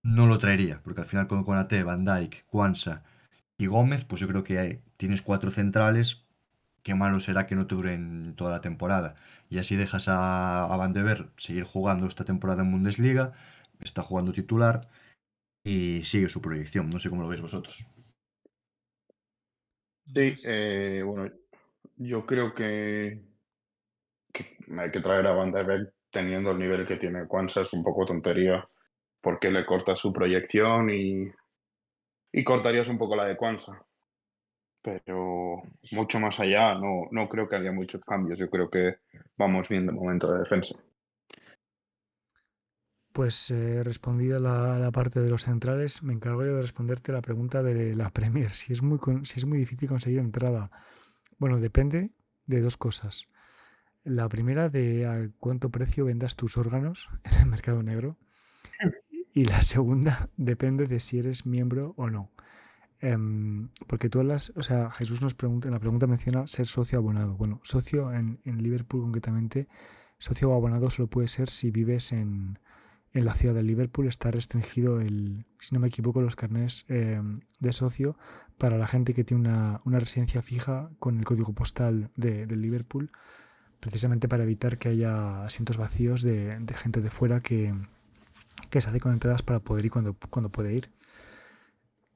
no 0.03 0.27
lo 0.27 0.37
traería, 0.37 0.81
porque 0.83 1.01
al 1.01 1.07
final 1.07 1.27
con 1.27 1.43
Conate, 1.43 1.83
Van 1.83 2.05
Dijk, 2.05 2.45
Kwanza 2.45 3.03
y 3.57 3.67
Gómez, 3.67 4.03
pues 4.05 4.21
yo 4.21 4.27
creo 4.27 4.43
que 4.43 4.81
tienes 4.97 5.21
cuatro 5.21 5.51
centrales. 5.51 6.25
Qué 6.83 6.95
malo 6.95 7.19
será 7.19 7.47
que 7.47 7.55
no 7.55 7.67
te 7.67 7.75
duren 7.75 8.35
toda 8.35 8.51
la 8.51 8.61
temporada. 8.61 9.15
Y 9.49 9.57
así 9.59 9.75
dejas 9.75 10.07
a, 10.09 10.65
a 10.65 10.75
Van 10.77 10.93
de 10.93 11.03
Ver 11.03 11.29
seguir 11.37 11.63
jugando 11.63 12.07
esta 12.07 12.25
temporada 12.25 12.63
en 12.63 12.71
Bundesliga. 12.71 13.33
Está 13.79 14.01
jugando 14.01 14.33
titular 14.33 14.89
y 15.63 16.03
sigue 16.05 16.29
su 16.29 16.41
proyección. 16.41 16.89
No 16.89 16.99
sé 16.99 17.09
cómo 17.09 17.21
lo 17.21 17.29
veis 17.29 17.41
vosotros. 17.41 17.85
Sí, 20.13 20.33
eh, 20.45 21.01
bueno, 21.05 21.31
yo 21.97 22.25
creo 22.25 22.53
que 22.53 23.21
hay 24.77 24.91
que 24.91 24.99
traer 24.99 25.27
a 25.27 25.31
Van 25.31 25.51
de 25.51 25.63
Beek 25.63 25.93
teniendo 26.09 26.51
el 26.51 26.59
nivel 26.59 26.85
que 26.85 26.97
tiene 26.97 27.27
Kwanzaa 27.27 27.63
es 27.63 27.73
un 27.73 27.83
poco 27.83 28.05
tontería 28.05 28.63
porque 29.21 29.49
le 29.49 29.65
corta 29.65 29.95
su 29.95 30.11
proyección 30.11 30.89
y, 30.89 31.31
y 32.33 32.43
cortarías 32.43 32.89
un 32.89 32.97
poco 32.97 33.15
la 33.15 33.25
de 33.25 33.37
Kwanzaa. 33.37 33.85
Pero 34.81 35.61
mucho 35.91 36.19
más 36.19 36.39
allá 36.39 36.73
no, 36.73 37.07
no 37.11 37.29
creo 37.29 37.47
que 37.47 37.55
haya 37.55 37.71
muchos 37.71 38.01
cambios. 38.03 38.37
Yo 38.37 38.49
creo 38.49 38.69
que 38.69 38.97
vamos 39.37 39.69
bien 39.69 39.85
de 39.85 39.93
momento 39.93 40.29
de 40.33 40.39
defensa. 40.39 40.75
Pues 43.13 43.51
eh, 43.51 43.83
respondida 43.83 44.39
la, 44.39 44.79
la, 44.79 44.91
parte 44.91 45.19
de 45.19 45.29
los 45.29 45.43
centrales, 45.43 46.01
me 46.01 46.13
encargo 46.13 46.43
yo 46.43 46.55
de 46.55 46.63
responderte 46.63 47.11
la 47.11 47.21
pregunta 47.21 47.61
de 47.61 47.95
la 47.95 48.09
Premier. 48.09 48.55
Si 48.55 48.73
es 48.73 48.81
muy, 48.81 48.99
si 49.23 49.39
es 49.39 49.45
muy 49.45 49.59
difícil 49.59 49.87
conseguir 49.87 50.19
entrada. 50.19 50.71
Bueno, 51.37 51.59
depende 51.59 52.09
de 52.47 52.61
dos 52.61 52.75
cosas. 52.75 53.27
La 54.03 54.27
primera 54.27 54.69
de 54.69 55.05
a 55.05 55.29
cuánto 55.39 55.69
precio 55.69 56.05
vendas 56.05 56.35
tus 56.35 56.57
órganos 56.57 57.09
en 57.23 57.41
el 57.41 57.45
mercado 57.45 57.83
negro. 57.83 58.17
Y 59.33 59.45
la 59.45 59.61
segunda 59.61 60.29
depende 60.37 60.87
de 60.87 60.99
si 60.99 61.19
eres 61.19 61.45
miembro 61.45 61.93
o 61.97 62.09
no. 62.09 62.29
Um, 63.01 63.67
porque 63.87 64.09
tú 64.09 64.19
hablas, 64.19 64.53
o 64.55 64.63
sea, 64.63 64.89
Jesús 64.91 65.21
nos 65.21 65.33
pregunta, 65.33 65.67
en 65.67 65.73
la 65.73 65.79
pregunta 65.79 66.07
menciona 66.07 66.47
ser 66.47 66.67
socio 66.67 66.97
abonado. 66.97 67.35
Bueno, 67.35 67.59
socio 67.63 68.13
en, 68.13 68.39
en 68.45 68.63
Liverpool 68.63 69.01
concretamente, 69.01 69.67
socio 70.19 70.53
abonado 70.53 70.89
solo 70.89 71.07
puede 71.09 71.27
ser 71.27 71.49
si 71.49 71.69
vives 71.69 72.13
en, 72.13 72.59
en 73.11 73.25
la 73.25 73.33
ciudad 73.33 73.55
de 73.55 73.63
Liverpool 73.63 74.07
está 74.07 74.31
restringido 74.31 75.01
el, 75.01 75.45
si 75.59 75.73
no 75.73 75.81
me 75.81 75.89
equivoco, 75.89 76.21
los 76.21 76.37
carnés 76.37 76.85
eh, 76.87 77.21
de 77.59 77.73
socio 77.73 78.17
para 78.57 78.77
la 78.77 78.87
gente 78.87 79.13
que 79.13 79.25
tiene 79.25 79.49
una, 79.49 79.81
una 79.83 79.99
residencia 79.99 80.41
fija 80.41 80.89
con 80.99 81.19
el 81.19 81.25
código 81.25 81.51
postal 81.51 82.09
de, 82.15 82.45
Liverpool, 82.45 83.11
precisamente 83.81 84.29
para 84.29 84.43
evitar 84.43 84.77
que 84.77 84.89
haya 84.89 85.43
asientos 85.43 85.75
vacíos 85.75 86.21
de 86.21 86.63
gente 86.77 87.01
de 87.01 87.09
fuera 87.09 87.41
que, 87.41 87.73
que, 88.69 88.81
se 88.81 88.89
hace 88.89 88.99
con 88.99 89.11
entradas 89.11 89.43
para 89.43 89.59
poder 89.59 89.85
ir 89.85 89.91
cuando, 89.91 90.15
cuando 90.29 90.49
puede 90.49 90.73
ir. 90.73 90.91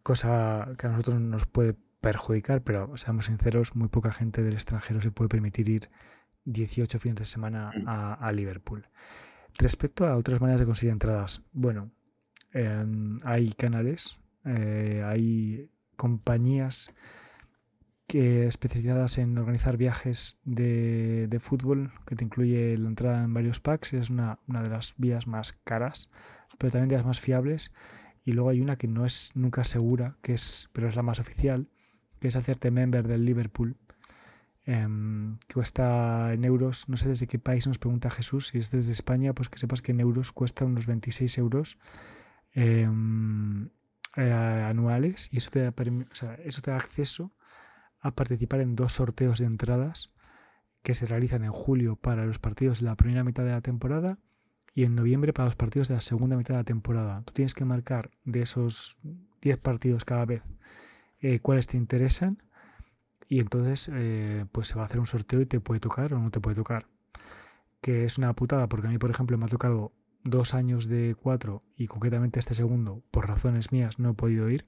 Cosa 0.03 0.69
que 0.77 0.87
a 0.87 0.89
nosotros 0.89 1.19
nos 1.19 1.45
puede 1.45 1.75
perjudicar, 2.01 2.61
pero 2.61 2.95
seamos 2.97 3.25
sinceros, 3.25 3.75
muy 3.75 3.89
poca 3.89 4.11
gente 4.11 4.43
del 4.43 4.53
extranjero 4.53 5.01
se 5.01 5.11
puede 5.11 5.29
permitir 5.29 5.67
ir 5.69 5.89
18 6.45 6.99
fines 6.99 7.17
de 7.17 7.25
semana 7.25 7.71
a, 7.85 8.13
a 8.13 8.31
Liverpool. 8.31 8.87
Respecto 9.57 10.05
a 10.05 10.15
otras 10.15 10.39
maneras 10.39 10.59
de 10.59 10.65
conseguir 10.65 10.91
entradas, 10.91 11.41
bueno, 11.51 11.91
eh, 12.53 12.85
hay 13.23 13.51
canales, 13.53 14.17
eh, 14.45 15.03
hay 15.05 15.69
compañías 15.95 16.93
que 18.07 18.47
especializadas 18.47 19.17
en 19.17 19.37
organizar 19.37 19.77
viajes 19.77 20.37
de, 20.45 21.27
de, 21.27 21.39
fútbol, 21.39 21.91
que 22.05 22.15
te 22.15 22.23
incluye 22.23 22.77
la 22.77 22.87
entrada 22.87 23.23
en 23.23 23.33
varios 23.33 23.59
packs, 23.59 23.93
es 23.93 24.09
una, 24.09 24.39
una, 24.47 24.63
de 24.63 24.69
las 24.69 24.93
vías 24.97 25.27
más 25.27 25.53
caras, 25.63 26.09
pero 26.57 26.71
también 26.71 26.89
de 26.89 26.97
las 26.97 27.05
más 27.05 27.19
fiables. 27.19 27.73
Y 28.23 28.33
luego 28.33 28.49
hay 28.49 28.61
una 28.61 28.77
que 28.77 28.87
no 28.87 29.05
es 29.05 29.31
nunca 29.35 29.63
segura, 29.63 30.17
que 30.21 30.33
es, 30.33 30.69
pero 30.73 30.87
es 30.87 30.95
la 30.95 31.03
más 31.03 31.19
oficial, 31.19 31.67
que 32.19 32.29
es 32.29 32.35
hacerte 32.35 32.71
member 32.71 33.07
del 33.07 33.25
Liverpool 33.25 33.77
eh, 34.67 34.85
que 35.47 35.53
cuesta 35.53 36.33
en 36.33 36.43
euros, 36.43 36.89
no 36.89 36.97
sé 36.97 37.07
desde 37.07 37.25
qué 37.25 37.39
país 37.39 37.65
nos 37.67 37.79
pregunta 37.79 38.09
Jesús, 38.09 38.47
si 38.47 38.59
es 38.59 38.69
desde 38.69 38.91
España, 38.91 39.33
pues 39.33 39.47
que 39.47 39.57
sepas 39.57 39.81
que 39.81 39.93
en 39.93 40.01
euros 40.01 40.33
cuesta 40.33 40.65
unos 40.65 40.85
26 40.87 41.37
euros 41.37 41.77
eh, 42.53 42.87
eh, 44.17 44.31
anuales 44.31 45.29
y 45.31 45.37
eso 45.37 45.51
te 45.51 45.61
da 45.61 46.75
acceso 46.75 47.31
a 48.07 48.15
participar 48.15 48.61
en 48.61 48.75
dos 48.75 48.93
sorteos 48.93 49.39
de 49.39 49.45
entradas 49.45 50.13
que 50.83 50.93
se 50.93 51.05
realizan 51.05 51.43
en 51.43 51.51
julio 51.51 51.95
para 51.95 52.25
los 52.25 52.39
partidos 52.39 52.79
de 52.79 52.85
la 52.85 52.95
primera 52.95 53.23
mitad 53.23 53.43
de 53.43 53.51
la 53.51 53.61
temporada 53.61 54.19
y 54.73 54.83
en 54.83 54.95
noviembre 54.95 55.33
para 55.33 55.47
los 55.47 55.55
partidos 55.55 55.87
de 55.87 55.95
la 55.95 56.01
segunda 56.01 56.37
mitad 56.37 56.53
de 56.53 56.59
la 56.59 56.63
temporada. 56.63 57.23
Tú 57.25 57.33
tienes 57.33 57.53
que 57.53 57.65
marcar 57.65 58.11
de 58.23 58.41
esos 58.41 58.99
10 59.41 59.57
partidos 59.57 60.05
cada 60.05 60.25
vez 60.25 60.43
eh, 61.19 61.39
cuáles 61.39 61.67
te 61.67 61.77
interesan 61.77 62.43
y 63.27 63.39
entonces 63.39 63.89
eh, 63.93 64.45
pues 64.51 64.67
se 64.69 64.75
va 64.75 64.83
a 64.83 64.85
hacer 64.85 64.99
un 64.99 65.07
sorteo 65.07 65.41
y 65.41 65.45
te 65.45 65.59
puede 65.59 65.79
tocar 65.79 66.13
o 66.13 66.19
no 66.19 66.31
te 66.31 66.39
puede 66.39 66.55
tocar. 66.55 66.87
Que 67.81 68.05
es 68.05 68.17
una 68.17 68.33
putada 68.33 68.67
porque 68.67 68.87
a 68.87 68.89
mí, 68.89 68.97
por 68.97 69.11
ejemplo, 69.11 69.37
me 69.37 69.45
ha 69.45 69.49
tocado 69.49 69.91
dos 70.23 70.53
años 70.53 70.87
de 70.87 71.15
cuatro 71.21 71.63
y 71.75 71.87
concretamente 71.87 72.39
este 72.39 72.53
segundo, 72.53 73.03
por 73.11 73.27
razones 73.27 73.71
mías, 73.71 73.99
no 73.99 74.11
he 74.11 74.13
podido 74.13 74.49
ir. 74.49 74.65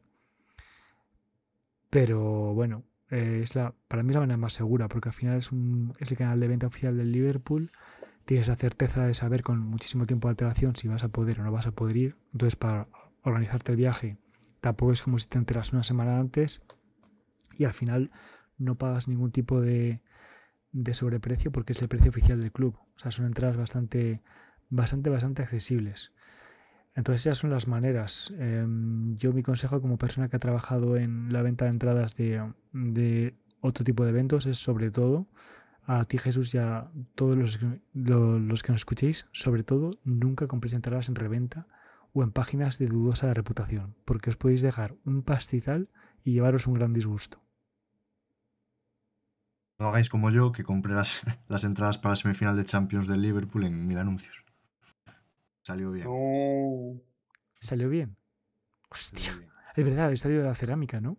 Pero 1.90 2.54
bueno, 2.54 2.84
eh, 3.12 3.42
es 3.44 3.56
la, 3.56 3.74
para 3.88 4.04
mí 4.04 4.14
la 4.14 4.20
manera 4.20 4.38
más 4.38 4.54
segura 4.54 4.88
porque 4.88 5.10
al 5.10 5.14
final 5.14 5.38
es, 5.38 5.52
un, 5.52 5.94
es 6.00 6.12
el 6.12 6.18
canal 6.18 6.40
de 6.40 6.48
venta 6.48 6.68
oficial 6.68 6.98
del 6.98 7.12
Liverpool. 7.12 7.72
Tienes 8.26 8.48
la 8.48 8.56
certeza 8.56 9.06
de 9.06 9.14
saber 9.14 9.42
con 9.42 9.60
muchísimo 9.60 10.06
tiempo 10.06 10.28
de 10.28 10.32
alteración 10.32 10.76
si 10.76 10.88
vas 10.88 11.04
a 11.04 11.10
poder 11.10 11.40
o 11.40 11.44
no 11.44 11.52
vas 11.52 11.66
a 11.66 11.72
poder 11.72 11.98
ir. 11.98 12.16
Entonces, 12.32 12.56
para 12.56 12.88
organizarte 13.24 13.72
el 13.72 13.78
viaje, 13.78 14.18
tampoco 14.62 14.92
es 14.92 15.02
como 15.02 15.18
si 15.18 15.28
te 15.28 15.38
enteras 15.38 15.74
una 15.74 15.84
semana 15.84 16.20
antes. 16.20 16.62
Y 17.58 17.66
al 17.66 17.74
final 17.74 18.12
no 18.58 18.76
pagas 18.76 19.08
ningún 19.08 19.32
tipo 19.32 19.60
de, 19.60 20.02
de 20.72 20.94
sobreprecio 20.94 21.52
porque 21.52 21.74
es 21.74 21.82
el 21.82 21.88
precio 21.88 22.10
oficial 22.10 22.40
del 22.40 22.52
club. 22.52 22.78
O 22.96 23.00
sea, 23.00 23.12
son 23.12 23.26
entradas 23.26 23.58
bastante, 23.58 24.22
bastante, 24.70 25.10
bastante 25.10 25.42
accesibles. 25.42 26.14
Entonces 27.00 27.28
esas 27.28 27.38
son 27.38 27.50
las 27.50 27.66
maneras. 27.66 28.34
Eh, 28.38 28.68
yo 29.16 29.32
mi 29.32 29.42
consejo 29.42 29.80
como 29.80 29.98
persona 29.98 30.28
que 30.28 30.36
ha 30.36 30.40
trabajado 30.40 30.98
en 30.98 31.32
la 31.32 31.42
venta 31.42 31.64
de 31.64 31.72
entradas 31.72 32.14
de, 32.18 32.52
de, 32.74 33.36
otro 33.62 33.86
tipo 33.86 34.04
de 34.04 34.10
eventos 34.10 34.46
es 34.46 34.58
sobre 34.58 34.92
todo, 34.92 35.26
a 35.86 36.04
ti 36.04 36.18
Jesús 36.18 36.54
y 36.54 36.58
a 36.58 36.90
todos 37.16 37.38
los, 37.38 37.58
que 37.58 38.72
nos 38.74 38.82
escuchéis, 38.82 39.30
sobre 39.32 39.64
todo 39.64 39.92
nunca 40.04 40.48
compréis 40.48 40.74
entradas 40.74 41.08
en 41.08 41.16
reventa 41.16 41.68
o 42.12 42.22
en 42.22 42.32
páginas 42.32 42.78
de 42.80 42.88
dudosa 42.88 43.34
reputación, 43.34 43.96
porque 44.04 44.30
os 44.30 44.36
podéis 44.36 44.62
dejar 44.62 44.94
un 45.06 45.24
pastizal 45.24 45.88
y 46.26 46.34
llevaros 46.34 46.68
un 46.68 46.74
gran 46.74 46.92
disgusto. 46.92 47.42
No 49.80 49.88
hagáis 49.88 50.10
como 50.10 50.32
yo, 50.32 50.52
que 50.52 50.66
compré 50.66 50.96
las, 50.96 51.22
las 51.48 51.64
entradas 51.64 51.98
para 51.98 52.12
la 52.12 52.18
semifinal 52.18 52.58
de 52.58 52.66
Champions 52.66 53.08
del 53.08 53.22
Liverpool 53.22 53.64
en 53.64 53.88
mil 53.88 54.00
anuncios. 54.00 54.49
Salió 55.70 55.92
bien. 55.92 56.08
No. 56.08 57.00
¿Salió 57.62 57.90
bien? 57.90 58.18
Hostia. 58.90 59.20
Salió 59.20 59.40
bien. 59.42 59.52
Es 59.76 59.86
verdad, 59.86 60.08
el 60.08 60.16
estadio 60.16 60.40
de 60.40 60.46
la 60.46 60.56
cerámica, 60.56 61.00
¿no? 61.00 61.16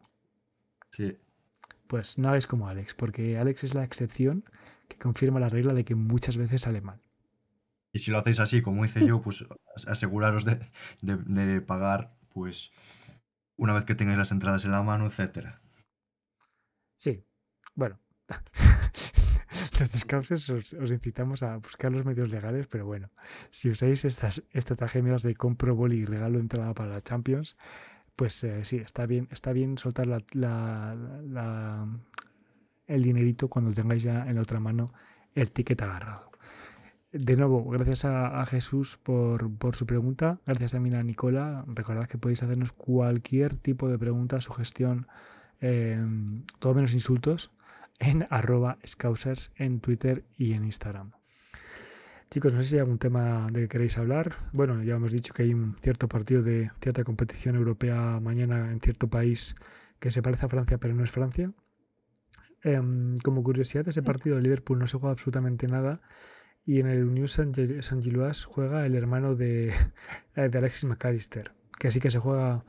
Sí. 0.91 1.17
Pues 1.87 2.19
no 2.19 2.27
hagáis 2.27 2.49
como 2.49 2.67
Alex, 2.67 2.95
porque 2.95 3.39
Alex 3.39 3.63
es 3.63 3.75
la 3.75 3.85
excepción 3.85 4.43
que 4.89 4.99
confirma 4.99 5.39
la 5.39 5.49
regla 5.49 5.73
de 5.73 5.85
que 5.85 5.95
muchas 5.95 6.37
veces 6.37 6.63
sale 6.63 6.81
mal. 6.81 7.01
Y 7.93 8.01
si 8.01 8.11
lo 8.11 8.19
hacéis 8.19 8.41
así, 8.41 8.61
como 8.61 8.85
hice 8.85 9.07
yo, 9.07 9.23
pues 9.23 9.45
aseguraros 9.87 10.45
de, 10.45 10.59
de, 11.01 11.17
de 11.17 11.61
pagar, 11.61 12.17
pues, 12.31 12.73
una 13.57 13.73
vez 13.73 13.85
que 13.85 13.95
tengáis 13.95 14.19
las 14.19 14.33
entradas 14.33 14.65
en 14.65 14.73
la 14.73 14.83
mano, 14.83 15.07
etcétera. 15.07 15.63
Sí. 16.97 17.25
Bueno, 17.77 18.01
los 19.81 19.91
descauses 19.91 20.49
os, 20.51 20.73
os, 20.75 20.91
incitamos 20.91 21.43
a 21.43 21.57
buscar 21.57 21.91
los 21.91 22.05
medios 22.05 22.29
legales, 22.29 22.67
pero 22.67 22.87
bueno, 22.87 23.11
si 23.51 23.71
usáis 23.71 24.05
estas 24.05 24.43
estratagemas 24.53 25.23
de 25.23 25.35
compro 25.35 25.75
boli 25.75 25.99
y 25.99 26.05
regalo 26.05 26.39
entrada 26.39 26.75
para 26.75 26.91
la 26.91 27.01
Champions, 27.01 27.57
pues 28.17 28.45
eh, 28.45 28.65
sí, 28.65 28.77
está 28.77 29.07
bien, 29.07 29.29
está 29.31 29.53
bien 29.53 29.79
soltar 29.79 30.07
la, 30.07 30.23
la, 30.33 31.87
el 32.87 33.03
dinerito 33.03 33.49
cuando 33.49 33.73
tengáis 33.73 34.03
ya 34.03 34.27
en 34.29 34.37
la 34.37 34.43
otra 34.43 34.61
mano 34.61 34.93
el 35.35 35.51
ticket 35.51 35.81
agarrado. 35.83 36.31
De 37.13 37.37
nuevo, 37.37 37.65
gracias 37.65 38.05
a, 38.05 38.41
a 38.41 38.47
Jesús 38.47 38.97
por, 38.97 39.53
por, 39.57 39.75
su 39.75 39.85
pregunta. 39.85 40.39
Gracias 40.47 40.73
también 40.73 40.95
a 40.95 41.03
Nicola. 41.03 41.65
Recordad 41.67 42.07
que 42.07 42.19
podéis 42.19 42.43
hacernos 42.43 42.73
cualquier 42.73 43.57
tipo 43.57 43.89
de 43.89 43.99
pregunta, 43.99 44.41
sugestión, 44.41 45.09
eh, 45.61 45.99
todo 46.61 46.75
menos 46.75 46.95
insultos 46.95 47.51
en 48.01 48.27
arroba 48.31 48.79
scousers 48.85 49.53
en 49.57 49.81
Twitter 49.81 50.25
y 50.37 50.55
en 50.55 50.65
Instagram. 50.65 51.13
Chicos, 52.31 52.53
no 52.53 52.63
sé 52.63 52.69
si 52.69 52.75
hay 52.77 52.81
algún 52.81 52.99
tema 52.99 53.47
de 53.53 53.63
que 53.63 53.69
queréis 53.69 53.99
hablar. 53.99 54.37
Bueno, 54.53 54.83
ya 54.83 54.95
hemos 54.95 55.13
dicho 55.13 55.35
que 55.35 55.43
hay 55.43 55.53
un 55.53 55.77
cierto 55.83 56.09
partido 56.09 56.43
de 56.43 56.71
cierta 56.81 57.05
competición 57.05 57.57
europea 57.57 58.21
mañana 58.21 58.71
en 58.71 58.81
cierto 58.81 59.09
país 59.09 59.57
que 59.99 60.11
se 60.11 60.23
parece 60.23 60.47
a 60.47 60.49
Francia, 60.49 60.79
pero 60.79 60.95
no 60.95 61.05
es 61.05 61.11
Francia. 61.11 61.53
Eh, 62.63 62.81
como 63.23 63.43
curiosidad, 63.43 63.89
ese 63.89 64.03
partido 64.03 64.37
de 64.37 64.43
Liverpool 64.43 64.79
no 64.79 64.87
se 64.87 64.99
juega 64.99 65.13
absolutamente 65.13 65.67
nada. 65.67 66.01
Y 66.65 66.79
en 66.79 66.87
el 66.87 67.05
Unión 67.05 67.27
San 67.27 67.53
Gilois 67.53 68.45
juega 68.45 68.87
el 68.87 68.95
hermano 68.95 69.35
de, 69.35 69.75
de 70.37 70.59
Alexis 70.59 70.85
McAllister, 70.85 71.53
que 71.79 71.91
sí 71.91 72.01
que 72.01 72.11
se 72.11 72.19
juega 72.21 72.65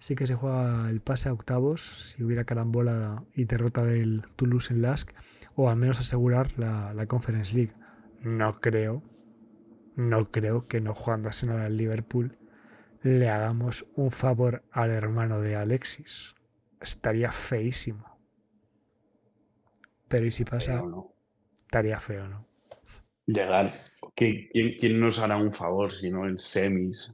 sí 0.00 0.16
que 0.16 0.26
se 0.26 0.34
juega 0.34 0.90
el 0.90 1.00
pase 1.00 1.28
a 1.28 1.32
octavos 1.32 1.82
si 2.10 2.24
hubiera 2.24 2.44
carambola 2.44 3.22
y 3.34 3.44
derrota 3.44 3.84
del 3.84 4.24
Toulouse 4.34 4.72
en 4.72 4.82
Lask 4.82 5.12
o 5.54 5.70
al 5.70 5.76
menos 5.76 6.00
asegurar 6.00 6.58
la, 6.58 6.92
la 6.94 7.06
Conference 7.06 7.54
League. 7.54 7.74
No 8.22 8.60
creo, 8.60 9.02
no 9.94 10.30
creo 10.30 10.66
que 10.66 10.80
no 10.80 10.94
jugando 10.94 11.28
a 11.28 11.46
nada 11.46 11.66
el 11.66 11.76
Liverpool 11.76 12.36
le 13.02 13.30
hagamos 13.30 13.86
un 13.94 14.10
favor 14.10 14.62
al 14.72 14.90
hermano 14.90 15.40
de 15.40 15.56
Alexis. 15.56 16.34
Estaría 16.80 17.32
feísimo. 17.32 18.18
Pero 20.08 20.26
¿y 20.26 20.30
si 20.30 20.44
pasa? 20.44 20.72
Feo, 20.72 20.86
¿no? 20.86 21.14
Estaría 21.62 22.00
feo, 22.00 22.28
¿no? 22.28 22.46
Llegar. 23.26 23.70
¿Quién, 24.14 24.48
quién 24.52 25.00
nos 25.00 25.18
hará 25.18 25.36
un 25.36 25.52
favor 25.52 25.92
si 25.92 26.10
no 26.10 26.26
en 26.26 26.38
semis? 26.38 27.12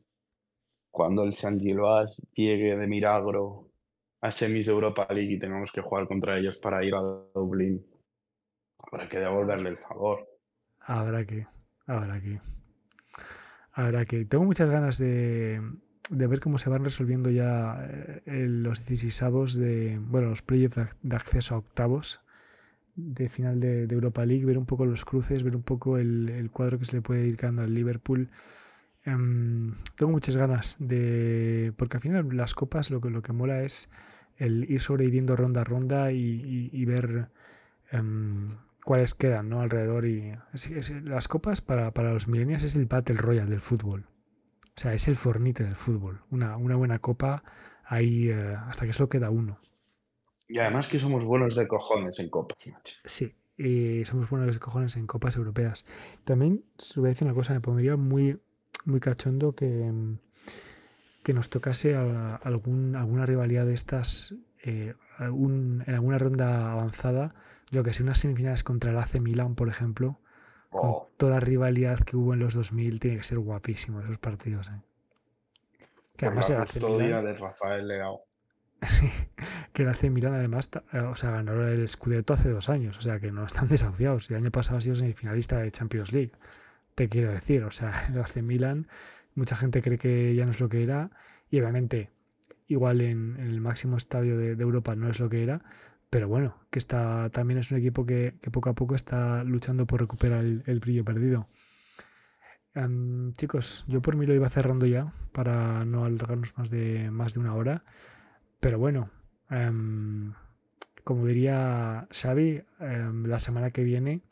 Cuando 0.97 1.25
el 1.25 1.35
San 1.35 1.61
Gilbas 1.61 2.23
llegue 2.33 2.75
de 2.75 2.87
milagro 2.87 3.69
a 4.23 4.33
semis 4.33 4.67
Europa 4.67 5.07
League 5.11 5.35
y 5.35 5.39
tengamos 5.39 5.71
que 5.71 5.83
jugar 5.83 6.09
contra 6.09 6.39
ellos 6.39 6.57
para 6.57 6.83
ir 6.83 6.95
a 6.95 7.03
Dublín. 7.35 7.85
Habrá 8.79 9.07
que 9.07 9.19
devolverle 9.19 9.69
el 9.69 9.77
favor. 9.77 10.27
Habrá 10.81 11.27
que, 11.27 11.47
habrá 11.87 12.19
que. 12.19 12.41
Habrá 13.73 14.07
que. 14.07 14.25
Tengo 14.25 14.45
muchas 14.45 14.71
ganas 14.71 14.97
de, 14.97 15.61
ver 16.09 16.41
cómo 16.41 16.57
se 16.57 16.71
van 16.71 16.83
resolviendo 16.83 17.29
ya 17.29 17.79
eh, 18.25 18.47
los 18.49 18.87
16 18.87 19.55
de. 19.57 19.99
Bueno, 20.01 20.31
los 20.31 20.41
playoffs 20.41 20.81
de 21.03 21.15
acceso 21.15 21.57
a 21.57 21.59
octavos 21.59 22.23
de 22.95 23.29
final 23.29 23.61
de, 23.61 23.83
Europa 23.83 24.25
League, 24.25 24.47
ver 24.47 24.57
un 24.57 24.65
poco 24.65 24.87
los 24.87 25.05
cruces, 25.05 25.43
ver 25.43 25.57
un 25.57 25.63
poco 25.63 25.99
el, 25.99 26.49
cuadro 26.55 26.79
que 26.79 26.87
se 26.87 26.97
le 26.97 27.03
puede 27.03 27.27
ir 27.27 27.37
quedando 27.37 27.61
al 27.61 27.75
Liverpool. 27.75 28.31
Em, 29.07 29.75
tengo 29.95 30.11
muchas 30.11 30.37
ganas 30.37 30.77
de. 30.81 31.73
Porque 31.77 31.97
al 31.97 32.03
final 32.03 32.29
las 32.37 32.55
copas 32.55 32.91
lo 32.91 33.01
que, 33.01 33.09
lo 33.09 33.23
que 33.23 33.33
mola 33.33 33.63
es 33.63 33.91
el 34.37 34.71
ir 34.71 34.81
sobreviviendo 34.81 35.37
ronda 35.37 35.63
a 35.63 35.65
ronda 35.65 36.13
y, 36.13 36.85
ver 36.85 37.29
em, 37.91 38.51
cuáles 38.85 39.15
quedan 39.15 39.49
¿no? 39.49 39.61
alrededor. 39.61 40.07
Y 40.07 40.35
las 41.05 41.29
copas 41.29 41.61
para, 41.61 41.93
los 42.13 42.29
millennials 42.29 42.65
es 42.65 42.75
el 42.75 42.87
Battle 42.87 43.17
Royale 43.17 43.51
del 43.51 43.61
fútbol. 43.61 44.07
O 44.77 44.81
sea, 44.81 44.93
es 44.93 45.09
el 45.09 45.17
fornite 45.17 45.65
del 45.65 45.77
fútbol. 45.77 46.21
Una, 46.31 46.57
una 46.57 46.77
buena 46.77 46.99
copa 46.99 47.45
ahí 47.85 48.29
eh, 48.29 48.57
hasta 48.67 48.85
que 48.85 48.93
solo 48.93 49.09
queda 49.09 49.31
uno. 49.31 49.59
Y 50.49 50.59
además 50.59 50.89
que 50.89 51.01
somos 51.01 51.25
buenos 51.25 51.57
de 51.57 51.67
cojones 51.67 52.19
en 52.19 52.29
copas, 52.29 52.57
Sí, 53.05 53.35
y 53.57 54.05
somos 54.05 54.29
buenos 54.29 54.55
de 54.55 54.61
cojones 54.61 54.97
en 54.97 55.07
copas 55.07 55.37
europeas. 55.37 55.85
También, 56.25 56.65
si 56.79 57.01
voy 57.01 57.09
a 57.09 57.11
decir 57.11 57.27
una 57.27 57.35
cosa, 57.35 57.55
me 57.55 57.61
pondría 57.61 57.97
muy, 57.97 58.39
muy 58.87 59.01
cachondo 59.01 59.55
que, 59.55 59.93
que 61.23 61.35
nos 61.35 61.51
tocase 61.51 61.95
algún, 61.95 62.97
alguna 62.97 63.27
rivalidad 63.27 63.67
de 63.67 63.75
estas 63.75 64.35
eh, 64.63 64.95
en 65.19 65.85
alguna 65.87 66.19
ronda 66.19 66.73
avanzada, 66.73 67.35
yo 67.71 67.83
que 67.83 67.93
sé, 67.93 68.03
unas 68.03 68.19
semifinales 68.19 68.65
contra 68.65 68.91
el 68.91 68.99
AC 68.99 69.21
Milan, 69.21 69.55
por 69.55 69.69
ejemplo, 69.69 70.19
con 70.71 70.91
oh. 70.91 71.11
toda 71.17 71.33
la 71.33 71.41
rivalidad 71.41 71.99
que 72.01 72.17
hubo 72.17 72.35
en 72.35 72.41
los 72.41 72.55
2000, 72.55 73.01
tiene 73.01 73.17
que 73.19 73.23
ser 73.23 73.39
guapísimo 73.39 74.01
esos 74.01 74.19
partidos. 74.19 74.69
¿eh? 74.69 74.81
Que 76.17 76.27
además 76.27 76.51
el 76.51 76.57
AC 76.57 76.77
Milan, 76.77 77.25
de 77.25 77.35
Rafael 77.35 77.89
Leao. 77.89 78.23
Sí, 78.87 79.11
que 79.73 79.83
el 79.83 79.89
AC 79.89 80.05
Milan 80.11 80.35
además, 80.35 80.71
eh, 80.93 80.99
o 80.99 81.17
sea, 81.17 81.31
ganó 81.31 81.67
el 81.67 81.89
Scudetto 81.89 82.35
hace 82.35 82.51
dos 82.51 82.69
años, 82.69 82.99
o 82.99 83.01
sea, 83.01 83.19
que 83.19 83.33
no 83.33 83.45
están 83.45 83.69
desahuciados. 83.69 84.31
El 84.31 84.37
año 84.37 84.51
pasado 84.51 84.79
ha 84.79 84.81
sido 84.81 84.95
semifinalista 84.95 85.59
de 85.59 85.73
Champions 85.73 86.13
League, 86.13 86.33
te 86.97 87.09
quiero 87.09 87.31
decir, 87.31 87.63
o 87.63 87.71
sea, 87.71 88.07
el 88.13 88.19
AC 88.19 88.39
Milan, 88.43 88.89
mucha 89.37 89.55
gente 89.55 89.83
cree 89.83 89.99
que 89.99 90.35
ya 90.35 90.45
no 90.45 90.51
es 90.51 90.61
lo 90.61 90.69
que 90.69 90.83
era, 90.83 91.11
y 91.51 91.61
obviamente, 91.61 92.11
igual 92.67 93.01
en, 93.03 93.37
el 93.39 93.61
máximo 93.61 93.97
estadio 93.97 94.37
de, 94.37 94.53
Europa 94.53 94.97
no 94.97 95.09
es 95.09 95.21
lo 95.21 95.29
que 95.29 95.45
era, 95.45 95.63
pero 96.11 96.27
bueno, 96.29 96.57
que 96.71 96.79
está 96.81 97.31
también 97.31 97.59
es 97.59 97.71
un 97.71 97.79
equipo 97.79 98.07
que, 98.07 98.35
poco 98.51 98.71
a 98.71 98.75
poco 98.75 98.95
está 98.95 99.45
luchando 99.45 99.87
por 99.87 100.01
recuperar 100.01 100.45
el, 100.45 100.81
brillo 100.81 101.05
perdido. 101.05 101.49
Chicos, 103.39 103.87
yo 103.89 104.03
por 104.03 104.17
mí 104.17 104.27
lo 104.27 104.35
iba 104.35 104.51
cerrando 104.51 104.85
ya 104.87 105.13
para 105.33 105.85
no 105.87 106.05
alargarnos 106.05 106.57
más 106.59 106.69
de, 106.71 107.11
más 107.11 107.33
de 107.33 107.41
una 107.41 107.55
hora. 107.55 107.85
Pero 108.61 108.79
bueno, 108.79 109.11
como 111.05 111.27
diría 111.27 112.07
Xavi, 112.11 112.63
la 112.79 113.39
semana 113.39 113.71
que 113.71 113.83
viene 113.83 114.23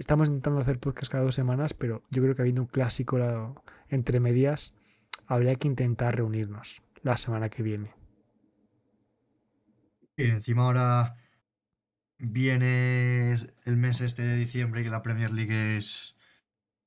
estamos 0.00 0.28
intentando 0.28 0.60
hacer 0.60 0.80
podcast 0.80 1.12
cada 1.12 1.24
dos 1.24 1.34
semanas, 1.34 1.74
pero 1.74 2.02
yo 2.10 2.22
creo 2.22 2.34
que 2.34 2.42
habiendo 2.42 2.62
un 2.62 2.68
clásico 2.68 3.62
entre 3.90 4.18
medias, 4.18 4.74
habría 5.26 5.54
que 5.56 5.68
intentar 5.68 6.16
reunirnos 6.16 6.82
la 7.02 7.18
semana 7.18 7.50
que 7.50 7.62
viene. 7.62 7.92
Y 10.16 10.24
encima 10.24 10.64
ahora 10.64 11.16
viene 12.18 13.32
el 13.32 13.76
mes 13.76 14.00
este 14.00 14.22
de 14.22 14.36
diciembre 14.36 14.82
que 14.82 14.90
la 14.90 15.02
Premier 15.02 15.30
League 15.30 15.76
es 15.76 16.16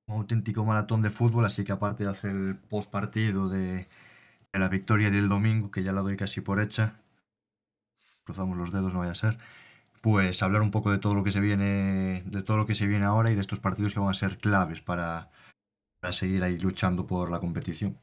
un 0.08 0.16
auténtico 0.16 0.66
maratón 0.66 1.04
de 1.04 1.12
fútbol, 1.12 1.46
así 1.46 1.64
que 1.64 1.72
aparte 1.72 2.04
de 2.04 2.10
hacer 2.10 2.32
el 2.32 2.58
post 2.58 2.92
partido 2.92 3.48
de 3.48 3.88
la 4.52 4.70
victoria 4.70 5.12
del 5.12 5.30
domingo, 5.30 5.70
que 5.70 5.84
ya 5.84 5.92
la 5.94 6.02
doy 6.02 6.18
casi 6.18 6.42
por 6.42 6.60
hecha, 6.60 7.00
cruzamos 8.24 8.58
los 8.58 8.72
dedos, 8.72 8.92
no 8.92 9.00
vaya 9.00 9.12
a 9.12 9.16
ser, 9.16 9.38
pues 10.04 10.44
hablar 10.44 10.62
un 10.62 10.70
poco 10.70 10.92
de 10.92 10.98
todo 10.98 11.16
lo 11.16 11.24
que 11.24 11.32
se 11.32 11.40
viene, 11.40 12.24
de 12.26 12.44
todo 12.44 12.58
lo 12.58 12.66
que 12.66 12.76
se 12.76 12.88
viene 12.88 13.06
ahora 13.06 13.32
y 13.32 13.36
de 13.36 13.42
estos 13.42 13.62
partidos 13.62 13.94
que 13.94 14.02
van 14.02 14.10
a 14.10 14.14
ser 14.14 14.38
claves 14.38 14.82
para, 14.82 15.30
seguir 16.12 16.44
ahí 16.44 16.60
luchando 16.60 17.08
por 17.08 17.32
la 17.32 17.40
competición. 17.40 17.98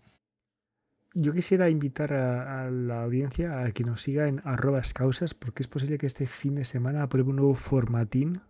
Yo 1.12 1.32
quisiera 1.32 1.68
invitar 1.68 2.14
a, 2.14 2.70
la 2.70 3.02
audiencia 3.02 3.62
a 3.62 3.72
que 3.72 3.84
nos 3.84 4.00
siga 4.00 4.28
en 4.28 4.40
arroba 4.44 4.80
causas, 4.94 5.34
porque 5.34 5.62
es 5.62 5.68
posible 5.68 5.98
que 5.98 6.06
este 6.06 6.26
fin 6.26 6.54
de 6.54 6.64
semana 6.64 7.02
apruebe 7.02 7.28
un 7.28 7.36
nuevo 7.36 7.54
formatín 7.54 8.40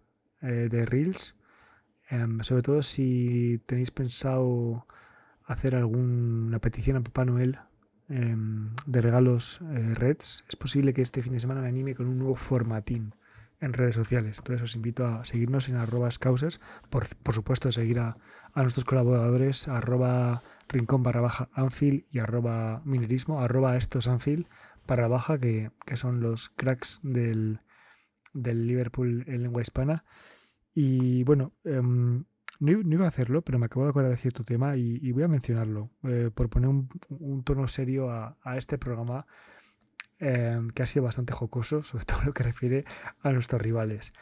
eh, 0.43 0.69
de 0.71 0.87
Reels. 0.87 1.35
Em, 2.09 2.41
sobre 2.43 2.63
todo 2.63 2.83
si 2.83 3.61
tenéis 3.67 3.91
pensado 3.91 4.87
hacer 5.45 5.75
alguna 5.75 6.61
petición 6.61 6.99
a 6.99 7.01
Papá 7.03 7.25
Noel 7.25 7.59
Em, 8.11 8.75
de 8.87 9.01
regalos 9.01 9.61
eh, 9.71 9.95
Reds, 9.95 10.45
es 10.49 10.57
posible 10.57 10.93
que 10.93 11.01
este 11.01 11.23
fin 11.23 11.33
de 11.33 11.39
semana 11.39 11.61
me 11.61 11.69
anime 11.69 11.95
con 11.95 12.09
un 12.09 12.19
nuevo 12.19 12.35
formatín 12.35 13.15
en 13.61 13.73
redes 13.73 13.95
sociales. 13.95 14.39
Entonces 14.39 14.63
os 14.63 14.77
invito 14.77 15.07
a 15.07 15.25
seguirnos 15.25 15.69
en 15.69 15.77
arroba 15.77 16.09
causas, 16.19 16.61
por, 16.89 17.05
por, 17.17 17.35
supuesto 17.35 17.71
seguir 17.73 17.99
a, 17.99 18.17
nuestros 18.55 18.85
colaboradores 18.85 19.69
arroba 19.69 20.43
rincón 20.69 21.03
barra 21.03 21.21
baja 21.21 21.49
anfield 21.53 22.05
y 22.11 22.19
arroba 22.19 22.83
minerismo, 22.85 23.41
arroba 23.41 23.77
estos 23.77 24.09
anfield 24.09 24.47
barra 24.87 25.09
baja, 25.09 25.39
que, 25.39 25.71
son 25.95 26.21
los 26.21 26.49
cracks 26.51 27.01
del, 27.03 27.61
del 28.33 28.67
Liverpool 28.67 29.25
en 29.29 29.43
lengua 29.43 29.63
hispana. 29.63 30.05
Y 30.75 31.23
bueno, 31.25 31.53
em, 31.65 32.25
no, 32.61 32.73
iba 32.73 33.05
a 33.05 33.09
hacerlo, 33.09 33.43
pero 33.43 33.59
me 33.59 33.67
acabo 33.67 33.85
de 33.85 33.91
acordar 33.91 34.11
de 34.11 34.17
cierto 34.17 34.45
tema 34.45 34.77
y, 34.77 35.13
voy 35.13 35.23
a 35.23 35.29
mencionarlo 35.29 35.91
eh, 36.05 36.31
por 36.35 36.51
poner 36.51 36.69
un, 36.69 37.43
tono 37.45 37.67
serio 37.69 38.11
a, 38.11 38.37
este 38.57 38.79
programa 38.79 39.27
em, 40.21 40.71
que 40.71 40.83
ha 40.83 40.87
sido 40.87 41.05
bastante 41.05 41.33
jocoso, 41.33 41.83
sobre 41.83 42.05
todo 42.05 42.23
lo 42.25 42.33
que 42.33 42.43
refiere 42.43 42.85
a 43.23 43.33
nuestros 43.33 43.61
rivales. 43.61 44.13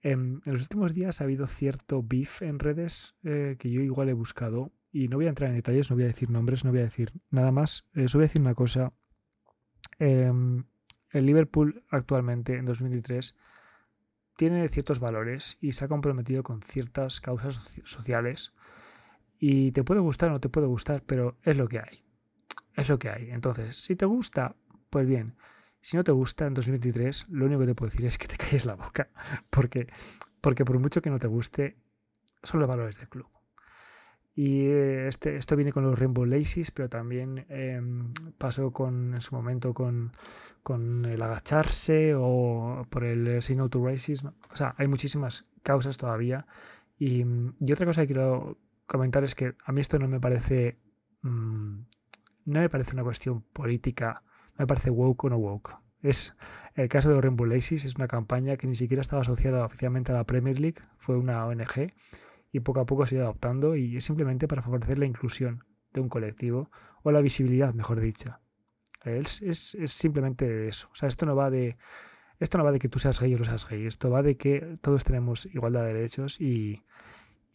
Em, 0.00 0.40
en, 0.44 0.52
los 0.52 0.62
últimos 0.62 0.94
días 0.94 1.20
ha 1.20 1.24
habido 1.24 1.46
cierto 1.46 2.02
beef 2.02 2.42
en 2.42 2.58
redes 2.58 3.14
eh, 3.22 3.56
que 3.58 3.70
yo 3.70 3.80
igual 3.82 4.08
he 4.08 4.14
buscado 4.14 4.72
y 4.90 5.08
no 5.08 5.16
voy 5.16 5.26
a 5.26 5.30
entrar 5.30 5.50
en 5.50 5.56
detalles, 5.56 5.90
no 5.90 5.96
voy 5.96 6.04
a 6.04 6.08
decir 6.08 6.28
nombres, 6.30 6.64
no 6.64 6.70
voy 6.70 6.80
a 6.80 6.84
decir 6.84 7.12
nada 7.30 7.52
más. 7.52 7.86
Eh, 7.94 8.06
voy 8.12 8.22
a 8.22 8.28
decir 8.28 8.40
una 8.40 8.54
cosa. 8.54 8.92
Em, 9.98 10.64
el 11.10 11.26
Liverpool 11.26 11.84
actualmente 11.90 12.56
en 12.56 12.64
2023 12.64 13.36
tiene 14.36 14.68
ciertos 14.68 14.98
valores 14.98 15.58
y 15.60 15.72
se 15.72 15.84
ha 15.84 15.88
comprometido 15.88 16.42
con 16.42 16.62
ciertas 16.62 17.20
causas 17.20 17.80
sociales 17.84 18.52
y 19.38 19.72
te 19.72 19.84
puede 19.84 20.00
gustar 20.00 20.30
o 20.30 20.32
no 20.32 20.40
te 20.40 20.48
puede 20.48 20.66
gustar, 20.66 21.02
pero 21.04 21.36
es 21.42 21.56
lo 21.56 21.68
que 21.68 21.78
hay. 21.78 22.04
Es 22.74 22.88
lo 22.88 22.98
que 22.98 23.10
hay. 23.10 23.30
Entonces, 23.30 23.76
si 23.76 23.96
te 23.96 24.06
gusta, 24.06 24.56
pues 24.92 25.06
bien. 25.06 25.34
Si 25.80 25.96
no 25.96 26.04
te 26.04 26.12
gusta 26.12 26.46
en 26.46 26.52
2023, 26.52 27.28
lo 27.30 27.46
único 27.46 27.60
que 27.62 27.66
te 27.68 27.74
puedo 27.74 27.90
decir 27.90 28.06
es 28.06 28.18
que 28.18 28.28
te 28.28 28.36
calles 28.42 28.66
la 28.66 28.74
boca, 28.74 29.08
porque, 29.48 29.88
porque 30.42 30.64
por 30.66 30.78
mucho 30.78 31.00
que 31.00 31.08
no 31.08 31.18
te 31.18 31.26
guste, 31.26 31.78
son 32.42 32.60
los 32.60 32.68
valores 32.68 32.98
del 32.98 33.08
club. 33.08 33.26
Y 34.34 34.66
este, 34.66 35.36
esto 35.36 35.56
viene 35.56 35.72
con 35.72 35.82
los 35.82 35.98
Rainbow 35.98 36.26
Laces, 36.26 36.70
pero 36.70 36.90
también 36.90 37.46
em, 37.48 38.12
pasó 38.38 38.70
con, 38.70 39.14
en 39.14 39.20
su 39.22 39.34
momento 39.34 39.72
con, 39.72 40.12
con, 40.62 41.06
el 41.06 41.20
agacharse 41.22 42.14
o 42.14 42.86
por 42.90 43.04
el 43.04 43.42
Say 43.42 43.56
No 43.56 43.68
to 43.70 43.84
Racism. 43.84 44.28
O 44.50 44.56
sea, 44.56 44.74
hay 44.76 44.88
muchísimas 44.88 45.50
causas 45.62 45.96
todavía. 45.96 46.46
Y, 46.98 47.24
otra 47.72 47.86
cosa 47.86 48.02
que 48.02 48.08
quiero 48.08 48.58
comentar 48.86 49.24
es 49.24 49.34
que 49.34 49.54
a 49.64 49.72
mí 49.72 49.80
esto 49.80 49.98
no 49.98 50.06
me 50.06 50.20
parece. 50.20 50.78
Mm, 51.22 51.80
no 52.44 52.60
me 52.60 52.68
parece 52.68 52.92
una 52.92 53.04
cuestión 53.04 53.42
política, 53.52 54.22
me 54.58 54.66
parece 54.66 54.90
woke 54.90 55.24
o 55.24 55.30
no 55.30 55.38
woke. 55.38 55.76
Es 56.02 56.34
el 56.74 56.88
caso 56.88 57.10
de 57.10 57.20
Rainbow 57.20 57.46
Laces, 57.46 57.84
es 57.84 57.96
una 57.96 58.08
campaña 58.08 58.56
que 58.56 58.66
ni 58.66 58.74
siquiera 58.74 59.00
estaba 59.00 59.22
asociada 59.22 59.64
oficialmente 59.64 60.12
a 60.12 60.16
la 60.16 60.24
Premier 60.24 60.58
League, 60.58 60.82
fue 60.98 61.16
una 61.16 61.46
ONG 61.46 61.92
y 62.50 62.60
poco 62.60 62.80
a 62.80 62.86
poco 62.86 63.06
se 63.06 63.14
ha 63.14 63.18
ido 63.18 63.24
adoptando 63.26 63.76
y 63.76 63.96
es 63.96 64.04
simplemente 64.04 64.48
para 64.48 64.62
favorecer 64.62 64.98
la 64.98 65.06
inclusión 65.06 65.64
de 65.92 66.00
un 66.00 66.08
colectivo 66.08 66.70
o 67.02 67.10
la 67.12 67.20
visibilidad, 67.20 67.74
mejor 67.74 68.00
dicha. 68.00 68.40
Es, 69.04 69.42
es, 69.42 69.74
simplemente 69.90 70.68
eso. 70.68 70.88
O 70.92 70.94
sea, 70.94 71.08
esto 71.08 71.26
no 71.26 71.34
va 71.34 71.50
de. 71.50 71.76
Esto 72.38 72.58
no 72.58 72.64
va 72.64 72.72
de 72.72 72.78
que 72.78 72.88
tú 72.88 72.98
seas 72.98 73.20
gay 73.20 73.34
o 73.34 73.38
no 73.38 73.44
seas 73.44 73.68
gay. 73.68 73.86
Esto 73.86 74.10
va 74.10 74.22
de 74.22 74.36
que 74.36 74.78
todos 74.80 75.04
tenemos 75.04 75.46
igualdad 75.46 75.84
de 75.84 75.94
derechos 75.94 76.40
y, 76.40 76.82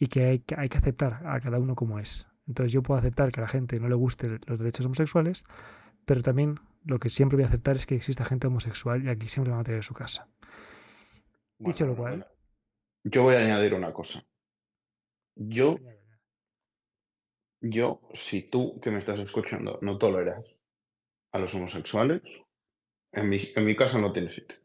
que, 0.10 0.26
hay, 0.26 0.40
que 0.40 0.56
hay 0.58 0.70
que 0.70 0.78
aceptar 0.78 1.22
a 1.26 1.40
cada 1.40 1.60
uno 1.60 1.76
como 1.76 2.00
es. 2.00 2.28
Entonces 2.48 2.72
yo 2.72 2.84
puedo 2.84 2.98
aceptar 2.98 3.32
que 3.32 3.40
a 3.42 3.44
la 3.44 3.50
gente 3.50 3.80
no 3.80 3.90
le 3.90 3.96
gusten 3.96 4.40
los 4.46 4.60
derechos 4.60 4.86
homosexuales, 4.86 5.46
pero 6.06 6.22
también 6.22 6.60
lo 6.88 7.00
que 7.00 7.10
siempre 7.10 7.36
voy 7.36 7.44
a 7.44 7.48
aceptar 7.48 7.76
es 7.76 7.86
que 7.86 7.96
exista 7.96 8.26
gente 8.26 8.48
homosexual 8.48 9.04
y 9.04 9.10
aquí 9.10 9.28
siempre 9.28 9.54
va 9.54 9.60
a 9.60 9.64
tener 9.64 9.84
su 9.84 9.94
casa. 9.94 10.28
Dicho 11.60 11.86
lo 11.86 11.96
cual. 11.96 12.26
Yo 13.04 13.24
voy 13.24 13.36
a 13.36 13.40
añadir 13.40 13.74
una 13.74 13.94
cosa. 13.94 14.24
Yo, 15.36 15.78
yo, 17.62 18.02
si 18.14 18.44
tú 18.44 18.80
que 18.82 18.90
me 18.90 19.00
estás 19.00 19.20
escuchando 19.20 19.80
no 19.82 19.98
toleras 19.98 20.44
a 21.32 21.40
los 21.40 21.54
homosexuales, 21.54 22.22
en 23.12 23.30
mi, 23.30 23.38
en 23.56 23.66
mi 23.66 23.76
casa 23.76 24.00
no 24.00 24.12
tiene 24.12 24.34
sitio. 24.34 24.58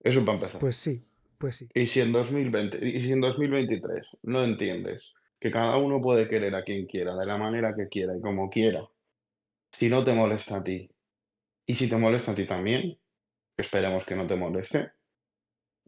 Eso 0.00 0.24
para 0.24 0.38
empezar. 0.38 0.60
Pues 0.60 0.76
sí, 0.76 1.04
pues 1.38 1.56
sí. 1.56 1.68
Y 1.74 1.86
si 1.86 2.00
en 2.00 2.12
2020, 2.12 2.86
y 2.86 3.02
si 3.02 3.12
en 3.12 3.20
2023 3.20 4.18
no 4.22 4.44
entiendes 4.44 5.12
que 5.38 5.50
cada 5.50 5.76
uno 5.76 6.00
puede 6.00 6.28
querer 6.28 6.54
a 6.54 6.64
quien 6.64 6.86
quiera, 6.86 7.16
de 7.16 7.26
la 7.26 7.36
manera 7.36 7.74
que 7.74 7.88
quiera 7.88 8.16
y 8.16 8.20
como 8.20 8.48
quiera, 8.48 8.86
si 9.72 9.88
no 9.88 10.04
te 10.04 10.12
molesta 10.12 10.58
a 10.58 10.64
ti, 10.64 10.90
y 11.70 11.74
si 11.76 11.88
te 11.88 11.96
molesta 11.96 12.32
a 12.32 12.34
ti 12.34 12.48
también, 12.48 12.98
esperemos 13.56 14.04
que 14.04 14.16
no 14.16 14.26
te 14.26 14.34
moleste, 14.34 14.90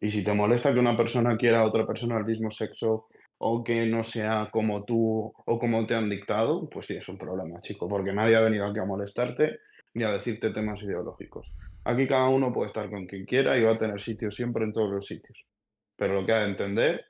y 0.01 0.13
si 0.13 0.23
te 0.23 0.33
molesta 0.33 0.73
que 0.73 0.79
una 0.79 0.97
persona 0.97 1.37
quiera 1.37 1.59
a 1.59 1.67
otra 1.67 1.85
persona 1.85 2.15
del 2.15 2.25
mismo 2.25 2.53
sexo 2.53 3.09
o 3.39 3.65
que 3.65 3.85
no 3.87 4.05
sea 4.05 4.49
como 4.53 4.85
tú 4.85 5.33
o 5.45 5.59
como 5.59 5.85
te 5.85 5.97
han 5.97 6.09
dictado, 6.09 6.71
pues 6.71 6.87
sí 6.87 6.95
es 6.95 7.09
un 7.09 7.19
problema, 7.19 7.61
chico, 7.61 7.89
porque 7.89 8.13
nadie 8.13 8.37
ha 8.37 8.41
venido 8.43 8.65
aquí 8.65 8.79
a 8.79 8.85
molestarte 8.85 9.59
ni 9.95 10.05
a 10.05 10.13
decirte 10.13 10.53
temas 10.53 10.81
ideológicos. 10.85 11.53
Aquí 11.83 12.07
cada 12.07 12.29
uno 12.29 12.53
puede 12.53 12.69
estar 12.69 12.89
con 12.89 13.05
quien 13.07 13.25
quiera 13.25 13.59
y 13.59 13.65
va 13.65 13.73
a 13.73 13.79
tener 13.79 14.01
sitio 14.01 14.31
siempre 14.31 14.63
en 14.63 14.73
todos 14.73 14.93
los 14.93 15.05
sitios. 15.05 15.37
Pero 15.97 16.15
lo 16.15 16.25
que 16.25 16.33
ha 16.33 16.45
de 16.45 16.51
entender 16.51 17.07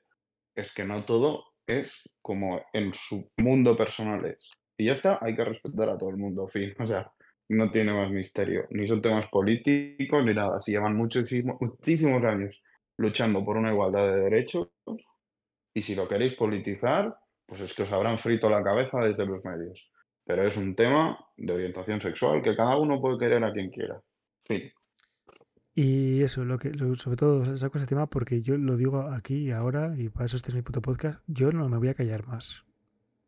es 0.55 0.73
que 0.73 0.85
no 0.87 1.05
todo 1.05 1.45
es 1.67 2.09
como 2.23 2.63
en 2.73 2.95
su 2.95 3.31
mundo 3.37 3.77
personal 3.77 4.25
es. 4.25 4.51
Y 4.79 4.87
ya 4.87 4.95
está, 4.95 5.19
hay 5.21 5.37
que 5.37 5.45
respetar 5.45 5.91
a 5.91 5.99
todo 5.99 6.09
el 6.09 6.17
mundo, 6.17 6.49
fin. 6.49 6.75
O 6.79 6.87
sea, 6.87 7.13
no 7.49 7.71
tiene 7.71 7.93
más 7.93 8.11
misterio. 8.11 8.67
Ni 8.71 8.87
son 8.87 9.03
temas 9.03 9.27
políticos 9.29 10.25
ni 10.25 10.35
nada. 10.35 10.61
Si 10.61 10.73
llevan 10.73 10.97
muchísimos, 10.97 11.57
muchísimos 11.61 12.25
años 12.25 12.61
luchando 12.97 13.45
por 13.45 13.57
una 13.57 13.73
igualdad 13.73 14.13
de 14.13 14.21
derechos 14.21 14.69
y 15.75 15.83
si 15.83 15.95
lo 15.95 16.07
queréis 16.07 16.35
politizar, 16.35 17.17
pues 17.47 17.61
es 17.61 17.75
que 17.75 17.83
os 17.83 17.93
habrán 17.93 18.19
frito 18.19 18.49
la 18.49 18.63
cabeza 18.63 18.99
desde 19.01 19.27
los 19.27 19.45
medios. 19.45 19.91
Pero 20.25 20.47
es 20.47 20.57
un 20.57 20.75
tema 20.75 21.19
de 21.37 21.53
orientación 21.53 22.01
sexual 22.01 22.43
que 22.43 22.55
cada 22.55 22.77
uno 22.77 23.01
puede 23.01 23.19
querer 23.19 23.43
a 23.45 23.53
quien 23.53 23.71
quiera. 23.71 24.01
Fin. 24.45 24.71
Y 25.75 26.23
eso, 26.23 26.45
lo 26.45 26.59
que, 26.59 26.73
sobre 26.97 27.17
todo 27.17 27.57
saco 27.57 27.79
ese 27.79 27.87
tema 27.87 28.07
porque 28.07 28.43
yo 28.43 28.59
lo 28.59 28.77
digo 28.77 29.11
aquí 29.11 29.37
y 29.37 29.51
ahora, 29.53 29.95
y 29.97 30.11
para 30.11 30.27
eso 30.27 30.37
este 30.37 30.51
es 30.51 30.55
mi 30.55 30.63
puto 30.63 30.83
podcast, 30.83 31.23
yo 31.27 31.51
no 31.51 31.69
me 31.69 31.79
voy 31.79 31.89
a 31.89 31.95
callar 31.95 32.27
más. 32.27 32.65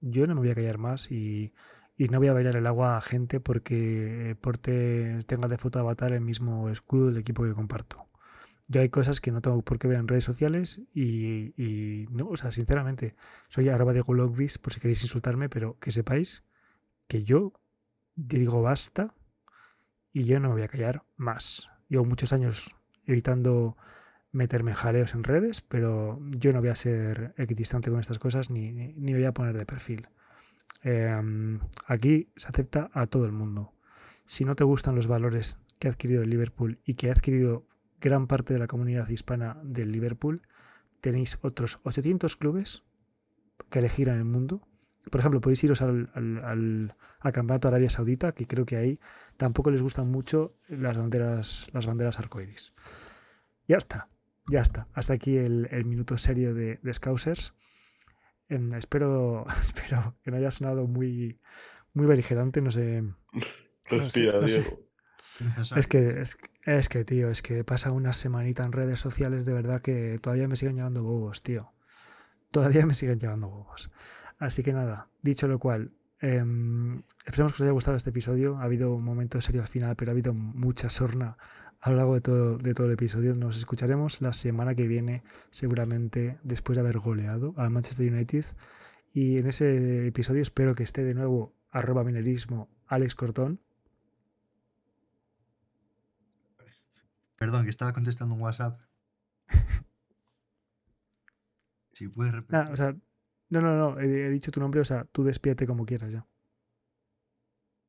Yo 0.01 0.27
no 0.27 0.35
me 0.35 0.43
voy 0.43 0.51
a 0.51 0.55
callar 0.55 0.77
más 0.77 1.11
y, 1.11 1.53
y 1.97 2.09
no 2.09 2.18
voy 2.18 2.28
a 2.28 2.32
bailar 2.32 2.57
el 2.57 2.66
agua 2.66 2.97
a 2.97 3.01
gente 3.01 3.40
porque 3.40 4.36
porte, 4.40 5.20
tenga 5.26 5.49
de 5.49 5.59
foto 5.59 5.78
avatar 5.78 6.12
el 6.12 6.20
mismo 6.20 6.68
escudo 6.70 7.07
del 7.07 7.18
equipo 7.18 7.45
que 7.45 7.53
comparto. 7.53 8.09
Yo 8.66 8.80
hay 8.80 8.88
cosas 8.88 9.20
que 9.20 9.30
no 9.30 9.42
tengo 9.42 9.61
por 9.62 9.78
qué 9.78 9.88
ver 9.88 9.99
en 9.99 10.09
redes 10.09 10.24
sociales 10.24 10.80
y, 10.95 11.53
y 11.62 12.07
no, 12.11 12.28
o 12.28 12.36
sea, 12.36 12.51
sinceramente, 12.51 13.14
soy 13.49 13.68
arroba 13.68 13.92
de 13.92 14.01
Gologvis 14.01 14.59
por 14.59 14.72
si 14.72 14.80
queréis 14.80 15.03
insultarme, 15.03 15.49
pero 15.49 15.78
que 15.78 15.90
sepáis 15.90 16.45
que 17.07 17.24
yo 17.24 17.53
digo 18.16 18.62
basta 18.62 19.14
y 20.12 20.24
yo 20.24 20.40
no 20.40 20.49
me 20.49 20.55
voy 20.55 20.62
a 20.62 20.68
callar 20.68 21.05
más. 21.16 21.68
Llevo 21.88 22.05
muchos 22.05 22.32
años 22.32 22.74
evitando 23.07 23.76
meterme 24.32 24.74
jaleos 24.74 25.14
en 25.14 25.24
redes, 25.24 25.61
pero 25.61 26.20
yo 26.30 26.53
no 26.53 26.61
voy 26.61 26.70
a 26.70 26.74
ser 26.74 27.34
equidistante 27.36 27.90
con 27.90 28.01
estas 28.01 28.18
cosas 28.18 28.51
ni, 28.51 28.72
ni, 28.72 29.12
voy 29.12 29.24
a 29.24 29.32
poner 29.32 29.57
de 29.57 29.66
perfil. 29.66 30.09
Eh, 30.83 31.59
aquí 31.87 32.29
se 32.37 32.49
acepta 32.49 32.91
a 32.93 33.07
todo 33.07 33.25
el 33.25 33.33
mundo. 33.33 33.72
Si 34.25 34.45
no 34.45 34.55
te 34.55 34.64
gustan 34.64 34.95
los 34.95 35.07
valores 35.07 35.59
que 35.79 35.89
ha 35.89 35.91
adquirido 35.91 36.22
el 36.22 36.31
Liverpool 36.31 36.79
y 36.85 36.95
que 36.95 37.09
ha 37.09 37.12
adquirido 37.12 37.66
gran 38.01 38.27
parte 38.27 38.55
de 38.55 38.61
la 38.61 38.66
comunidad 38.66 39.09
hispana 39.09 39.59
del 39.62 39.93
Liverpool, 39.93 40.43
tenéis 41.01 41.39
otros 41.43 41.81
800 41.85 42.37
clubes 42.37 42.83
que 43.70 43.79
elegir 43.79 44.09
en 44.09 44.16
el 44.16 44.25
mundo 44.25 44.66
por 45.11 45.20
ejemplo, 45.20 45.41
podéis 45.41 45.62
iros 45.64 45.83
al, 45.83 46.11
al, 46.14 47.33
campeonato 47.33 47.68
de 47.68 47.75
Arabia 47.75 47.91
Saudita, 47.91 48.33
que 48.33 48.47
creo 48.47 48.64
que 48.64 48.77
ahí 48.77 49.01
tampoco 49.37 49.70
les 49.70 49.83
gustan 49.83 50.11
mucho 50.11 50.55
las 50.68 50.97
banderas, 50.97 51.68
las 51.72 51.87
banderas 51.87 52.18
arcoiris. 52.18 52.72
Ya 53.68 53.77
está, 53.77 54.09
ya 54.51 54.61
está. 54.61 54.89
Hasta 54.93 55.14
aquí 55.14 55.37
el, 55.37 55.68
el 55.70 55.85
minuto 55.85 56.16
serio 56.18 56.55
de, 56.55 56.79
de 56.83 56.95
Scousers. 56.95 57.55
En, 58.49 58.72
espero, 58.74 59.47
espero 59.61 60.16
que 60.22 60.30
no 60.30 60.36
haya 60.36 60.51
sonado 60.51 60.86
muy, 60.86 61.40
muy 61.92 62.07
beligerante, 62.07 62.61
no 62.61 62.70
sé. 62.70 63.03
No 63.90 64.09
sé, 64.09 64.32
no 64.32 64.49
sé. 64.49 64.64
Es 65.76 65.86
que, 65.86 66.22
es, 66.22 66.38
es 66.64 66.88
que, 66.88 67.05
tío, 67.05 67.28
es 67.28 67.42
que 67.42 67.64
pasa 67.64 67.90
una 67.90 68.14
semanita 68.14 68.62
en 68.62 68.72
redes 68.72 68.99
sociales 68.99 69.45
de 69.45 69.53
verdad 69.53 69.82
que 69.82 70.18
todavía 70.22 70.49
me 70.49 70.57
siguen 70.57 70.76
llevando 70.76 71.03
bobos, 71.03 71.42
tío. 71.42 71.72
Todavía 72.51 72.86
me 72.86 72.95
siguen 72.95 73.20
llevando 73.20 73.49
bobos. 73.49 73.90
Así 74.38 74.62
que 74.62 74.72
nada, 74.72 75.09
dicho 75.20 75.49
lo 75.49 75.59
cual, 75.59 75.92
eh, 76.20 76.42
esperemos 77.26 77.53
que 77.53 77.57
os 77.57 77.61
haya 77.61 77.72
gustado 77.72 77.97
este 77.97 78.11
episodio. 78.11 78.57
Ha 78.59 78.62
habido 78.62 78.95
un 78.95 79.05
momento 79.05 79.40
serio 79.40 79.61
al 79.61 79.68
final, 79.68 79.97
pero 79.97 80.11
ha 80.11 80.14
habido 80.14 80.32
mucha 80.32 80.88
sorna 80.88 81.36
a 81.85 81.91
lo 81.91 81.97
largo 81.97 82.14
de 82.14 82.22
todo, 82.22 82.57
de 82.57 82.72
todo 82.72 82.87
el 82.87 82.95
episodio. 82.95 83.35
Nos 83.35 83.59
escucharemos 83.59 84.22
la 84.22 84.32
semana 84.32 84.74
que 84.74 84.89
viene, 84.89 85.22
seguramente 85.51 86.39
después 86.43 86.76
de 86.76 86.80
haber 86.80 86.99
goleado 86.99 87.53
al 87.59 87.68
Manchester 87.68 88.11
United. 88.11 88.47
Y 89.12 89.37
en 89.37 89.47
ese 89.47 90.07
episodio 90.07 90.41
espero 90.41 90.74
que 90.74 90.82
esté 90.82 91.05
de 91.05 91.12
nuevo 91.12 91.55
arroba 91.70 92.03
minerismo 92.03 92.70
Alex 92.87 93.14
Cortón. 93.14 93.61
Perdón, 97.37 97.64
que 97.64 97.70
estaba 97.70 97.93
contestando 97.93 98.35
un 98.35 98.41
WhatsApp. 98.41 98.80
si 101.93 102.09
puedes 102.09 102.32
repetir. 102.32 102.59
Nah, 102.61 102.70
o 102.72 102.76
sea, 102.78 102.97
no, 103.51 103.61
no, 103.61 103.76
no, 103.76 104.01
he, 104.01 104.26
he, 104.26 104.30
dicho 104.30 104.51
tu 104.51 104.59
nombre, 104.59 104.80
o 104.80 104.87
sea, 104.87 105.05
tú 105.12 105.22
despídete 105.22 105.66
como 105.66 105.85
quieras 105.85 106.14
ya. 106.14 106.24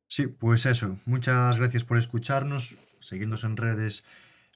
Sí, 0.07 0.27
pues 0.27 0.65
eso. 0.65 0.97
Muchas 1.05 1.55
gracias 1.55 1.85
por 1.85 1.97
escucharnos, 1.97 2.77
seguirnos 3.05 3.43
en 3.43 3.55
redes 3.55 4.03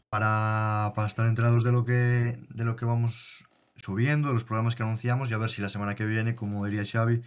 para, 0.09 0.93
para 0.95 1.07
estar 1.07 1.27
enterados 1.27 1.63
de 1.63 1.71
lo, 1.71 1.85
que, 1.85 2.37
de 2.49 2.65
lo 2.65 2.75
que 2.75 2.85
vamos 2.85 3.45
subiendo, 3.75 4.33
los 4.33 4.43
programas 4.43 4.75
que 4.75 4.83
anunciamos 4.83 5.29
y 5.29 5.33
a 5.33 5.37
ver 5.37 5.49
si 5.49 5.61
la 5.61 5.69
semana 5.69 5.95
que 5.95 6.05
viene, 6.05 6.35
como 6.35 6.65
diría 6.65 6.83
Xavi, 6.83 7.21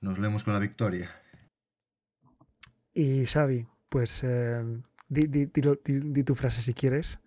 nos 0.00 0.18
leemos 0.18 0.44
con 0.44 0.54
la 0.54 0.58
victoria. 0.58 1.10
Y 2.94 3.24
Xavi, 3.26 3.66
pues 3.88 4.22
eh, 4.24 4.62
di, 5.08 5.26
di, 5.26 5.46
di, 5.46 5.62
di, 5.84 6.24
tu 6.24 6.34
frase 6.34 6.62
si 6.62 6.74
quieres 6.74 7.20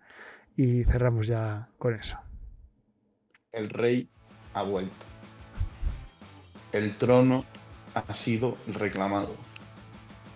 y 0.56 0.84
cerramos 0.84 1.26
ya 1.26 1.68
con 1.78 1.94
eso. 1.94 2.18
El 3.52 3.70
rey 3.70 4.08
ha 4.54 4.62
vuelto. 4.62 5.04
El 6.72 6.96
trono 6.96 7.44
ha 7.94 8.14
sido 8.14 8.56
reclamado. 8.66 9.34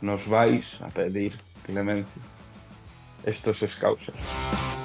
Nos 0.01 0.29
vais 0.29 0.81
a 0.81 0.89
pedir 0.89 1.37
clemencia. 1.65 2.23
Estos 3.25 3.59
scousers. 3.59 4.80